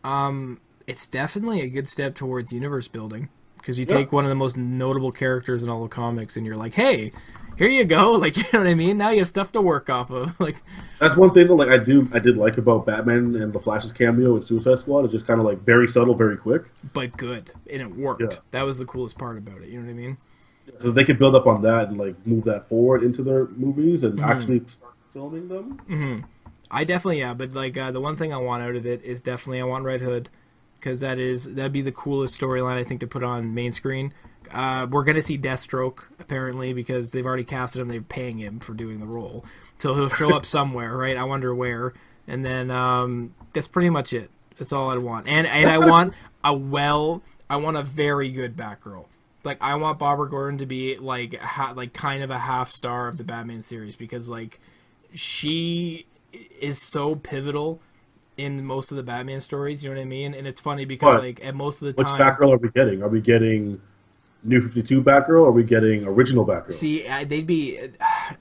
um, 0.03 0.59
it's 0.87 1.05
definitely 1.07 1.61
a 1.61 1.67
good 1.67 1.87
step 1.89 2.15
towards 2.15 2.51
universe 2.53 2.87
building. 2.87 3.29
because 3.57 3.77
you 3.79 3.85
Yeah. 3.89 3.97
take 3.97 4.13
one 4.13 4.23
of 4.23 4.29
the 4.29 4.35
most 4.35 4.55
notable 4.55 5.11
characters 5.11 5.61
in 5.61 5.69
all 5.69 5.83
the 5.83 5.89
comics 5.89 6.37
and 6.37 6.45
you're 6.45 6.55
like, 6.55 6.73
hey, 6.75 7.11
here 7.57 7.67
you 7.67 7.83
go. 7.83 8.11
Like, 8.17 8.37
you 8.37 8.43
know 8.53 8.59
what 8.59 8.67
I 8.67 8.75
mean? 8.75 8.97
Now 8.97 9.09
you 9.09 9.19
have 9.19 9.27
stuff 9.27 9.51
to 9.51 9.61
work 9.61 9.89
off 9.89 10.09
of. 10.09 10.39
Like, 10.39 10.61
That's 11.01 11.17
one 11.17 11.31
thing 11.33 11.47
that 11.47 11.53
like 11.55 11.67
I 11.69 11.77
do 11.77 12.07
I 12.13 12.19
did 12.19 12.37
like 12.37 12.57
about 12.57 12.85
Batman 12.85 13.35
and 13.35 13.51
the 13.51 13.59
Flash's 13.59 13.91
cameo 13.91 14.37
in 14.37 14.43
Suicide 14.43 14.79
Squad. 14.79 15.03
It's 15.03 15.11
just 15.11 15.27
kind 15.27 15.41
of 15.41 15.45
like 15.45 15.59
very 15.65 15.87
subtle, 15.89 16.15
very 16.15 16.37
quick. 16.37 16.63
but 16.93 17.17
good. 17.17 17.51
And 17.69 17.81
it 17.81 17.93
worked. 17.93 18.21
Yeah. 18.21 18.39
That 18.51 18.63
was 18.65 18.77
the 18.79 18.85
coolest 18.85 19.17
part 19.17 19.37
about 19.37 19.61
it. 19.61 19.67
You 19.69 19.79
know 19.81 19.85
what 19.87 19.91
I 19.91 19.95
mean? 19.95 20.17
So 20.77 20.91
they 20.91 21.03
could 21.03 21.19
build 21.19 21.35
up 21.35 21.45
on 21.47 21.61
that 21.63 21.89
and 21.89 21.97
like 21.97 22.15
move 22.25 22.45
that 22.45 22.69
forward 22.69 23.03
into 23.03 23.21
their 23.23 23.47
movies 23.47 24.05
and 24.05 24.17
Mm-hmm. 24.19 24.31
actually 24.31 24.61
start 24.67 24.93
filming 25.11 25.49
them. 25.49 26.23
I 26.71 26.83
definitely 26.85 27.19
yeah, 27.19 27.33
but 27.33 27.51
like 27.53 27.75
uh, 27.75 27.91
the 27.91 27.99
one 28.01 28.15
thing 28.15 28.33
I 28.33 28.37
want 28.37 28.63
out 28.63 28.75
of 28.75 28.85
it 28.85 29.03
is 29.03 29.19
definitely 29.19 29.59
I 29.59 29.63
want 29.65 29.83
Red 29.83 30.01
Hood 30.01 30.29
because 30.79 30.99
that 31.01 31.19
is 31.19 31.45
that'd 31.45 31.71
be 31.71 31.81
the 31.81 31.91
coolest 31.91 32.39
storyline 32.39 32.73
I 32.73 32.83
think 32.83 32.99
to 33.01 33.07
put 33.07 33.23
on 33.23 33.53
main 33.53 33.71
screen. 33.71 34.13
Uh, 34.51 34.87
we're 34.89 35.03
gonna 35.03 35.21
see 35.21 35.37
Deathstroke 35.37 36.03
apparently 36.19 36.73
because 36.73 37.11
they've 37.11 37.25
already 37.25 37.43
casted 37.43 37.81
him. 37.81 37.89
They're 37.89 38.01
paying 38.01 38.37
him 38.37 38.59
for 38.59 38.73
doing 38.73 38.99
the 38.99 39.07
role, 39.07 39.45
so 39.77 39.93
he'll 39.93 40.09
show 40.09 40.35
up 40.35 40.45
somewhere, 40.45 40.95
right? 40.95 41.17
I 41.17 41.23
wonder 41.23 41.53
where. 41.53 41.93
And 42.27 42.45
then 42.45 42.71
um, 42.71 43.33
that's 43.53 43.67
pretty 43.67 43.89
much 43.89 44.13
it. 44.13 44.29
That's 44.57 44.73
all 44.73 44.89
I 44.89 44.97
want. 44.97 45.27
And 45.27 45.47
and 45.47 45.69
I 45.69 45.77
want 45.77 46.13
a 46.43 46.53
well. 46.53 47.21
I 47.49 47.57
want 47.57 47.77
a 47.77 47.83
very 47.83 48.29
good 48.29 48.57
Batgirl. 48.57 49.05
Like 49.43 49.57
I 49.61 49.75
want 49.75 49.99
Barbara 49.99 50.29
Gordon 50.29 50.57
to 50.59 50.65
be 50.65 50.95
like 50.95 51.35
ha- 51.37 51.73
like 51.75 51.93
kind 51.93 52.23
of 52.23 52.31
a 52.31 52.39
half 52.39 52.69
star 52.69 53.07
of 53.07 53.17
the 53.17 53.23
Batman 53.23 53.61
series 53.61 53.95
because 53.95 54.27
like 54.27 54.59
she 55.13 56.05
is 56.59 56.81
so 56.81 57.15
pivotal 57.15 57.81
in 58.37 58.65
most 58.65 58.91
of 58.91 58.97
the 58.97 59.03
Batman 59.03 59.41
stories. 59.41 59.83
You 59.83 59.89
know 59.89 59.95
what 59.97 60.01
I 60.01 60.05
mean? 60.05 60.33
And 60.33 60.47
it's 60.47 60.61
funny 60.61 60.85
because 60.85 61.15
But 61.17 61.23
like 61.23 61.45
at 61.45 61.55
most 61.55 61.81
of 61.81 61.87
the 61.87 61.93
Which 61.93 62.07
time, 62.07 62.21
Batgirl 62.21 62.53
are 62.53 62.57
we 62.57 62.69
getting? 62.69 63.03
Are 63.03 63.09
we 63.09 63.21
getting 63.21 63.81
New 64.43 64.61
Fifty 64.61 64.83
Two 64.83 65.01
Batgirl? 65.01 65.41
Or 65.41 65.47
are 65.47 65.51
we 65.51 65.63
getting 65.63 66.05
original 66.05 66.45
Batgirl? 66.45 66.73
see, 66.73 67.07
I- 67.07 67.23
they'd 67.23 67.47
be. 67.47 67.79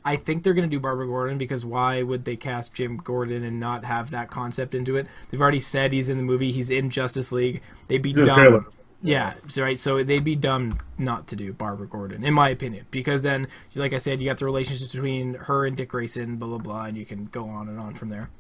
I 0.05 0.17
think 0.17 0.43
they're 0.43 0.55
gonna 0.55 0.67
do 0.67 0.81
Barbara 0.81 1.07
Gordon 1.07 1.39
because 1.39 1.65
why 1.65 2.03
would 2.03 2.25
they 2.25 2.37
cast 2.37 2.75
Jim 2.75 2.99
Gordon 2.99 3.43
and 3.43 3.59
not 3.59 3.85
have 3.85 4.11
that 4.11 4.31
concept 4.31 4.75
into 4.75 4.97
it? 4.97 5.07
They've 5.31 5.41
already 5.41 5.61
said 5.61 5.93
he's 5.93 6.09
in 6.09 6.19
the 6.19 6.23
movie. 6.23 6.53
He's 6.53 6.71
in 6.71 6.91
Justice 6.91 7.33
League. 7.33 7.63
They'd 7.89 8.03
be 8.03 8.11
It's 8.11 8.19
in 8.19 8.25
the 8.27 8.31
dumb. 8.31 8.67
Yeah, 9.03 9.35
so, 9.47 9.63
right. 9.63 9.79
So 9.79 10.03
they'd 10.03 10.25
be 10.25 10.35
dumb 10.35 10.81
not 10.99 11.27
to 11.29 11.37
do 11.37 11.53
Barbara 11.53 11.87
Gordon, 11.87 12.25
in 12.25 12.33
my 12.35 12.49
opinion, 12.49 12.87
because 12.91 13.23
then, 13.23 13.47
like 13.75 13.93
I 13.93 13.99
said, 13.99 14.21
you 14.21 14.27
got 14.27 14.39
the 14.39 14.47
relationship 14.47 14.91
between 14.91 15.35
her 15.35 15.67
and 15.67 15.77
Dick 15.77 15.91
Grayson, 15.91 16.37
blah 16.37 16.49
blah 16.49 16.59
blah, 16.59 16.85
and 16.87 16.97
you 16.97 17.05
can 17.05 17.27
go 17.27 17.47
on 17.49 17.69
and 17.69 17.79
on 17.79 17.95
from 17.95 18.09
there. 18.09 18.31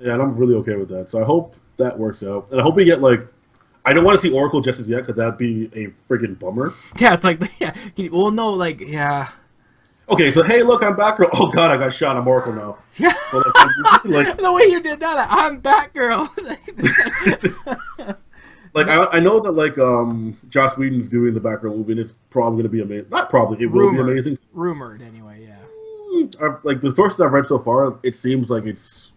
Yeah, 0.00 0.12
and 0.14 0.22
I'm 0.22 0.36
really 0.36 0.54
okay 0.56 0.76
with 0.76 0.88
that. 0.90 1.10
So 1.10 1.20
I 1.20 1.24
hope 1.24 1.54
that 1.76 1.98
works 1.98 2.22
out, 2.22 2.48
and 2.50 2.60
I 2.60 2.62
hope 2.62 2.76
we 2.76 2.84
get 2.84 3.00
like. 3.00 3.20
I 3.84 3.94
don't 3.94 4.04
want 4.04 4.18
to 4.20 4.22
see 4.22 4.30
Oracle 4.34 4.60
just 4.60 4.80
as 4.80 4.88
yet 4.88 4.98
because 4.98 5.16
that'd 5.16 5.38
be 5.38 5.64
a 5.74 5.86
friggin' 6.12 6.38
bummer. 6.38 6.74
Yeah, 6.98 7.14
it's 7.14 7.24
like 7.24 7.40
yeah. 7.58 7.74
you- 7.96 8.10
Well, 8.12 8.30
no, 8.30 8.50
like 8.52 8.80
yeah, 8.80 9.30
Okay, 10.10 10.30
so 10.30 10.42
hey, 10.42 10.62
look, 10.62 10.82
I'm 10.82 10.94
Batgirl. 10.94 11.30
Oh 11.34 11.48
God, 11.50 11.70
I 11.70 11.76
got 11.78 11.92
shot. 11.92 12.16
I'm 12.16 12.26
Oracle 12.28 12.52
now. 12.52 12.78
yeah. 12.96 13.12
Like, 13.32 14.04
like, 14.04 14.36
the 14.38 14.52
way 14.52 14.62
you 14.64 14.82
did 14.82 15.00
that, 15.00 15.28
I'm 15.30 15.60
Batgirl. 15.62 16.28
like 18.74 18.88
I, 18.88 19.04
I 19.04 19.20
know 19.20 19.40
that 19.40 19.52
like 19.52 19.78
um 19.78 20.36
Joss 20.48 20.76
Whedon's 20.76 21.08
doing 21.08 21.34
the 21.34 21.40
Batgirl 21.40 21.76
movie, 21.76 21.92
and 21.92 22.00
it's 22.00 22.12
probably 22.30 22.58
gonna 22.62 22.68
be 22.70 22.82
amazing. 22.82 23.10
Not 23.10 23.30
probably, 23.30 23.62
it 23.64 23.70
will 23.70 23.92
be 23.92 23.98
amazing. 23.98 24.38
rumored 24.52 25.02
anyway. 25.02 25.46
Yeah. 25.46 26.26
I've, 26.42 26.64
like 26.64 26.80
the 26.80 26.94
sources 26.94 27.20
I've 27.20 27.32
read 27.32 27.46
so 27.46 27.58
far, 27.58 27.98
it 28.02 28.16
seems 28.16 28.50
like 28.50 28.64
it's 28.64 29.12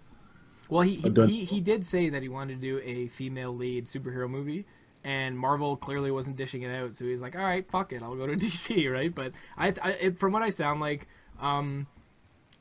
Well, 0.72 0.84
he 0.84 0.96
he, 0.96 1.10
he 1.28 1.46
he 1.46 1.60
did 1.60 1.84
say 1.84 2.08
that 2.10 2.24
he 2.24 2.30
wanted 2.30 2.56
to 2.56 2.62
do 2.62 2.80
a 2.84 3.08
female 3.10 3.54
lead 3.54 3.88
superhero 3.88 4.30
movie, 4.30 4.66
and 5.04 5.38
Marvel 5.38 5.76
clearly 5.76 6.12
wasn't 6.12 6.38
dishing 6.38 6.62
it 6.62 6.74
out. 6.74 6.96
So 6.96 7.04
he's 7.04 7.22
like, 7.22 7.36
"All 7.36 7.42
right, 7.44 7.68
fuck 7.68 7.92
it, 7.92 8.02
I'll 8.02 8.16
go 8.16 8.26
to 8.26 8.38
DC." 8.38 8.90
Right? 8.90 9.14
But 9.14 9.34
I, 9.58 9.74
I 9.82 9.90
it, 9.92 10.18
from 10.20 10.32
what 10.32 10.44
I 10.44 10.50
sound 10.50 10.80
like, 10.80 11.08
um, 11.42 11.88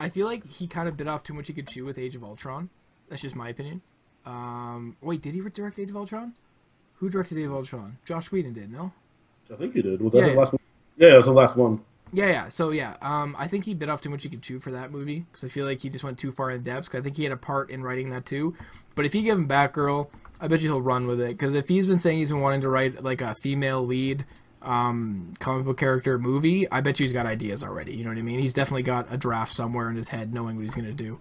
I 0.01 0.09
feel 0.09 0.27
like 0.27 0.44
he 0.44 0.66
kind 0.66 0.88
of 0.88 0.96
bit 0.96 1.07
off 1.07 1.23
too 1.23 1.35
much 1.35 1.46
he 1.46 1.53
could 1.53 1.68
chew 1.68 1.85
with 1.85 1.99
Age 1.99 2.16
of 2.16 2.25
Ultron. 2.25 2.68
That's 3.09 3.23
just 3.23 3.37
my 3.37 3.49
opinion. 3.49 3.81
Um, 4.27 4.96
wait, 5.01 5.23
did 5.23 5.35
he 5.35 5.40
direct 5.40 5.79
Age 5.79 5.90
of 5.90 5.96
Ultron? 5.96 6.35
Who 6.96 7.11
directed 7.11 7.38
Age 7.38 7.46
of 7.46 7.55
Ultron? 7.55 7.99
Joss 8.05 8.33
Whedon 8.33 8.55
did, 8.55 8.73
no? 8.73 8.92
I 9.53 9.55
think 9.57 9.75
he 9.75 9.83
did. 9.83 10.01
Was 10.03 10.12
that 10.12 10.18
Yeah, 10.18 10.25
the 10.27 10.33
yeah. 10.33 10.38
last 10.38 10.53
one? 10.53 10.61
Yeah, 10.96 11.14
it 11.14 11.16
was 11.16 11.27
the 11.27 11.33
last 11.33 11.57
one. 11.57 11.81
Yeah, 12.12 12.29
yeah. 12.29 12.49
So 12.49 12.70
yeah, 12.70 12.96
um, 13.03 13.37
I 13.38 13.46
think 13.46 13.64
he 13.66 13.75
bit 13.75 13.88
off 13.88 14.01
too 14.01 14.11
much 14.11 14.23
he 14.25 14.29
could 14.29 14.42
chew 14.42 14.59
for 14.59 14.70
that 14.73 14.90
movie 14.90 15.27
because 15.31 15.44
I 15.44 15.49
feel 15.49 15.64
like 15.66 15.81
he 15.81 15.88
just 15.88 16.03
went 16.05 16.18
too 16.18 16.33
far 16.33 16.51
in 16.51 16.62
depth. 16.62 16.90
'cause 16.90 16.99
I 17.01 17.03
think 17.03 17.16
he 17.16 17.23
had 17.25 17.33
a 17.33 17.37
part 17.37 17.70
in 17.70 17.83
writing 17.83 18.11
that 18.11 18.27
too. 18.27 18.55
But 18.94 19.05
if 19.07 19.14
you 19.14 19.23
give 19.23 19.38
him 19.38 19.46
Batgirl, 19.49 20.09
I 20.40 20.49
bet 20.49 20.61
you 20.61 20.68
he'll 20.70 20.83
run 20.83 21.07
with 21.07 21.20
it. 21.20 21.29
Because 21.29 21.55
if 21.55 21.68
he's 21.68 21.87
been 21.87 21.99
saying 21.99 22.18
he's 22.18 22.31
been 22.31 22.40
wanting 22.40 22.62
to 22.62 22.68
write 22.68 23.03
like 23.05 23.20
a 23.20 23.35
female 23.37 23.85
lead 23.87 24.25
um, 24.62 25.33
comic 25.38 25.64
book 25.64 25.79
character 25.79 26.18
movie, 26.18 26.70
I 26.70 26.81
bet 26.83 26.99
you 27.01 27.05
he's 27.05 27.12
got 27.12 27.25
ideas 27.27 27.62
already. 27.62 27.94
You 27.94 28.05
know 28.05 28.11
what 28.11 28.18
I 28.18 28.23
mean? 28.23 28.40
He's 28.40 28.53
definitely 28.53 28.83
got 28.83 29.07
a 29.11 29.16
draft 29.16 29.53
somewhere 29.53 29.88
in 29.88 29.96
his 29.96 30.09
head, 30.11 30.35
knowing 30.35 30.57
what 30.57 30.62
he's 30.62 30.75
gonna 30.75 30.92
do. 30.92 31.18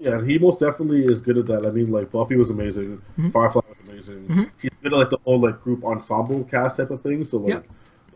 Yeah, 0.00 0.16
and 0.18 0.28
he 0.28 0.38
most 0.38 0.58
definitely 0.60 1.04
is 1.04 1.20
good 1.20 1.36
at 1.36 1.46
that. 1.46 1.66
I 1.66 1.70
mean, 1.70 1.90
like 1.92 2.10
Buffy 2.10 2.36
was 2.36 2.48
amazing, 2.50 2.96
Mm-hmm. 3.18 3.28
Firefly 3.30 3.60
was 3.68 3.88
amazing. 3.92 4.50
He's 4.60 4.70
good 4.82 4.92
at 4.94 4.98
like 4.98 5.10
the 5.10 5.18
whole 5.24 5.38
like 5.40 5.60
group 5.62 5.84
ensemble 5.84 6.42
cast 6.44 6.78
type 6.78 6.90
of 6.90 7.02
thing. 7.02 7.24
So 7.26 7.36
like, 7.36 7.48
Yep. 7.54 7.66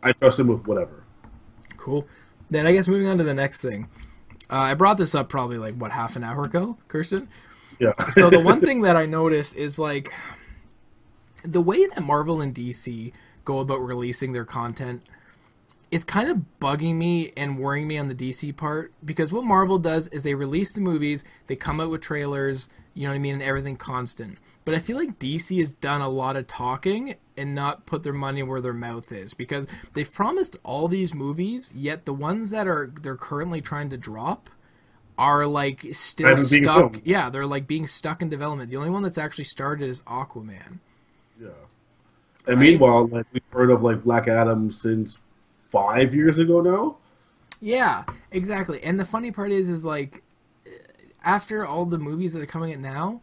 I 0.02 0.12
trust 0.12 0.40
him 0.40 0.48
with 0.48 0.66
whatever. 0.66 1.03
Cool. 1.84 2.08
Then 2.48 2.66
I 2.66 2.72
guess 2.72 2.88
moving 2.88 3.08
on 3.08 3.18
to 3.18 3.24
the 3.24 3.34
next 3.34 3.60
thing. 3.60 3.88
Uh, 4.48 4.56
I 4.56 4.72
brought 4.72 4.96
this 4.96 5.14
up 5.14 5.28
probably 5.28 5.58
like 5.58 5.74
what 5.74 5.90
half 5.90 6.16
an 6.16 6.24
hour 6.24 6.44
ago, 6.44 6.78
Kirsten. 6.88 7.28
Yeah. 7.78 7.92
so 8.08 8.30
the 8.30 8.40
one 8.40 8.62
thing 8.62 8.80
that 8.80 8.96
I 8.96 9.04
noticed 9.04 9.54
is 9.54 9.78
like 9.78 10.10
the 11.42 11.60
way 11.60 11.86
that 11.86 12.02
Marvel 12.02 12.40
and 12.40 12.54
DC 12.54 13.12
go 13.44 13.58
about 13.58 13.82
releasing 13.82 14.32
their 14.32 14.46
content 14.46 15.02
is 15.90 16.04
kind 16.04 16.30
of 16.30 16.40
bugging 16.58 16.94
me 16.94 17.32
and 17.36 17.58
worrying 17.58 17.86
me 17.86 17.98
on 17.98 18.08
the 18.08 18.14
DC 18.14 18.56
part 18.56 18.90
because 19.04 19.30
what 19.30 19.44
Marvel 19.44 19.78
does 19.78 20.08
is 20.08 20.22
they 20.22 20.34
release 20.34 20.72
the 20.72 20.80
movies, 20.80 21.22
they 21.48 21.54
come 21.56 21.82
out 21.82 21.90
with 21.90 22.00
trailers, 22.00 22.70
you 22.94 23.02
know 23.02 23.10
what 23.10 23.16
I 23.16 23.18
mean, 23.18 23.34
and 23.34 23.42
everything 23.42 23.76
constant. 23.76 24.38
But 24.64 24.74
I 24.74 24.78
feel 24.78 24.96
like 24.96 25.18
DC 25.18 25.58
has 25.60 25.72
done 25.72 26.00
a 26.00 26.08
lot 26.08 26.36
of 26.36 26.46
talking 26.46 27.16
and 27.36 27.54
not 27.54 27.86
put 27.86 28.02
their 28.02 28.12
money 28.14 28.42
where 28.42 28.60
their 28.60 28.72
mouth 28.72 29.12
is 29.12 29.34
because 29.34 29.66
they've 29.92 30.12
promised 30.12 30.56
all 30.62 30.88
these 30.88 31.14
movies, 31.14 31.72
yet 31.74 32.06
the 32.06 32.14
ones 32.14 32.50
that 32.50 32.66
are 32.66 32.92
they're 33.02 33.16
currently 33.16 33.60
trying 33.60 33.90
to 33.90 33.96
drop 33.96 34.48
are 35.18 35.46
like 35.46 35.86
still 35.92 36.36
stuck. 36.38 37.00
Yeah, 37.04 37.30
they're 37.30 37.46
like 37.46 37.66
being 37.66 37.86
stuck 37.86 38.22
in 38.22 38.28
development. 38.28 38.70
The 38.70 38.76
only 38.76 38.90
one 38.90 39.02
that's 39.02 39.18
actually 39.18 39.44
started 39.44 39.88
is 39.88 40.00
Aquaman. 40.02 40.78
Yeah. 41.40 41.48
And 42.46 42.58
Right? 42.58 42.70
meanwhile, 42.70 43.06
like 43.08 43.26
we've 43.32 43.42
heard 43.52 43.70
of 43.70 43.82
like 43.82 44.02
Black 44.02 44.28
Adam 44.28 44.70
since 44.70 45.18
five 45.70 46.14
years 46.14 46.38
ago 46.38 46.60
now. 46.60 46.96
Yeah, 47.60 48.04
exactly. 48.30 48.82
And 48.82 48.98
the 49.00 49.04
funny 49.04 49.30
part 49.30 49.50
is, 49.50 49.68
is 49.68 49.84
like, 49.84 50.22
after 51.24 51.66
all 51.66 51.86
the 51.86 51.98
movies 51.98 52.32
that 52.34 52.42
are 52.42 52.46
coming 52.46 52.72
out 52.74 52.80
now, 52.80 53.20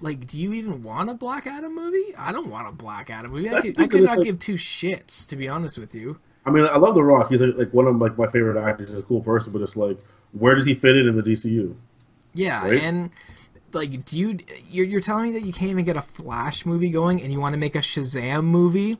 like, 0.00 0.26
do 0.26 0.38
you 0.38 0.52
even 0.54 0.82
want 0.82 1.08
a 1.10 1.14
Black 1.14 1.46
Adam 1.46 1.74
movie? 1.74 2.14
I 2.16 2.32
don't 2.32 2.48
want 2.50 2.68
a 2.68 2.72
Black 2.72 3.10
Adam 3.10 3.32
movie. 3.32 3.50
I 3.50 3.60
could, 3.60 3.80
I 3.80 3.86
could 3.86 4.02
not 4.02 4.18
like- 4.18 4.26
give 4.26 4.38
two 4.38 4.54
shits, 4.54 5.26
to 5.28 5.36
be 5.36 5.48
honest 5.48 5.78
with 5.78 5.94
you. 5.94 6.18
I 6.46 6.50
mean, 6.50 6.64
I 6.66 6.76
love 6.76 6.94
The 6.94 7.02
Rock. 7.02 7.30
He's 7.30 7.40
like, 7.40 7.56
like 7.56 7.72
one 7.72 7.86
of 7.86 7.96
like 7.96 8.18
my 8.18 8.26
favorite 8.26 8.62
actors. 8.62 8.90
He's 8.90 8.98
a 8.98 9.02
cool 9.02 9.22
person, 9.22 9.52
but 9.52 9.62
it's 9.62 9.76
like, 9.76 9.98
where 10.32 10.54
does 10.54 10.66
he 10.66 10.74
fit 10.74 10.94
in 10.96 11.08
in 11.08 11.14
the 11.16 11.22
DCU? 11.22 11.74
Yeah, 12.34 12.62
Right? 12.68 12.82
and 12.82 13.10
like, 13.72 14.04
do 14.04 14.18
you 14.18 14.38
you're, 14.68 14.84
you're 14.84 15.00
telling 15.00 15.24
me 15.26 15.32
that 15.38 15.46
you 15.46 15.52
can't 15.52 15.70
even 15.70 15.84
get 15.84 15.96
a 15.96 16.02
Flash 16.02 16.66
movie 16.66 16.90
going, 16.90 17.22
and 17.22 17.32
you 17.32 17.40
want 17.40 17.54
to 17.54 17.58
make 17.58 17.74
a 17.74 17.78
Shazam 17.78 18.44
movie? 18.44 18.98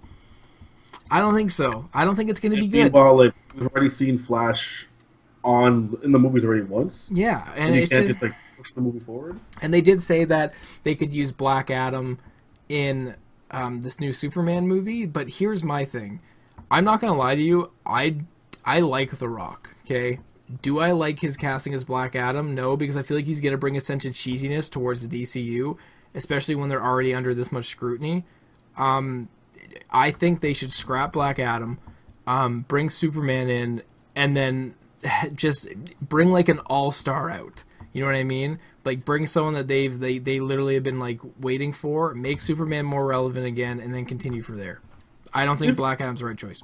I 1.11 1.21
don't 1.21 1.35
think 1.35 1.51
so. 1.51 1.89
I 1.93 2.05
don't 2.05 2.17
think 2.17 2.31
it's 2.31 2.41
going 2.41 2.55
to 2.55 2.61
be 2.61 2.67
good. 2.69 2.85
Meanwhile, 2.85 3.17
like 3.17 3.35
we've 3.55 3.67
already 3.69 3.91
seen 3.91 4.17
Flash 4.17 4.87
on 5.43 5.99
in 6.03 6.13
the 6.13 6.19
movies 6.19 6.45
already 6.45 6.63
once, 6.63 7.11
Yeah, 7.13 7.47
and, 7.57 7.67
and 7.67 7.77
you 7.77 7.83
it's 7.83 7.93
can't 7.93 8.07
just, 8.07 8.21
just 8.21 8.23
like 8.23 8.35
push 8.64 8.72
the 8.72 8.81
movie 8.81 9.00
forward. 9.00 9.38
And 9.61 9.72
they 9.72 9.81
did 9.81 10.03
say 10.03 10.24
that 10.24 10.55
they 10.83 10.94
could 10.94 11.12
use 11.12 11.33
Black 11.33 11.70
Adam 11.70 12.18
in 12.68 13.14
um, 13.50 13.83
this 13.83 14.00
new 14.00 14.12
Superman 14.12 14.66
movie. 14.66 15.05
But 15.07 15.29
here's 15.29 15.62
my 15.62 15.85
thing: 15.85 16.20
I'm 16.70 16.85
not 16.85 17.00
gonna 17.00 17.16
lie 17.16 17.35
to 17.35 17.42
you. 17.42 17.70
I 17.85 18.16
I 18.64 18.81
like 18.81 19.18
The 19.18 19.29
Rock. 19.29 19.74
Okay. 19.85 20.20
Do 20.61 20.79
I 20.79 20.92
like 20.92 21.20
his 21.20 21.37
casting 21.37 21.72
as 21.72 21.85
Black 21.85 22.14
Adam? 22.14 22.55
No, 22.55 22.77
because 22.77 22.96
I 22.96 23.03
feel 23.03 23.16
like 23.16 23.27
he's 23.27 23.40
gonna 23.40 23.59
bring 23.59 23.77
a 23.77 23.81
sense 23.81 24.05
of 24.05 24.12
cheesiness 24.12 24.70
towards 24.70 25.07
the 25.07 25.22
DCU, 25.22 25.77
especially 26.14 26.55
when 26.55 26.68
they're 26.68 26.85
already 26.85 27.14
under 27.14 27.35
this 27.35 27.53
much 27.53 27.66
scrutiny. 27.66 28.24
Um, 28.77 29.29
I 29.90 30.11
think 30.11 30.40
they 30.40 30.53
should 30.53 30.72
scrap 30.72 31.12
Black 31.12 31.38
Adam, 31.38 31.79
um, 32.27 32.64
bring 32.68 32.90
Superman 32.90 33.48
in, 33.48 33.83
and 34.14 34.37
then 34.37 34.74
just 35.35 35.68
bring 36.00 36.31
like 36.31 36.48
an 36.48 36.59
all 36.61 36.92
star 36.92 37.31
out. 37.31 37.64
You 37.95 38.03
know 38.03 38.07
what 38.07 38.17
I 38.17 38.25
mean? 38.25 38.59
Like 38.85 39.07
bring 39.07 39.25
someone 39.25 39.55
that 39.55 39.67
they've 39.67 39.99
they 39.99 40.19
they 40.19 40.41
literally 40.41 40.75
have 40.75 40.83
been 40.83 40.99
like 40.99 41.21
waiting 41.41 41.73
for, 41.73 42.15
make 42.15 42.43
Superman 42.43 42.85
more 42.85 43.07
relevant 43.07 43.47
again, 43.47 43.81
and 43.81 43.95
then 43.95 44.05
continue 44.05 44.43
from 44.43 44.59
there. 44.59 44.83
I 45.33 45.47
don't 45.47 45.57
think 45.57 45.75
Black 45.77 46.03
Adam's 46.03 46.21
the 46.21 46.27
right 46.27 46.37
choice. 46.37 46.63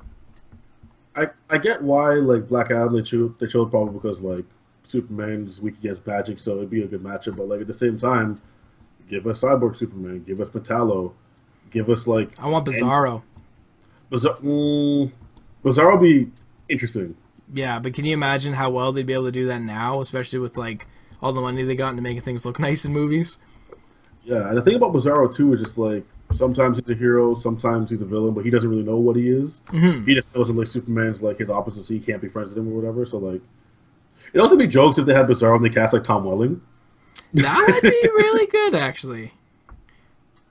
I 1.16 1.28
I 1.48 1.56
get 1.56 1.80
why 1.80 2.14
like 2.14 2.48
Black 2.48 2.70
Adam 2.70 2.94
they 2.94 3.02
chose 3.02 3.32
they 3.40 3.46
chose 3.46 3.70
probably 3.70 3.94
because 3.94 4.20
like 4.20 4.44
Superman's 4.86 5.62
weak 5.62 5.78
against 5.78 6.06
magic, 6.06 6.38
so 6.38 6.56
it'd 6.58 6.68
be 6.68 6.82
a 6.82 6.86
good 6.86 7.02
matchup. 7.02 7.36
But 7.36 7.48
like 7.48 7.62
at 7.62 7.66
the 7.66 7.74
same 7.74 7.98
time, 7.98 8.38
give 9.08 9.26
us 9.26 9.40
Cyborg 9.40 9.76
Superman, 9.76 10.22
give 10.26 10.40
us 10.40 10.50
Metallo, 10.50 11.14
Give 11.70 11.88
us 11.88 12.06
like 12.06 12.38
I 12.38 12.48
want 12.48 12.66
Bizarro. 12.66 13.22
Bizarro. 14.10 14.40
Mm, 14.40 15.12
Bizarro 15.64 15.92
would 15.92 16.02
be 16.02 16.30
interesting. 16.68 17.16
Yeah, 17.52 17.78
but 17.78 17.94
can 17.94 18.04
you 18.04 18.12
imagine 18.12 18.54
how 18.54 18.70
well 18.70 18.92
they'd 18.92 19.06
be 19.06 19.12
able 19.12 19.26
to 19.26 19.32
do 19.32 19.46
that 19.46 19.62
now, 19.62 20.00
especially 20.00 20.38
with 20.40 20.56
like 20.56 20.86
all 21.22 21.32
the 21.32 21.40
money 21.40 21.62
they 21.62 21.74
got 21.74 21.90
into 21.90 22.02
making 22.02 22.22
things 22.22 22.44
look 22.44 22.58
nice 22.58 22.84
in 22.84 22.92
movies? 22.92 23.38
Yeah, 24.24 24.48
and 24.48 24.56
the 24.56 24.62
thing 24.62 24.76
about 24.76 24.92
Bizarro 24.92 25.34
too 25.34 25.52
is 25.54 25.60
just 25.60 25.78
like 25.78 26.04
sometimes 26.34 26.78
he's 26.78 26.88
a 26.90 26.94
hero, 26.94 27.34
sometimes 27.34 27.90
he's 27.90 28.02
a 28.02 28.06
villain, 28.06 28.34
but 28.34 28.44
he 28.44 28.50
doesn't 28.50 28.68
really 28.68 28.82
know 28.82 28.96
what 28.96 29.16
he 29.16 29.28
is. 29.28 29.62
Mhm. 29.68 30.06
He 30.06 30.14
just 30.14 30.34
knows 30.34 30.48
that 30.48 30.54
like 30.54 30.68
Superman's 30.68 31.22
like 31.22 31.38
his 31.38 31.50
opposite, 31.50 31.84
so 31.84 31.94
he 31.94 32.00
can't 32.00 32.22
be 32.22 32.28
friends 32.28 32.50
with 32.50 32.58
him 32.58 32.68
or 32.68 32.76
whatever. 32.76 33.04
So 33.06 33.18
like, 33.18 33.40
it'd 34.28 34.40
also 34.40 34.56
be 34.56 34.66
jokes 34.66 34.98
if 34.98 35.06
they 35.06 35.14
had 35.14 35.26
Bizarro 35.26 35.56
and 35.56 35.64
they 35.64 35.70
cast 35.70 35.92
like 35.92 36.04
Tom 36.04 36.24
Welling. 36.24 36.60
That 37.32 37.64
would 37.66 37.82
be 37.82 38.08
really 38.14 38.46
good, 38.46 38.74
actually. 38.74 39.32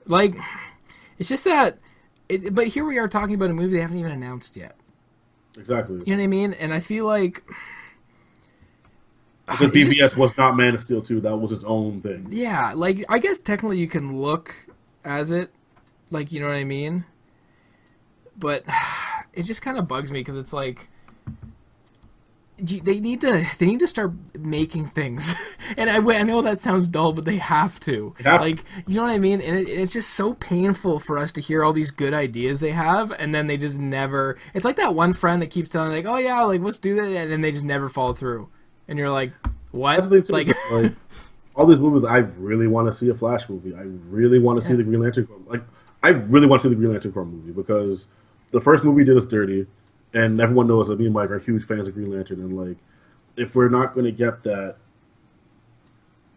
Like, 0.06 0.34
it's 1.18 1.28
just 1.28 1.44
that. 1.44 1.78
It, 2.28 2.54
but 2.54 2.68
here 2.68 2.84
we 2.84 2.98
are 2.98 3.08
talking 3.08 3.34
about 3.34 3.50
a 3.50 3.54
movie 3.54 3.76
they 3.76 3.82
haven't 3.82 3.98
even 3.98 4.12
announced 4.12 4.56
yet. 4.56 4.76
Exactly. 5.58 6.02
You 6.06 6.16
know 6.16 6.20
what 6.20 6.24
I 6.24 6.28
mean? 6.28 6.52
And 6.54 6.72
I 6.72 6.80
feel 6.80 7.06
like. 7.06 7.42
The 9.58 9.68
just- 9.68 9.98
BVS 9.98 10.16
was 10.16 10.36
not 10.36 10.56
Man 10.56 10.74
of 10.74 10.82
Steel 10.82 11.02
2. 11.02 11.20
That 11.20 11.36
was 11.36 11.52
its 11.52 11.64
own 11.64 12.00
thing. 12.00 12.28
Yeah, 12.30 12.72
like 12.74 13.04
I 13.08 13.18
guess 13.18 13.40
technically 13.40 13.78
you 13.78 13.88
can 13.88 14.20
look 14.20 14.54
as 15.04 15.30
it, 15.32 15.52
like 16.10 16.32
you 16.32 16.40
know 16.40 16.46
what 16.46 16.56
I 16.56 16.64
mean. 16.64 17.04
But 18.38 18.64
it 19.32 19.44
just 19.44 19.62
kind 19.62 19.78
of 19.78 19.88
bugs 19.88 20.10
me 20.12 20.20
because 20.20 20.36
it's 20.36 20.52
like 20.52 20.88
they 22.62 23.00
need 23.00 23.20
to 23.22 23.46
they 23.58 23.66
need 23.66 23.78
to 23.78 23.88
start 23.88 24.12
making 24.38 24.86
things, 24.86 25.34
and 25.76 25.88
I, 25.88 25.96
I 25.96 26.22
know 26.22 26.42
that 26.42 26.60
sounds 26.60 26.88
dull, 26.88 27.12
but 27.12 27.24
they 27.24 27.36
have 27.36 27.80
to. 27.80 28.14
They 28.18 28.24
have 28.24 28.40
to. 28.40 28.44
like 28.46 28.64
you 28.86 28.96
know 28.96 29.02
what 29.02 29.12
I 29.12 29.18
mean, 29.18 29.40
and 29.40 29.56
it, 29.56 29.68
it's 29.68 29.92
just 29.92 30.10
so 30.10 30.34
painful 30.34 31.00
for 31.00 31.18
us 31.18 31.32
to 31.32 31.40
hear 31.40 31.64
all 31.64 31.72
these 31.72 31.90
good 31.90 32.14
ideas 32.14 32.60
they 32.60 32.72
have, 32.72 33.12
and 33.12 33.32
then 33.32 33.46
they 33.46 33.56
just 33.56 33.78
never. 33.78 34.36
It's 34.54 34.64
like 34.64 34.76
that 34.76 34.94
one 34.94 35.12
friend 35.12 35.40
that 35.42 35.48
keeps 35.48 35.68
telling 35.68 35.92
like, 35.92 36.06
oh 36.06 36.18
yeah, 36.18 36.42
like 36.42 36.60
let's 36.60 36.78
do 36.78 36.94
that, 36.96 37.04
and 37.04 37.30
then 37.30 37.40
they 37.40 37.52
just 37.52 37.64
never 37.64 37.88
follow 37.88 38.14
through, 38.14 38.48
and 38.90 38.98
you're 38.98 39.08
like, 39.08 39.32
what? 39.70 39.96
That's 39.96 40.08
the 40.08 40.32
like. 40.32 40.48
Like, 40.70 40.92
all 41.56 41.66
these 41.66 41.78
movies, 41.78 42.04
I 42.06 42.18
really 42.18 42.66
want 42.66 42.88
to 42.88 42.92
see 42.92 43.08
a 43.08 43.14
Flash 43.14 43.48
movie. 43.48 43.74
I 43.74 43.82
really 44.08 44.38
want 44.38 44.60
to 44.60 44.66
see 44.66 44.74
the 44.74 44.82
Green 44.82 45.00
Lantern. 45.00 45.28
Like, 45.46 45.62
I 46.02 46.08
really 46.10 46.46
want 46.46 46.60
to 46.62 46.68
see 46.68 46.74
the 46.74 46.76
Green 46.76 46.90
Lantern 46.92 47.12
Corps 47.12 47.24
movie 47.24 47.52
because 47.52 48.08
the 48.50 48.60
first 48.60 48.84
movie 48.84 49.04
did 49.04 49.16
us 49.16 49.24
dirty, 49.24 49.66
and 50.12 50.40
everyone 50.40 50.66
knows 50.66 50.88
that 50.88 50.98
me 50.98 51.06
and 51.06 51.14
Mike 51.14 51.30
are 51.30 51.38
huge 51.38 51.64
fans 51.64 51.88
of 51.88 51.94
Green 51.94 52.10
Lantern. 52.10 52.40
And 52.40 52.56
like, 52.56 52.76
if 53.36 53.54
we're 53.54 53.68
not 53.68 53.94
going 53.94 54.06
to 54.06 54.12
get 54.12 54.42
that, 54.42 54.76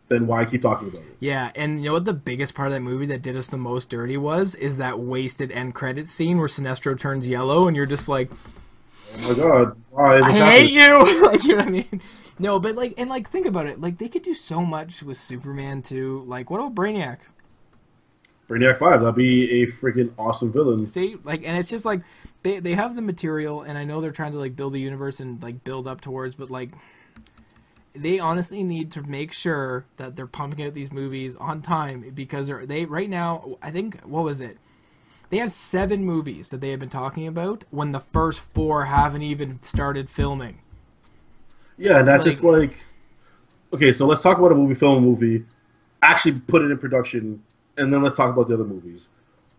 then 0.09 0.27
why 0.27 0.45
keep 0.45 0.61
talking 0.61 0.89
about 0.89 1.01
it? 1.01 1.17
Yeah, 1.19 1.51
and 1.55 1.79
you 1.79 1.85
know 1.85 1.93
what 1.93 2.05
the 2.05 2.13
biggest 2.13 2.53
part 2.53 2.67
of 2.67 2.73
that 2.73 2.81
movie 2.81 3.07
that 3.07 3.23
did 3.23 3.35
us 3.35 3.47
the 3.47 3.57
most 3.57 3.89
dirty 3.89 4.17
was 4.17 4.53
is 4.55 4.77
that 4.77 4.99
wasted 4.99 5.51
end 5.51 5.73
credit 5.73 6.07
scene 6.07 6.37
where 6.37 6.47
Sinestro 6.47 6.97
turns 6.97 7.27
yellow 7.27 7.67
and 7.67 7.75
you're 7.75 7.87
just 7.87 8.07
like, 8.07 8.29
Oh 9.15 9.29
my 9.29 9.33
god, 9.33 9.75
why 9.89 10.17
is 10.17 10.25
I 10.25 10.31
hate 10.31 10.73
happening? 10.73 11.07
you. 11.07 11.25
like 11.25 11.43
you 11.43 11.49
know 11.49 11.57
what 11.57 11.67
I 11.67 11.71
mean? 11.71 12.01
No, 12.43 12.59
but 12.59 12.75
like 12.75 12.95
and 12.97 13.09
like 13.09 13.29
think 13.29 13.45
about 13.45 13.67
it. 13.67 13.79
Like 13.79 13.99
they 13.99 14.09
could 14.09 14.21
do 14.21 14.33
so 14.33 14.65
much 14.65 15.01
with 15.01 15.15
Superman 15.15 15.81
too. 15.81 16.25
Like 16.27 16.49
what 16.49 16.59
about 16.59 16.75
Brainiac? 16.75 17.19
Brainiac 18.49 18.75
Five, 18.75 18.99
that'd 18.99 19.15
be 19.15 19.63
a 19.63 19.67
freaking 19.67 20.11
awesome 20.19 20.51
villain. 20.51 20.89
See, 20.89 21.15
like 21.23 21.43
and 21.45 21.57
it's 21.57 21.69
just 21.69 21.85
like 21.85 22.01
they 22.41 22.59
they 22.59 22.73
have 22.73 22.97
the 22.97 23.01
material 23.01 23.61
and 23.61 23.77
I 23.77 23.85
know 23.85 24.01
they're 24.01 24.11
trying 24.11 24.33
to 24.33 24.39
like 24.39 24.57
build 24.57 24.73
the 24.73 24.81
universe 24.81 25.21
and 25.21 25.41
like 25.41 25.63
build 25.63 25.87
up 25.87 26.01
towards, 26.01 26.35
but 26.35 26.49
like 26.49 26.71
they 27.95 28.19
honestly 28.19 28.61
need 28.61 28.91
to 28.91 29.03
make 29.03 29.31
sure 29.31 29.85
that 29.95 30.17
they're 30.17 30.27
pumping 30.27 30.65
out 30.65 30.73
these 30.73 30.91
movies 30.91 31.37
on 31.37 31.61
time 31.61 32.11
because 32.13 32.47
they're, 32.47 32.65
they 32.65 32.83
right 32.83 33.09
now 33.09 33.57
I 33.61 33.71
think 33.71 34.01
what 34.01 34.25
was 34.25 34.41
it? 34.41 34.57
They 35.29 35.37
have 35.37 35.53
seven 35.53 36.03
movies 36.03 36.49
that 36.49 36.59
they 36.59 36.71
have 36.71 36.81
been 36.81 36.89
talking 36.89 37.25
about 37.25 37.63
when 37.69 37.93
the 37.93 38.01
first 38.01 38.41
four 38.41 38.83
haven't 38.83 39.21
even 39.21 39.63
started 39.63 40.09
filming. 40.09 40.59
Yeah, 41.77 41.99
and 41.99 42.07
that's 42.07 42.25
Like- 42.25 42.31
just 42.31 42.43
like 42.43 42.77
okay. 43.73 43.93
So 43.93 44.05
let's 44.05 44.21
talk 44.21 44.37
about 44.37 44.51
a 44.51 44.55
movie, 44.55 44.75
film 44.75 44.97
a 44.97 45.01
movie, 45.01 45.45
actually 46.01 46.33
put 46.33 46.61
it 46.61 46.71
in 46.71 46.77
production, 46.77 47.41
and 47.77 47.91
then 47.91 48.01
let's 48.01 48.15
talk 48.17 48.31
about 48.33 48.47
the 48.47 48.53
other 48.53 48.63
movies. 48.65 49.09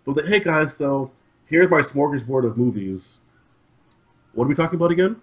But 0.05 0.27
hey 0.27 0.41
guys, 0.41 0.77
so 0.77 1.11
here's 1.47 1.71
my 1.71 1.81
smorgasbord 1.81 2.47
of 2.47 2.57
movies. 2.57 3.21
What 4.35 4.45
are 4.45 4.49
we 4.49 4.55
talking 4.55 4.77
about 4.77 4.91
again? 4.91 5.17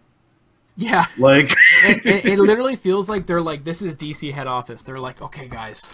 Yeah. 0.77 1.05
Like, 1.17 1.51
it, 1.83 2.05
it, 2.05 2.25
it 2.25 2.39
literally 2.39 2.75
feels 2.77 3.09
like 3.09 3.25
they're 3.25 3.41
like 3.41 3.63
this 3.63 3.81
is 3.81 3.95
DC 3.95 4.31
head 4.31 4.47
office. 4.47 4.83
They're 4.83 4.99
like, 4.99 5.21
okay, 5.21 5.47
guys, 5.47 5.91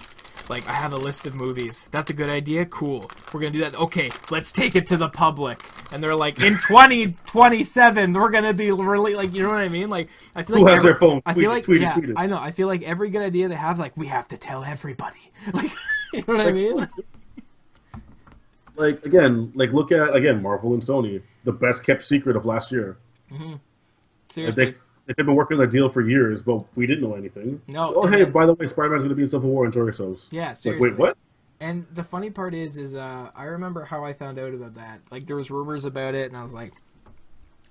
like 0.50 0.68
I 0.68 0.74
have 0.74 0.94
a 0.94 0.98
list 0.98 1.26
of 1.26 1.36
movies. 1.36 1.88
That's 1.92 2.10
a 2.10 2.14
good 2.14 2.30
idea. 2.30 2.66
Cool. 2.66 3.10
We're 3.34 3.42
gonna 3.42 3.52
do 3.52 3.60
that. 3.60 3.76
Okay, 3.76 4.10
let's 4.32 4.52
take 4.52 4.76
it 4.76 4.88
to 4.88 4.98
the 4.98 5.10
public. 5.10 5.62
And 5.92 6.04
they're 6.04 6.16
like, 6.16 6.42
in 6.42 6.54
2027, 6.68 8.14
we're 8.14 8.30
gonna 8.30 8.54
be 8.54 8.72
really 8.72 9.16
like, 9.16 9.34
you 9.34 9.44
know 9.44 9.50
what 9.50 9.62
I 9.62 9.70
mean? 9.70 9.90
Like, 9.90 10.10
I 10.36 10.44
feel 10.44 10.56
like. 10.56 10.60
Who 10.60 10.66
like 10.66 10.74
has 10.76 10.84
their 10.84 10.96
phone? 10.96 11.22
I 11.26 11.34
feel 11.34 11.52
it, 11.52 11.56
like 11.56 11.64
tweet 11.64 11.82
yeah, 11.82 11.94
tweet. 11.94 12.14
I 12.16 12.26
know. 12.28 12.38
I 12.38 12.52
feel 12.52 12.68
like 12.68 12.84
every 12.84 13.10
good 13.10 13.22
idea 13.22 13.48
they 13.48 13.56
have, 13.56 13.80
like 13.80 13.96
we 13.98 14.08
have 14.08 14.28
to 14.30 14.38
tell 14.38 14.64
everybody. 14.64 15.18
Like, 15.54 15.72
you 16.14 16.24
know 16.28 16.38
what 16.38 16.48
I 16.48 16.52
mean? 16.54 16.88
like 18.78 19.06
again, 19.06 19.52
like 19.56 19.74
look 19.74 19.92
at 19.92 20.16
again 20.16 20.42
Marvel 20.42 20.74
and 20.74 20.82
Sony, 20.82 21.22
the 21.44 21.52
best 21.52 21.84
kept 21.84 22.06
secret 22.06 22.38
of 22.38 22.46
last 22.46 22.72
year. 22.72 22.98
Mm-hmm. 23.32 23.52
Like, 23.52 23.60
Seriously. 24.30 24.76
They 25.08 25.13
they've 25.17 25.26
been 25.26 25.36
working 25.36 25.56
on 25.58 25.62
that 25.62 25.72
deal 25.72 25.89
for 25.89 26.02
years, 26.02 26.41
but 26.41 26.63
we 26.76 26.86
didn't 26.86 27.04
know 27.10 27.15
anything. 27.15 27.62
No, 27.67 27.93
Oh 27.96 28.06
hey, 28.08 28.24
then- 28.24 28.32
by 28.32 28.46
the 28.46 28.54
way, 28.54 28.67
Spider 28.67 28.89
Man's 28.89 29.02
going 29.02 29.10
to 29.10 29.15
be 29.15 29.24
in 29.24 29.30
Civil 29.30 29.50
War. 29.50 29.65
Enjoy 29.65 29.82
yourselves. 29.84 30.28
Yeah, 30.32 30.52
It's 30.52 30.65
like, 30.65 30.80
wait, 30.80 30.98
what? 30.98 31.17
And 31.60 31.88
the 31.96 32.04
funny 32.04 32.30
part 32.30 32.54
is, 32.54 32.78
is 32.78 32.93
uh, 32.93 33.32
I 33.36 33.46
remember 33.46 33.84
how 33.86 34.06
I 34.06 34.13
found 34.13 34.38
out 34.38 34.54
about 34.54 34.76
that. 34.76 35.00
Like 35.10 35.26
there 35.26 35.36
was 35.36 35.50
rumors 35.50 35.86
about 35.86 36.13
it, 36.13 36.28
and 36.30 36.38
I 36.38 36.43
was 36.43 36.54
like, 36.54 36.74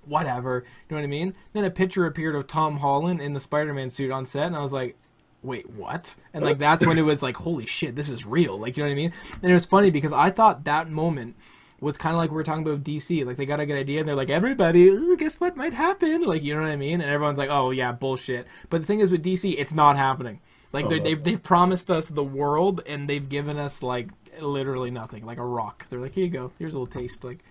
whatever. 0.04 0.64
You 0.88 0.96
know 0.96 1.00
what 1.02 1.04
I 1.04 1.08
mean? 1.08 1.34
Then 1.52 1.64
a 1.64 1.70
picture 1.70 2.06
appeared 2.06 2.34
of 2.34 2.46
Tom 2.46 2.78
Holland 2.78 3.20
in 3.20 3.32
the 3.32 3.40
Spider-Man 3.40 3.90
suit 3.90 4.10
on 4.10 4.24
set, 4.24 4.46
and 4.46 4.56
I 4.56 4.62
was 4.62 4.72
like, 4.72 4.96
wait, 5.42 5.70
what? 5.70 6.16
And 6.34 6.44
like 6.44 6.58
that's 6.58 6.84
when 6.86 6.98
it 6.98 7.02
was 7.02 7.22
like, 7.22 7.36
holy 7.36 7.66
shit, 7.66 7.94
this 7.94 8.10
is 8.10 8.24
real. 8.26 8.58
Like 8.58 8.76
you 8.76 8.82
know 8.82 8.88
what 8.88 8.92
I 8.92 8.96
mean? 8.96 9.12
And 9.42 9.50
it 9.50 9.54
was 9.54 9.66
funny 9.66 9.90
because 9.90 10.12
I 10.12 10.30
thought 10.30 10.64
that 10.64 10.90
moment 10.90 11.36
was 11.80 11.98
kind 11.98 12.14
of 12.14 12.18
like 12.18 12.30
we 12.30 12.40
are 12.40 12.44
talking 12.44 12.66
about 12.66 12.84
DC. 12.84 13.24
Like 13.24 13.36
they 13.36 13.46
got 13.46 13.60
a 13.60 13.66
good 13.66 13.78
idea, 13.78 14.00
and 14.00 14.08
they're 14.08 14.16
like, 14.16 14.30
everybody, 14.30 15.16
guess 15.16 15.40
what 15.40 15.56
might 15.56 15.74
happen? 15.74 16.22
Like 16.22 16.42
you 16.42 16.54
know 16.54 16.62
what 16.62 16.70
I 16.70 16.76
mean? 16.76 17.00
And 17.00 17.10
everyone's 17.10 17.38
like, 17.38 17.50
oh 17.50 17.70
yeah, 17.70 17.92
bullshit. 17.92 18.46
But 18.70 18.80
the 18.80 18.86
thing 18.86 19.00
is 19.00 19.10
with 19.10 19.24
DC, 19.24 19.54
it's 19.56 19.74
not 19.74 19.96
happening. 19.96 20.40
Like 20.72 20.88
they 20.88 21.00
Oh, 21.00 21.02
they've, 21.02 21.22
they've 21.22 21.42
promised 21.42 21.90
us 21.90 22.08
the 22.08 22.24
world, 22.24 22.82
and 22.86 23.08
they've 23.08 23.28
given 23.28 23.58
us 23.58 23.82
like 23.82 24.08
literally 24.40 24.90
nothing, 24.90 25.24
like 25.24 25.38
a 25.38 25.44
rock. 25.44 25.86
They're 25.88 26.00
like, 26.00 26.12
here 26.12 26.24
you 26.24 26.30
go, 26.30 26.52
here's 26.58 26.74
a 26.74 26.78
little 26.78 27.00
taste. 27.00 27.24
Like, 27.24 27.44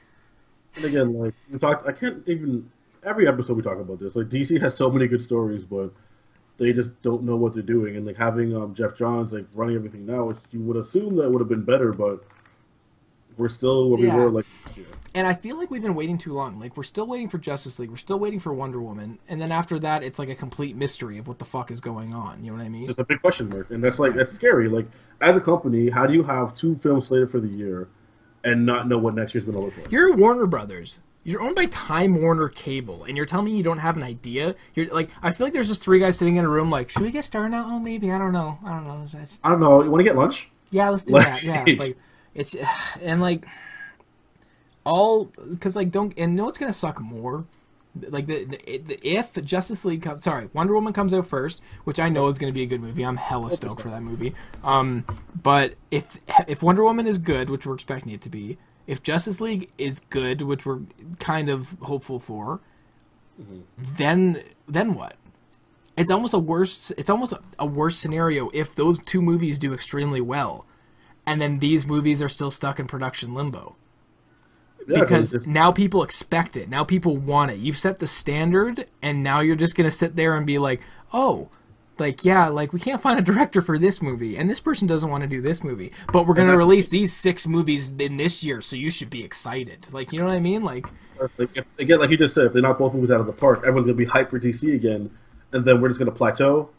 And 0.76 0.86
again, 0.86 1.14
like 1.14 1.34
we 1.52 1.60
talked, 1.60 1.88
I 1.88 1.92
can't 1.92 2.28
even 2.28 2.70
every 3.06 3.28
episode 3.28 3.56
we 3.56 3.64
talk 3.64 3.80
about 3.80 4.00
this. 4.00 4.16
Like 4.16 4.28
DC 4.28 4.60
has 4.62 4.76
so 4.76 4.90
many 4.90 5.08
good 5.08 5.22
stories, 5.22 5.66
but 5.66 5.94
they 6.58 6.74
just 6.74 7.02
don't 7.02 7.24
know 7.24 7.36
what 7.36 7.54
they're 7.54 7.64
doing. 7.64 7.96
And 7.96 8.06
like 8.06 8.18
having 8.18 8.56
um, 8.56 8.74
Geoff 8.74 8.98
Johns 8.98 9.32
like 9.34 9.46
running 9.54 9.76
everything 9.76 10.06
now, 10.06 10.26
which 10.26 10.38
you 10.52 10.62
would 10.62 10.78
assume 10.78 11.18
that 11.18 11.30
would 11.30 11.40
have 11.40 11.50
been 11.50 11.64
better, 11.64 11.94
but 11.94 12.24
we're 13.38 13.50
still 13.50 13.90
where 13.90 14.00
Yeah. 14.00 14.16
we 14.16 14.22
were 14.26 14.32
like 14.32 14.46
last 14.66 14.78
year. 14.78 14.86
and 15.14 15.26
I 15.28 15.34
feel 15.34 15.58
like 15.58 15.70
we've 15.72 15.82
been 15.82 15.96
waiting 15.96 16.18
too 16.18 16.34
long. 16.34 16.60
Like 16.60 16.76
we're 16.78 16.84
still 16.84 17.08
waiting 17.08 17.30
for 17.30 17.38
Justice 17.38 17.80
League, 17.80 17.90
we're 17.90 17.98
still 17.98 18.20
waiting 18.20 18.40
for 18.40 18.54
Wonder 18.54 18.82
Woman, 18.82 19.20
and 19.28 19.40
then 19.42 19.52
after 19.52 19.80
that, 19.80 20.04
it's 20.04 20.20
like 20.20 20.30
a 20.30 20.36
complete 20.36 20.76
mystery 20.76 21.18
of 21.18 21.28
what 21.28 21.40
the 21.40 21.46
fuck 21.46 21.72
is 21.72 21.80
going 21.80 22.14
on. 22.14 22.44
You 22.44 22.52
know 22.52 22.58
what 22.58 22.66
I 22.66 22.70
mean? 22.70 22.90
It's 22.90 23.00
a 23.00 23.04
big 23.04 23.22
question 23.22 23.50
mark, 23.50 23.70
and 23.72 23.84
that's 23.84 24.00
like 24.00 24.14
that's 24.14 24.32
scary. 24.32 24.68
Like 24.70 24.88
as 25.22 25.36
a 25.36 25.42
company, 25.42 25.90
how 25.90 26.06
do 26.08 26.14
you 26.14 26.24
have 26.24 26.56
two 26.56 26.76
films 26.84 27.08
slated 27.08 27.30
for 27.32 27.40
the 27.40 27.48
year 27.48 27.88
and 28.44 28.66
not 28.66 28.88
know 28.88 28.98
what 28.98 29.16
next 29.16 29.34
year's 29.34 29.46
going 29.46 29.58
to 29.58 29.64
look 29.66 29.78
like? 29.78 29.92
You're 29.92 30.16
Warner 30.16 30.46
Brothers. 30.46 31.00
You're 31.28 31.42
owned 31.42 31.56
by 31.56 31.66
Time 31.66 32.22
Warner 32.22 32.50
Cable, 32.50 33.06
and 33.06 33.18
you're 33.18 33.26
telling 33.26 33.46
me 33.46 33.58
you 33.58 33.64
don't 33.64 33.80
have 33.80 33.98
an 33.98 34.04
idea. 34.04 34.54
You're 34.76 34.94
like, 34.94 35.10
I 35.24 35.32
feel 35.32 35.48
like 35.48 35.54
there's 35.56 35.68
just 35.68 35.82
three 35.82 36.00
guys 36.00 36.18
sitting 36.20 36.36
in 36.36 36.46
a 36.46 36.48
room, 36.48 36.70
like, 36.70 36.92
should 36.92 37.02
we 37.02 37.10
get 37.10 37.26
started 37.26 37.50
now? 37.50 37.66
Oh, 37.68 37.80
maybe. 37.80 38.12
I 38.12 38.20
don't 38.20 38.32
know. 38.32 38.60
I 38.64 38.70
don't 38.76 38.84
know. 38.86 39.08
I 39.44 39.50
don't 39.50 39.60
know. 39.60 39.82
You 39.82 39.90
want 39.90 40.02
to 40.02 40.04
get 40.04 40.16
lunch? 40.16 40.52
Yeah, 40.70 40.90
let's 40.90 41.04
do 41.04 41.14
Like- 41.14 41.26
that. 41.26 41.42
Yeah, 41.44 41.66
like 41.80 41.98
it's 42.36 42.56
and 43.02 43.22
like 43.22 43.46
all 44.84 45.26
because 45.50 45.76
like 45.76 45.92
don't 45.92 46.14
and 46.18 46.36
know 46.36 46.48
it's 46.48 46.58
gonna 46.58 46.74
suck 46.74 47.00
more. 47.02 47.46
Like 48.10 48.28
the, 48.28 48.44
the, 48.44 48.78
the 48.80 49.08
if 49.08 49.42
Justice 49.42 49.86
League 49.86 50.02
comes, 50.02 50.22
sorry, 50.24 50.50
Wonder 50.52 50.74
Woman 50.74 50.92
comes 50.92 51.14
out 51.14 51.26
first, 51.28 51.62
which 51.86 51.98
I 51.98 52.10
know 52.10 52.28
is 52.28 52.38
going 52.38 52.52
to 52.52 52.54
be 52.54 52.64
a 52.64 52.66
good 52.66 52.82
movie. 52.82 53.04
I'm 53.04 53.16
hella 53.16 53.50
stoked 53.52 53.80
for 53.80 53.90
that 53.90 54.04
movie. 54.04 54.36
Um, 54.66 55.06
but 55.42 55.76
if 55.92 56.18
if 56.46 56.62
Wonder 56.62 56.84
Woman 56.84 57.08
is 57.08 57.18
good, 57.18 57.50
which 57.50 57.66
we're 57.66 57.74
expecting 57.74 58.12
it 58.12 58.20
to 58.24 58.30
be, 58.30 58.58
if 58.86 59.02
Justice 59.02 59.40
League 59.40 59.70
is 59.78 60.02
good, 60.10 60.42
which 60.42 60.66
we're 60.66 60.82
kind 61.20 61.48
of 61.48 61.78
hopeful 61.84 62.20
for, 62.20 62.60
then 63.78 64.44
then 64.68 64.94
what? 64.94 65.16
It's 65.98 66.12
almost 66.12 66.34
a 66.34 66.40
worse. 66.40 66.92
It's 66.98 67.10
almost 67.10 67.32
a, 67.32 67.40
a 67.60 67.66
worse 67.66 67.98
scenario 67.98 68.50
if 68.54 68.76
those 68.76 69.00
two 69.00 69.22
movies 69.22 69.58
do 69.58 69.74
extremely 69.74 70.20
well, 70.22 70.66
and 71.26 71.42
then 71.42 71.60
these 71.60 71.86
movies 71.86 72.22
are 72.22 72.30
still 72.30 72.52
stuck 72.52 72.80
in 72.80 72.88
production 72.88 73.34
limbo 73.34 73.76
Yeah, 74.88 75.02
because 75.02 75.34
it's- 75.34 75.48
now 75.48 75.72
people 75.72 76.04
expect 76.04 76.56
it. 76.56 76.70
Now 76.70 76.84
people 76.84 77.18
want 77.18 77.52
it. 77.52 77.58
You've 77.58 77.78
set 77.78 78.00
the 78.00 78.08
standard, 78.08 78.86
and 79.02 79.24
now 79.24 79.40
you're 79.40 79.56
just 79.56 79.76
gonna 79.76 79.92
sit 79.92 80.16
there 80.16 80.36
and 80.36 80.46
be 80.46 80.58
like, 80.58 80.82
"Oh, 81.12 81.50
like 82.00 82.26
yeah 82.26 82.48
like 82.48 82.74
we 82.74 82.80
can't 82.80 83.02
find 83.02 83.18
a 83.18 83.22
director 83.22 83.62
for 83.62 83.78
this 83.78 84.02
movie 84.02 84.38
and 84.38 84.50
this 84.50 84.60
person 84.60 84.88
doesn't 84.88 85.10
want 85.10 85.22
to 85.22 85.28
do 85.28 85.42
this 85.42 85.64
movie 85.64 85.92
but 86.12 86.28
we're 86.28 86.34
going 86.34 86.50
to 86.50 86.58
release 86.58 86.90
these 86.90 87.14
six 87.14 87.48
movies 87.48 87.94
in 88.00 88.18
this 88.18 88.44
year 88.44 88.62
so 88.62 88.76
you 88.76 88.90
should 88.92 89.10
be 89.10 89.24
excited 89.24 89.88
like 89.92 90.12
you 90.12 90.20
know 90.20 90.26
what 90.26 90.36
i 90.36 90.40
mean 90.40 90.62
like 90.62 90.86
if, 91.38 91.66
again 91.80 92.00
like 92.00 92.10
you 92.10 92.18
just 92.18 92.36
said 92.36 92.46
if 92.46 92.54
they 92.54 92.62
knock 92.62 92.78
both 92.78 92.94
movies 92.94 93.12
out 93.12 93.20
of 93.22 93.28
the 93.28 93.34
park 93.34 93.60
everyone's 93.60 93.86
going 93.86 93.98
to 93.98 94.06
be 94.06 94.10
hyped 94.10 94.30
for 94.30 94.40
dc 94.40 94.74
again 94.76 95.10
and 95.54 95.64
then 95.64 95.80
we're 95.80 95.88
just 95.88 96.00
going 96.00 96.12
to 96.12 96.16
plateau 96.16 96.70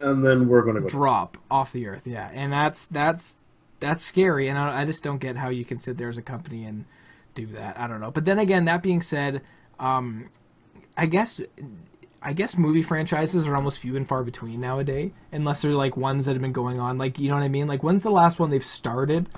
and 0.00 0.24
then 0.24 0.46
we're 0.46 0.62
going 0.62 0.74
to 0.74 0.82
go 0.82 0.88
drop 0.88 1.38
off 1.50 1.72
the 1.72 1.86
earth 1.86 2.06
yeah 2.06 2.30
and 2.34 2.52
that's 2.52 2.86
that's 2.86 3.36
that's 3.80 4.02
scary 4.02 4.48
and 4.48 4.58
I, 4.58 4.82
I 4.82 4.84
just 4.84 5.02
don't 5.02 5.18
get 5.18 5.36
how 5.36 5.48
you 5.48 5.64
can 5.64 5.78
sit 5.78 5.96
there 5.98 6.08
as 6.08 6.18
a 6.18 6.22
company 6.22 6.64
and 6.64 6.84
do 7.34 7.46
that 7.48 7.78
i 7.78 7.86
don't 7.86 8.00
know 8.00 8.10
but 8.10 8.24
then 8.24 8.38
again 8.38 8.64
that 8.64 8.82
being 8.82 9.02
said 9.02 9.42
um 9.78 10.30
i 10.96 11.06
guess 11.06 11.40
I 12.26 12.32
guess 12.32 12.58
movie 12.58 12.82
franchises 12.82 13.46
are 13.46 13.54
almost 13.54 13.78
few 13.78 13.94
and 13.94 14.06
far 14.06 14.24
between 14.24 14.60
nowadays, 14.60 15.12
unless 15.30 15.62
they're 15.62 15.70
like 15.72 15.96
ones 15.96 16.26
that 16.26 16.32
have 16.32 16.42
been 16.42 16.50
going 16.50 16.80
on. 16.80 16.98
Like, 16.98 17.20
you 17.20 17.28
know 17.28 17.36
what 17.36 17.44
I 17.44 17.48
mean? 17.48 17.68
Like, 17.68 17.84
when's 17.84 18.02
the 18.02 18.10
last 18.10 18.40
one 18.40 18.50
they've 18.50 18.64
started 18.64 19.28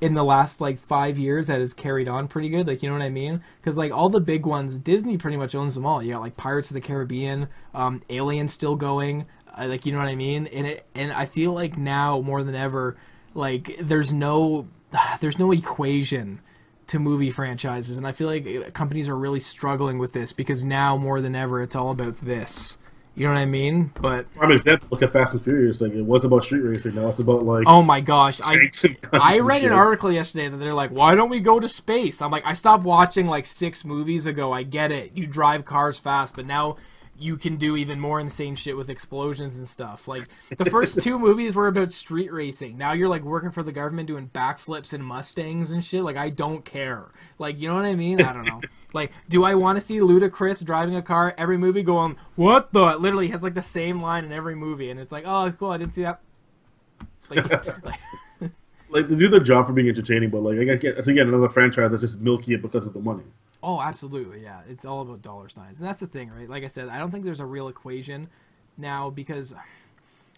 in 0.00 0.14
the 0.14 0.24
last 0.24 0.60
like 0.60 0.80
five 0.80 1.18
years 1.18 1.46
that 1.46 1.60
has 1.60 1.72
carried 1.72 2.08
on 2.08 2.26
pretty 2.26 2.48
good? 2.48 2.66
Like, 2.66 2.82
you 2.82 2.88
know 2.88 2.96
what 2.96 3.04
I 3.04 3.10
mean? 3.10 3.42
Because 3.60 3.76
like 3.76 3.92
all 3.92 4.08
the 4.08 4.18
big 4.18 4.44
ones, 4.44 4.76
Disney 4.76 5.16
pretty 5.16 5.36
much 5.36 5.54
owns 5.54 5.76
them 5.76 5.86
all. 5.86 6.02
You 6.02 6.14
got 6.14 6.20
like 6.20 6.36
Pirates 6.36 6.70
of 6.70 6.74
the 6.74 6.80
Caribbean, 6.80 7.48
um, 7.74 8.02
Alien 8.10 8.48
still 8.48 8.74
going. 8.74 9.28
Uh, 9.56 9.66
like, 9.68 9.86
you 9.86 9.92
know 9.92 9.98
what 9.98 10.08
I 10.08 10.16
mean? 10.16 10.48
And 10.48 10.66
it, 10.66 10.86
and 10.96 11.12
I 11.12 11.26
feel 11.26 11.52
like 11.52 11.78
now 11.78 12.20
more 12.20 12.42
than 12.42 12.56
ever, 12.56 12.96
like 13.36 13.76
there's 13.80 14.12
no, 14.12 14.68
there's 15.20 15.38
no 15.38 15.52
equation 15.52 16.40
to 16.88 16.98
movie 16.98 17.30
franchises, 17.30 17.96
and 17.96 18.06
I 18.06 18.12
feel 18.12 18.28
like 18.28 18.46
uh, 18.46 18.70
companies 18.70 19.08
are 19.08 19.16
really 19.16 19.40
struggling 19.40 19.98
with 19.98 20.12
this 20.12 20.32
because 20.32 20.64
now 20.64 20.96
more 20.96 21.20
than 21.20 21.34
ever, 21.34 21.60
it's 21.62 21.74
all 21.74 21.90
about 21.90 22.18
this. 22.18 22.78
You 23.16 23.26
know 23.26 23.32
what 23.32 23.40
I 23.40 23.46
mean? 23.46 23.92
But 23.98 24.32
prime 24.34 24.52
example, 24.52 24.88
look 24.90 25.02
at 25.02 25.10
Fast 25.10 25.32
and 25.32 25.42
Furious. 25.42 25.80
Like 25.80 25.92
it 25.92 26.02
was 26.02 26.26
about 26.26 26.42
street 26.42 26.60
racing. 26.60 26.96
Now 26.96 27.08
it's 27.08 27.18
about 27.18 27.44
like 27.44 27.64
oh 27.66 27.82
my 27.82 28.02
gosh, 28.02 28.42
I 28.44 28.70
I 29.12 29.38
read 29.38 29.64
an 29.64 29.72
article 29.72 30.12
yesterday 30.12 30.48
that 30.48 30.58
they're 30.58 30.74
like, 30.74 30.90
why 30.90 31.14
don't 31.14 31.30
we 31.30 31.40
go 31.40 31.58
to 31.58 31.66
space? 31.66 32.20
I'm 32.20 32.30
like, 32.30 32.44
I 32.44 32.52
stopped 32.52 32.84
watching 32.84 33.26
like 33.26 33.46
six 33.46 33.86
movies 33.86 34.26
ago. 34.26 34.52
I 34.52 34.64
get 34.64 34.92
it. 34.92 35.12
You 35.14 35.26
drive 35.26 35.64
cars 35.64 35.98
fast, 35.98 36.36
but 36.36 36.44
now 36.44 36.76
you 37.18 37.36
can 37.36 37.56
do 37.56 37.76
even 37.76 38.00
more 38.00 38.20
insane 38.20 38.54
shit 38.54 38.76
with 38.76 38.90
explosions 38.90 39.56
and 39.56 39.66
stuff. 39.66 40.08
Like 40.08 40.28
the 40.56 40.66
first 40.66 41.00
two 41.00 41.18
movies 41.20 41.54
were 41.54 41.68
about 41.68 41.92
street 41.92 42.32
racing. 42.32 42.76
Now 42.76 42.92
you're 42.92 43.08
like 43.08 43.22
working 43.22 43.50
for 43.50 43.62
the 43.62 43.72
government 43.72 44.08
doing 44.08 44.30
backflips 44.32 44.92
and 44.92 45.04
Mustangs 45.04 45.72
and 45.72 45.84
shit. 45.84 46.02
Like 46.02 46.16
I 46.16 46.30
don't 46.30 46.64
care. 46.64 47.06
Like 47.38 47.58
you 47.58 47.68
know 47.68 47.76
what 47.76 47.84
I 47.84 47.94
mean? 47.94 48.20
I 48.20 48.32
don't 48.32 48.46
know. 48.46 48.60
like 48.92 49.12
do 49.28 49.44
I 49.44 49.54
want 49.54 49.78
to 49.78 49.84
see 49.84 49.98
Ludacris 49.98 50.64
driving 50.64 50.96
a 50.96 51.02
car 51.02 51.34
every 51.36 51.58
movie 51.58 51.82
going 51.82 52.16
what 52.36 52.72
the? 52.72 52.86
It 52.88 53.00
literally 53.00 53.28
has 53.28 53.42
like 53.42 53.54
the 53.54 53.62
same 53.62 54.00
line 54.00 54.24
in 54.24 54.32
every 54.32 54.54
movie, 54.54 54.90
and 54.90 55.00
it's 55.00 55.12
like 55.12 55.24
oh 55.26 55.50
cool. 55.52 55.70
I 55.70 55.78
didn't 55.78 55.94
see 55.94 56.02
that. 56.02 56.20
Like, 57.30 57.50
like, 57.84 57.98
like 58.96 59.08
they 59.08 59.14
do 59.14 59.28
their 59.28 59.40
job 59.40 59.66
for 59.66 59.72
being 59.72 59.88
entertaining, 59.88 60.30
but 60.30 60.42
like 60.42 60.58
I 60.58 60.76
get 60.76 60.98
it's 60.98 61.08
again 61.08 61.28
another 61.28 61.48
franchise 61.48 61.90
that's 61.90 62.02
just 62.02 62.20
milky 62.20 62.54
it 62.54 62.62
because 62.62 62.86
of 62.86 62.92
the 62.94 63.00
money. 63.00 63.24
Oh, 63.62 63.80
absolutely, 63.80 64.42
yeah. 64.42 64.60
It's 64.68 64.84
all 64.84 65.02
about 65.02 65.22
dollar 65.22 65.48
signs, 65.48 65.80
and 65.80 65.88
that's 65.88 66.00
the 66.00 66.06
thing, 66.06 66.30
right? 66.30 66.48
Like 66.48 66.64
I 66.64 66.68
said, 66.68 66.88
I 66.88 66.98
don't 66.98 67.10
think 67.10 67.24
there's 67.24 67.40
a 67.40 67.46
real 67.46 67.68
equation 67.68 68.28
now 68.78 69.10
because 69.10 69.54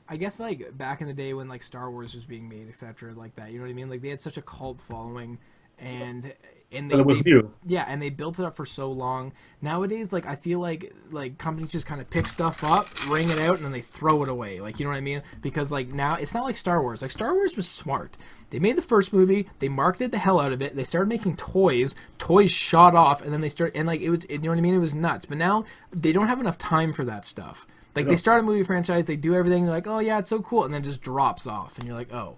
I 0.09 0.17
guess 0.17 0.41
like 0.41 0.77
back 0.77 1.01
in 1.01 1.07
the 1.07 1.15
day 1.15 1.35
when 1.35 1.49
like 1.49 1.63
Star 1.63 1.91
Wars 1.91 2.15
was 2.15 2.25
being 2.25 2.49
made, 2.49 2.69
etc., 2.69 3.15
like 3.15 3.37
that. 3.37 3.53
You 3.53 3.59
know 3.59 3.65
what 3.65 3.71
I 3.71 3.75
mean? 3.75 3.89
Like 3.89 4.03
they 4.03 4.09
had 4.09 4.21
such 4.21 4.37
a 4.37 4.43
cult 4.43 4.81
following, 4.81 5.39
and 5.79 6.33
and 6.71 6.91
they, 6.91 6.99
it 6.99 7.07
was 7.07 7.19
they, 7.19 7.31
new. 7.31 7.53
Yeah, 7.67 7.85
and 7.89 8.01
they 8.01 8.11
built 8.11 8.39
it 8.39 8.45
up 8.45 8.57
for 8.57 8.67
so 8.67 8.91
long. 8.93 9.33
Nowadays, 9.63 10.13
like 10.13 10.27
I 10.27 10.37
feel 10.37 10.61
like 10.61 10.93
like 11.11 11.39
companies 11.39 11.73
just 11.73 11.87
kind 11.87 12.01
of 12.01 12.11
pick 12.11 12.29
stuff 12.29 12.63
up, 12.63 12.87
wring 13.09 13.31
it 13.31 13.41
out, 13.41 13.57
and 13.57 13.65
then 13.65 13.73
they 13.73 13.81
throw 13.81 14.23
it 14.23 14.29
away. 14.29 14.61
Like 14.61 14.79
you 14.79 14.85
know 14.85 14.91
what 14.91 14.99
I 14.99 15.03
mean? 15.03 15.23
Because 15.41 15.73
like 15.73 15.89
now 15.89 16.15
it's 16.15 16.35
not 16.35 16.45
like 16.45 16.57
Star 16.57 16.83
Wars. 16.83 17.01
Like 17.01 17.11
Star 17.11 17.33
Wars 17.35 17.57
was 17.57 17.69
smart. 17.69 18.17
They 18.51 18.59
made 18.59 18.77
the 18.77 18.83
first 18.83 19.13
movie, 19.13 19.49
they 19.59 19.69
marketed 19.69 20.11
the 20.11 20.19
hell 20.19 20.41
out 20.41 20.53
of 20.53 20.63
it. 20.63 20.75
They 20.75 20.85
started 20.85 21.09
making 21.09 21.37
toys. 21.37 21.95
Toys 22.19 22.51
shot 22.51 22.95
off, 22.95 23.23
and 23.23 23.33
then 23.33 23.41
they 23.41 23.49
start 23.49 23.73
and 23.75 23.87
like 23.87 24.01
it 24.01 24.11
was. 24.11 24.27
You 24.29 24.39
know 24.39 24.51
what 24.51 24.59
I 24.59 24.63
mean? 24.63 24.75
It 24.75 24.79
was 24.79 24.95
nuts. 24.95 25.25
But 25.25 25.39
now 25.39 25.65
they 25.93 26.13
don't 26.13 26.29
have 26.29 26.41
enough 26.41 26.59
time 26.59 26.93
for 26.93 27.05
that 27.05 27.25
stuff. 27.25 27.67
Like 27.95 28.07
they 28.07 28.17
start 28.17 28.41
a 28.41 28.43
movie 28.45 28.63
franchise, 28.63 29.07
they 29.07 29.17
do 29.17 29.35
everything. 29.35 29.65
They're 29.65 29.75
like, 29.75 29.89
oh 29.89 29.99
yeah, 29.99 30.19
it's 30.19 30.29
so 30.29 30.41
cool, 30.41 30.65
and 30.65 30.73
then 30.73 30.85
just 30.85 31.01
drops 31.01 31.47
off, 31.49 31.79
and 31.79 31.87
you're 31.87 31.97
like, 31.97 32.13
oh. 32.13 32.37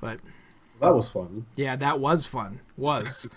But 0.00 0.20
that 0.80 0.94
was 0.94 1.10
fun. 1.10 1.46
Yeah, 1.56 1.76
that 1.76 2.00
was 2.00 2.26
fun. 2.26 2.60
Was. 2.76 3.28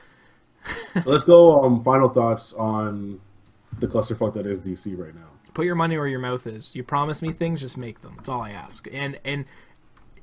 Let's 1.05 1.23
go. 1.23 1.61
Um, 1.61 1.83
final 1.83 2.09
thoughts 2.09 2.53
on 2.53 3.19
the 3.79 3.87
clusterfuck 3.87 4.33
that 4.33 4.45
is 4.45 4.61
DC 4.61 4.97
right 4.97 5.15
now. 5.15 5.29
Put 5.53 5.65
your 5.65 5.75
money 5.75 5.97
where 5.97 6.07
your 6.07 6.19
mouth 6.19 6.45
is. 6.45 6.75
You 6.75 6.83
promise 6.83 7.21
me 7.21 7.31
things, 7.31 7.61
just 7.61 7.77
make 7.77 8.01
them. 8.01 8.13
That's 8.17 8.29
all 8.29 8.41
I 8.41 8.51
ask. 8.51 8.87
And 8.91 9.19
and 9.25 9.45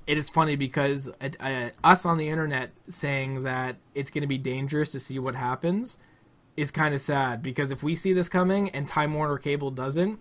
it 0.07 0.17
is 0.19 0.31
funny 0.31 0.57
because 0.57 1.09
uh, 1.21 1.31
uh, 1.41 1.71
us 1.83 2.05
on 2.05 2.19
the 2.19 2.29
internet 2.29 2.73
saying 2.89 3.43
that 3.45 3.77
it's 3.95 4.11
going 4.11 4.23
to 4.23 4.29
be 4.29 4.39
dangerous 4.39 4.91
to 4.93 5.01
see 5.01 5.19
what 5.19 5.35
happens 5.35 5.99
is 6.57 6.71
kind 6.71 6.95
of 6.95 7.01
sad 7.01 7.43
because 7.43 7.71
if 7.71 7.83
we 7.83 7.97
see 7.97 8.13
this 8.13 8.29
coming 8.29 8.69
and 8.71 8.87
Time 8.87 9.15
Warner 9.15 9.39
Cable 9.39 9.71
doesn't, 9.71 10.21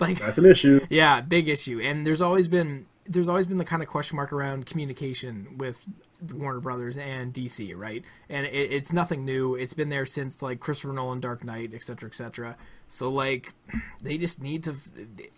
like 0.00 0.18
that's 0.18 0.38
an 0.38 0.46
issue. 0.46 0.80
Yeah, 0.90 1.20
big 1.20 1.48
issue. 1.48 1.80
And 1.80 2.06
there's 2.06 2.20
always 2.20 2.48
been 2.48 2.86
there's 3.04 3.28
always 3.28 3.46
been 3.46 3.58
the 3.58 3.64
kind 3.64 3.82
of 3.82 3.88
question 3.88 4.16
mark 4.16 4.32
around 4.32 4.66
communication 4.66 5.56
with 5.58 5.86
Warner 6.32 6.60
Brothers 6.60 6.96
and 6.96 7.32
DC, 7.32 7.76
right? 7.76 8.04
And 8.28 8.46
it, 8.46 8.72
it's 8.72 8.92
nothing 8.92 9.24
new. 9.24 9.54
It's 9.54 9.74
been 9.74 9.88
there 9.88 10.06
since 10.06 10.42
like 10.42 10.60
Christopher 10.60 10.92
Nolan, 10.92 11.20
Dark 11.20 11.44
Knight, 11.44 11.74
etc., 11.74 12.08
etc. 12.08 12.56
So 12.88 13.10
like, 13.10 13.52
they 14.00 14.16
just 14.16 14.40
need 14.40 14.64
to. 14.64 14.76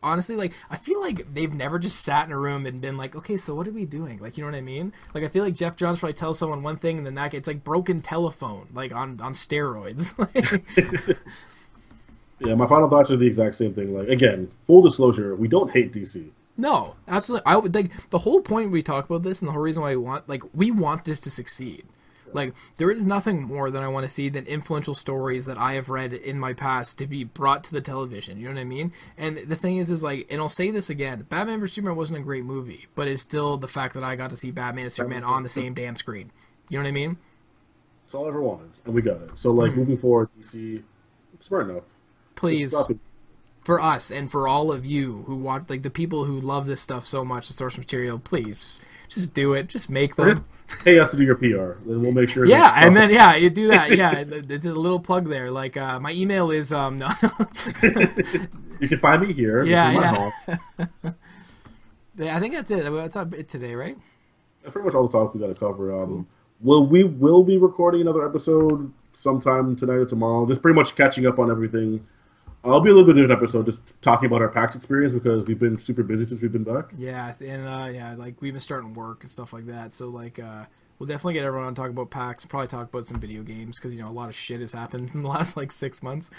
Honestly, 0.03 0.37
like 0.37 0.53
I 0.71 0.77
feel 0.77 1.01
like 1.01 1.33
they've 1.35 1.53
never 1.53 1.79
just 1.79 2.01
sat 2.01 2.27
in 2.27 2.33
a 2.33 2.39
room 2.39 2.67
and 2.67 2.81
been 2.81 2.97
like, 2.97 3.17
okay, 3.17 3.37
so 3.37 3.55
what 3.55 3.67
are 3.67 3.73
we 3.73 3.85
doing? 3.85 4.19
Like, 4.19 4.37
you 4.37 4.45
know 4.45 4.51
what 4.51 4.57
I 4.57 4.63
mean? 4.63 4.93
Like 5.15 5.25
I 5.25 5.29
feel 5.29 5.45
like 5.45 5.55
Geoff 5.55 5.77
Johns 5.77 6.01
probably 6.01 6.15
tells 6.15 6.39
someone 6.39 6.63
one 6.63 6.77
thing 6.77 6.99
and 6.99 7.07
then 7.07 7.15
that 7.15 7.31
gets 7.31 7.49
like 7.49 7.65
broken 7.65 8.03
telephone, 8.03 8.69
like 8.75 8.93
on 8.93 9.21
on 9.21 9.33
steroids. 9.33 10.15
yeah, 12.41 12.55
my 12.55 12.67
final 12.67 12.89
thoughts 12.89 13.11
are 13.11 13.17
the 13.17 13.27
exact 13.27 13.57
same 13.57 13.75
thing. 13.75 13.95
Like 13.95 14.09
again, 14.09 14.51
full 14.67 14.83
disclosure, 14.83 15.35
we 15.35 15.49
don't 15.49 15.71
hate 15.71 15.93
DC. 15.93 16.31
No, 16.61 16.97
absolutely. 17.07 17.47
I 17.47 17.57
would 17.57 17.73
like 17.73 18.11
the 18.11 18.19
whole 18.19 18.41
point 18.41 18.73
we 18.73 18.83
talk 18.83 19.09
about 19.09 19.23
this, 19.23 19.41
and 19.41 19.49
the 19.49 19.53
whole 19.53 19.63
reason 19.63 19.81
why 19.81 19.91
we 19.91 19.97
want 19.97 20.29
like 20.29 20.43
we 20.53 20.73
want 20.73 21.05
this 21.05 21.21
to 21.21 21.31
succeed. 21.31 21.87
Like 22.33 22.53
there 22.77 22.91
is 22.91 23.07
nothing 23.07 23.43
more 23.43 23.71
than 23.71 23.83
I 23.83 23.89
want 23.89 24.05
to 24.05 24.13
see 24.13 24.29
than 24.29 24.45
influential 24.45 24.93
stories 24.93 25.47
that 25.47 25.57
I 25.57 25.75
have 25.75 25.89
read 25.89 26.13
in 26.13 26.39
my 26.39 26.53
past 26.53 26.99
to 26.99 27.07
be 27.07 27.23
brought 27.25 27.63
to 27.65 27.73
the 27.73 27.81
television. 27.81 28.39
You 28.39 28.49
know 28.49 28.55
what 28.55 28.61
I 28.61 28.65
mean? 28.65 28.93
And 29.17 29.39
the 29.39 29.57
thing 29.57 29.79
is, 29.79 29.91
is 29.91 30.03
like, 30.03 30.27
and 30.29 30.41
I'll 30.41 30.49
say 30.49 30.73
this 30.73 30.91
again: 30.91 31.27
Batman 31.29 31.61
vs 31.61 31.77
Superman 31.77 31.97
wasn't 31.97 32.19
a 32.19 32.23
great 32.23 32.45
movie, 32.45 32.89
but 32.97 33.07
it's 33.07 33.23
still 33.23 33.57
the 33.57 33.69
fact 33.69 33.95
that 33.95 34.03
I 34.03 34.17
got 34.17 34.31
to 34.31 34.37
see 34.37 34.51
Batman 34.51 34.85
and 34.85 34.93
Superman 34.93 35.23
on 35.23 35.45
the 35.45 35.49
same 35.49 35.75
damn 35.75 35.95
screen. 35.95 36.33
You 36.69 36.79
know 36.79 36.83
what 36.83 36.89
I 36.89 36.93
mean? 36.93 37.19
That's 38.05 38.17
all 38.17 38.25
I 38.25 38.29
ever 38.29 38.43
wanted, 38.43 38.71
and 38.85 38.95
we 38.95 39.01
got 39.01 39.23
it. 39.23 39.31
So 39.37 39.53
like 39.53 39.71
mm-hmm. 39.71 39.81
moving 39.81 39.97
forward, 39.97 40.29
DC, 40.41 40.83
smart 41.39 41.71
enough. 41.71 41.85
Please 42.35 42.75
for 43.69 43.83
us 43.83 44.11
and 44.11 44.31
for 44.31 44.49
all 44.49 44.73
of 44.73 44.87
you 44.87 45.25
who 45.27 45.37
watch, 45.37 45.65
like 45.69 45.83
the 45.83 45.91
people 45.91 46.25
who 46.25 46.41
love 46.41 46.65
this 46.65 46.81
stuff 46.81 47.07
so 47.07 47.23
much, 47.23 47.49
the 47.49 47.53
source 47.53 47.77
material, 47.77 48.19
please 48.19 48.81
just 49.11 49.35
do 49.35 49.53
it. 49.53 49.67
Just 49.67 49.91
make 49.91 50.17
them. 50.17 50.27
Just 50.27 50.41
pay 50.85 50.99
us 50.99 51.11
to 51.11 51.19
do 51.19 51.25
your 51.25 51.35
PR, 51.35 51.79
then 51.87 52.01
we'll 52.01 52.13
make 52.13 52.31
sure. 52.31 52.47
Yeah, 52.47 52.73
and 52.75 52.97
then 52.97 53.11
yeah, 53.11 53.35
you 53.35 53.51
do 53.51 53.69
that. 53.69 53.91
Yeah, 53.95 54.25
it's 54.27 54.65
a 54.65 54.73
little 54.73 54.99
plug 54.99 55.29
there. 55.29 55.51
Like 55.51 55.77
uh, 55.77 56.01
my 56.01 56.13
email 56.13 56.51
is 56.51 56.73
um. 56.73 56.97
No. 56.97 57.11
you 58.81 58.89
can 58.89 58.99
find 59.01 59.21
me 59.21 59.35
here. 59.35 59.65
Yeah, 59.65 60.31
yeah. 60.39 60.57
yeah. 62.17 62.37
I 62.39 62.41
think 62.41 62.55
that's 62.55 62.71
it. 62.71 62.91
That's 62.91 63.17
it 63.35 63.49
today, 63.51 63.75
right? 63.75 63.99
That's 64.63 64.73
pretty 64.73 64.87
much 64.87 64.95
all 64.95 65.07
the 65.07 65.13
talk 65.13 65.35
we 65.35 65.41
got 65.41 65.51
to 65.51 65.61
cover. 65.61 65.95
Um, 65.95 66.09
cool. 66.09 66.27
will 66.63 66.87
we 66.87 67.05
will 67.05 67.45
be 67.45 67.59
recording 67.59 68.01
another 68.01 68.27
episode 68.27 68.91
sometime 69.21 69.77
tonight 69.77 69.97
or 69.97 70.07
tomorrow? 70.07 70.47
Just 70.47 70.63
pretty 70.63 70.75
much 70.75 70.97
catching 70.97 71.27
up 71.27 71.39
on 71.39 71.51
everything 71.51 72.03
I'll 72.65 72.81
be 72.81 72.91
a 72.91 72.93
little 72.93 73.07
bit 73.07 73.17
in 73.17 73.23
different 73.23 73.43
episode, 73.43 73.67
just 73.67 73.81
talking 74.03 74.27
about 74.27 74.43
our 74.43 74.49
PAX 74.49 74.75
experience 74.75 75.13
because 75.13 75.45
we've 75.45 75.59
been 75.59 75.79
super 75.79 76.03
busy 76.03 76.27
since 76.27 76.41
we've 76.41 76.53
been 76.53 76.65
back. 76.65 76.91
Yeah, 76.97 77.33
and 77.41 77.67
uh, 77.67 77.89
yeah, 77.93 78.15
like 78.17 78.43
we've 78.43 78.53
been 78.53 78.61
starting 78.61 78.95
work 78.95 79.23
and 79.23 79.31
stuff 79.31 79.53
like 79.53 79.67
that. 79.67 79.95
So 79.95 80.09
like, 80.09 80.39
uh, 80.39 80.65
we'll 80.99 81.07
definitely 81.07 81.35
get 81.35 81.45
everyone 81.45 81.69
on 81.69 81.75
talk 81.75 81.91
about 81.91 82.11
PAX. 82.11 82.45
Probably 82.45 82.67
talk 82.67 82.89
about 82.89 83.07
some 83.07 83.21
video 83.21 83.43
games 83.43 83.79
because 83.79 83.95
you 83.95 84.01
know 84.01 84.09
a 84.09 84.13
lot 84.13 84.29
of 84.29 84.35
shit 84.35 84.61
has 84.61 84.73
happened 84.73 85.11
in 85.15 85.23
the 85.23 85.29
last 85.29 85.57
like 85.57 85.71
six 85.71 86.03
months. 86.03 86.31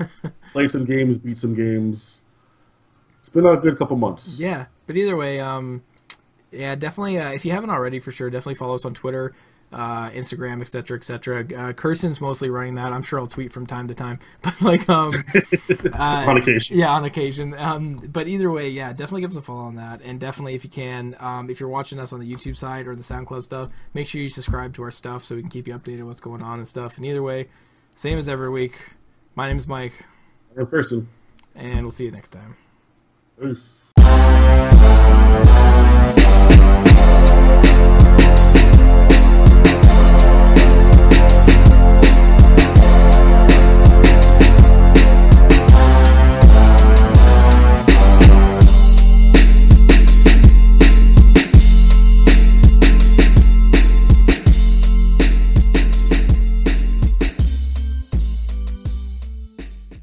Played 0.52 0.72
some 0.72 0.84
games, 0.84 1.16
beat 1.18 1.38
some 1.38 1.54
games. 1.54 2.22
It's 3.20 3.28
been 3.28 3.46
a 3.46 3.56
good 3.56 3.78
couple 3.78 3.96
months. 3.96 4.40
Yeah, 4.40 4.66
but 4.86 4.96
either 4.96 5.16
way, 5.16 5.38
um, 5.38 5.82
yeah, 6.50 6.74
definitely. 6.74 7.18
Uh, 7.18 7.30
if 7.30 7.44
you 7.44 7.52
haven't 7.52 7.70
already, 7.70 8.00
for 8.00 8.10
sure, 8.10 8.30
definitely 8.30 8.54
follow 8.54 8.74
us 8.74 8.84
on 8.84 8.94
Twitter 8.94 9.32
uh, 9.72 10.10
Instagram, 10.10 10.60
etc., 10.60 10.96
etc. 10.96 11.46
Uh, 11.54 11.72
Kirsten's 11.72 12.20
mostly 12.20 12.48
running 12.48 12.76
that. 12.76 12.92
I'm 12.92 13.02
sure 13.02 13.18
I'll 13.18 13.26
tweet 13.26 13.52
from 13.52 13.66
time 13.66 13.88
to 13.88 13.94
time, 13.94 14.18
but 14.42 14.60
like 14.60 14.88
um, 14.88 15.12
uh, 15.92 16.24
on 16.26 16.36
occasion. 16.38 16.78
Yeah, 16.78 16.92
on 16.92 17.04
occasion. 17.04 17.54
Um, 17.54 17.96
but 18.12 18.26
either 18.28 18.50
way, 18.50 18.68
yeah, 18.70 18.90
definitely 18.92 19.22
give 19.22 19.30
us 19.30 19.36
a 19.36 19.42
follow 19.42 19.60
on 19.60 19.76
that, 19.76 20.00
and 20.02 20.18
definitely 20.18 20.54
if 20.54 20.64
you 20.64 20.70
can, 20.70 21.16
um, 21.20 21.50
if 21.50 21.60
you're 21.60 21.68
watching 21.68 21.98
us 21.98 22.12
on 22.12 22.20
the 22.20 22.32
YouTube 22.32 22.56
side 22.56 22.86
or 22.86 22.94
the 22.94 23.02
SoundCloud 23.02 23.42
stuff, 23.42 23.70
make 23.94 24.08
sure 24.08 24.20
you 24.20 24.28
subscribe 24.28 24.74
to 24.74 24.82
our 24.82 24.90
stuff 24.90 25.24
so 25.24 25.34
we 25.34 25.42
can 25.42 25.50
keep 25.50 25.66
you 25.66 25.74
updated 25.74 26.04
what's 26.04 26.20
going 26.20 26.42
on 26.42 26.58
and 26.58 26.68
stuff. 26.68 26.96
And 26.96 27.04
either 27.04 27.22
way, 27.22 27.48
same 27.94 28.18
as 28.18 28.28
every 28.28 28.50
week. 28.50 28.78
My 29.34 29.48
name's 29.48 29.66
Mike. 29.66 29.92
I'm 30.56 30.66
Kirsten, 30.66 31.08
and 31.54 31.82
we'll 31.82 31.92
see 31.92 32.04
you 32.04 32.10
next 32.10 32.30
time. 32.30 32.56
Peace. 33.40 33.87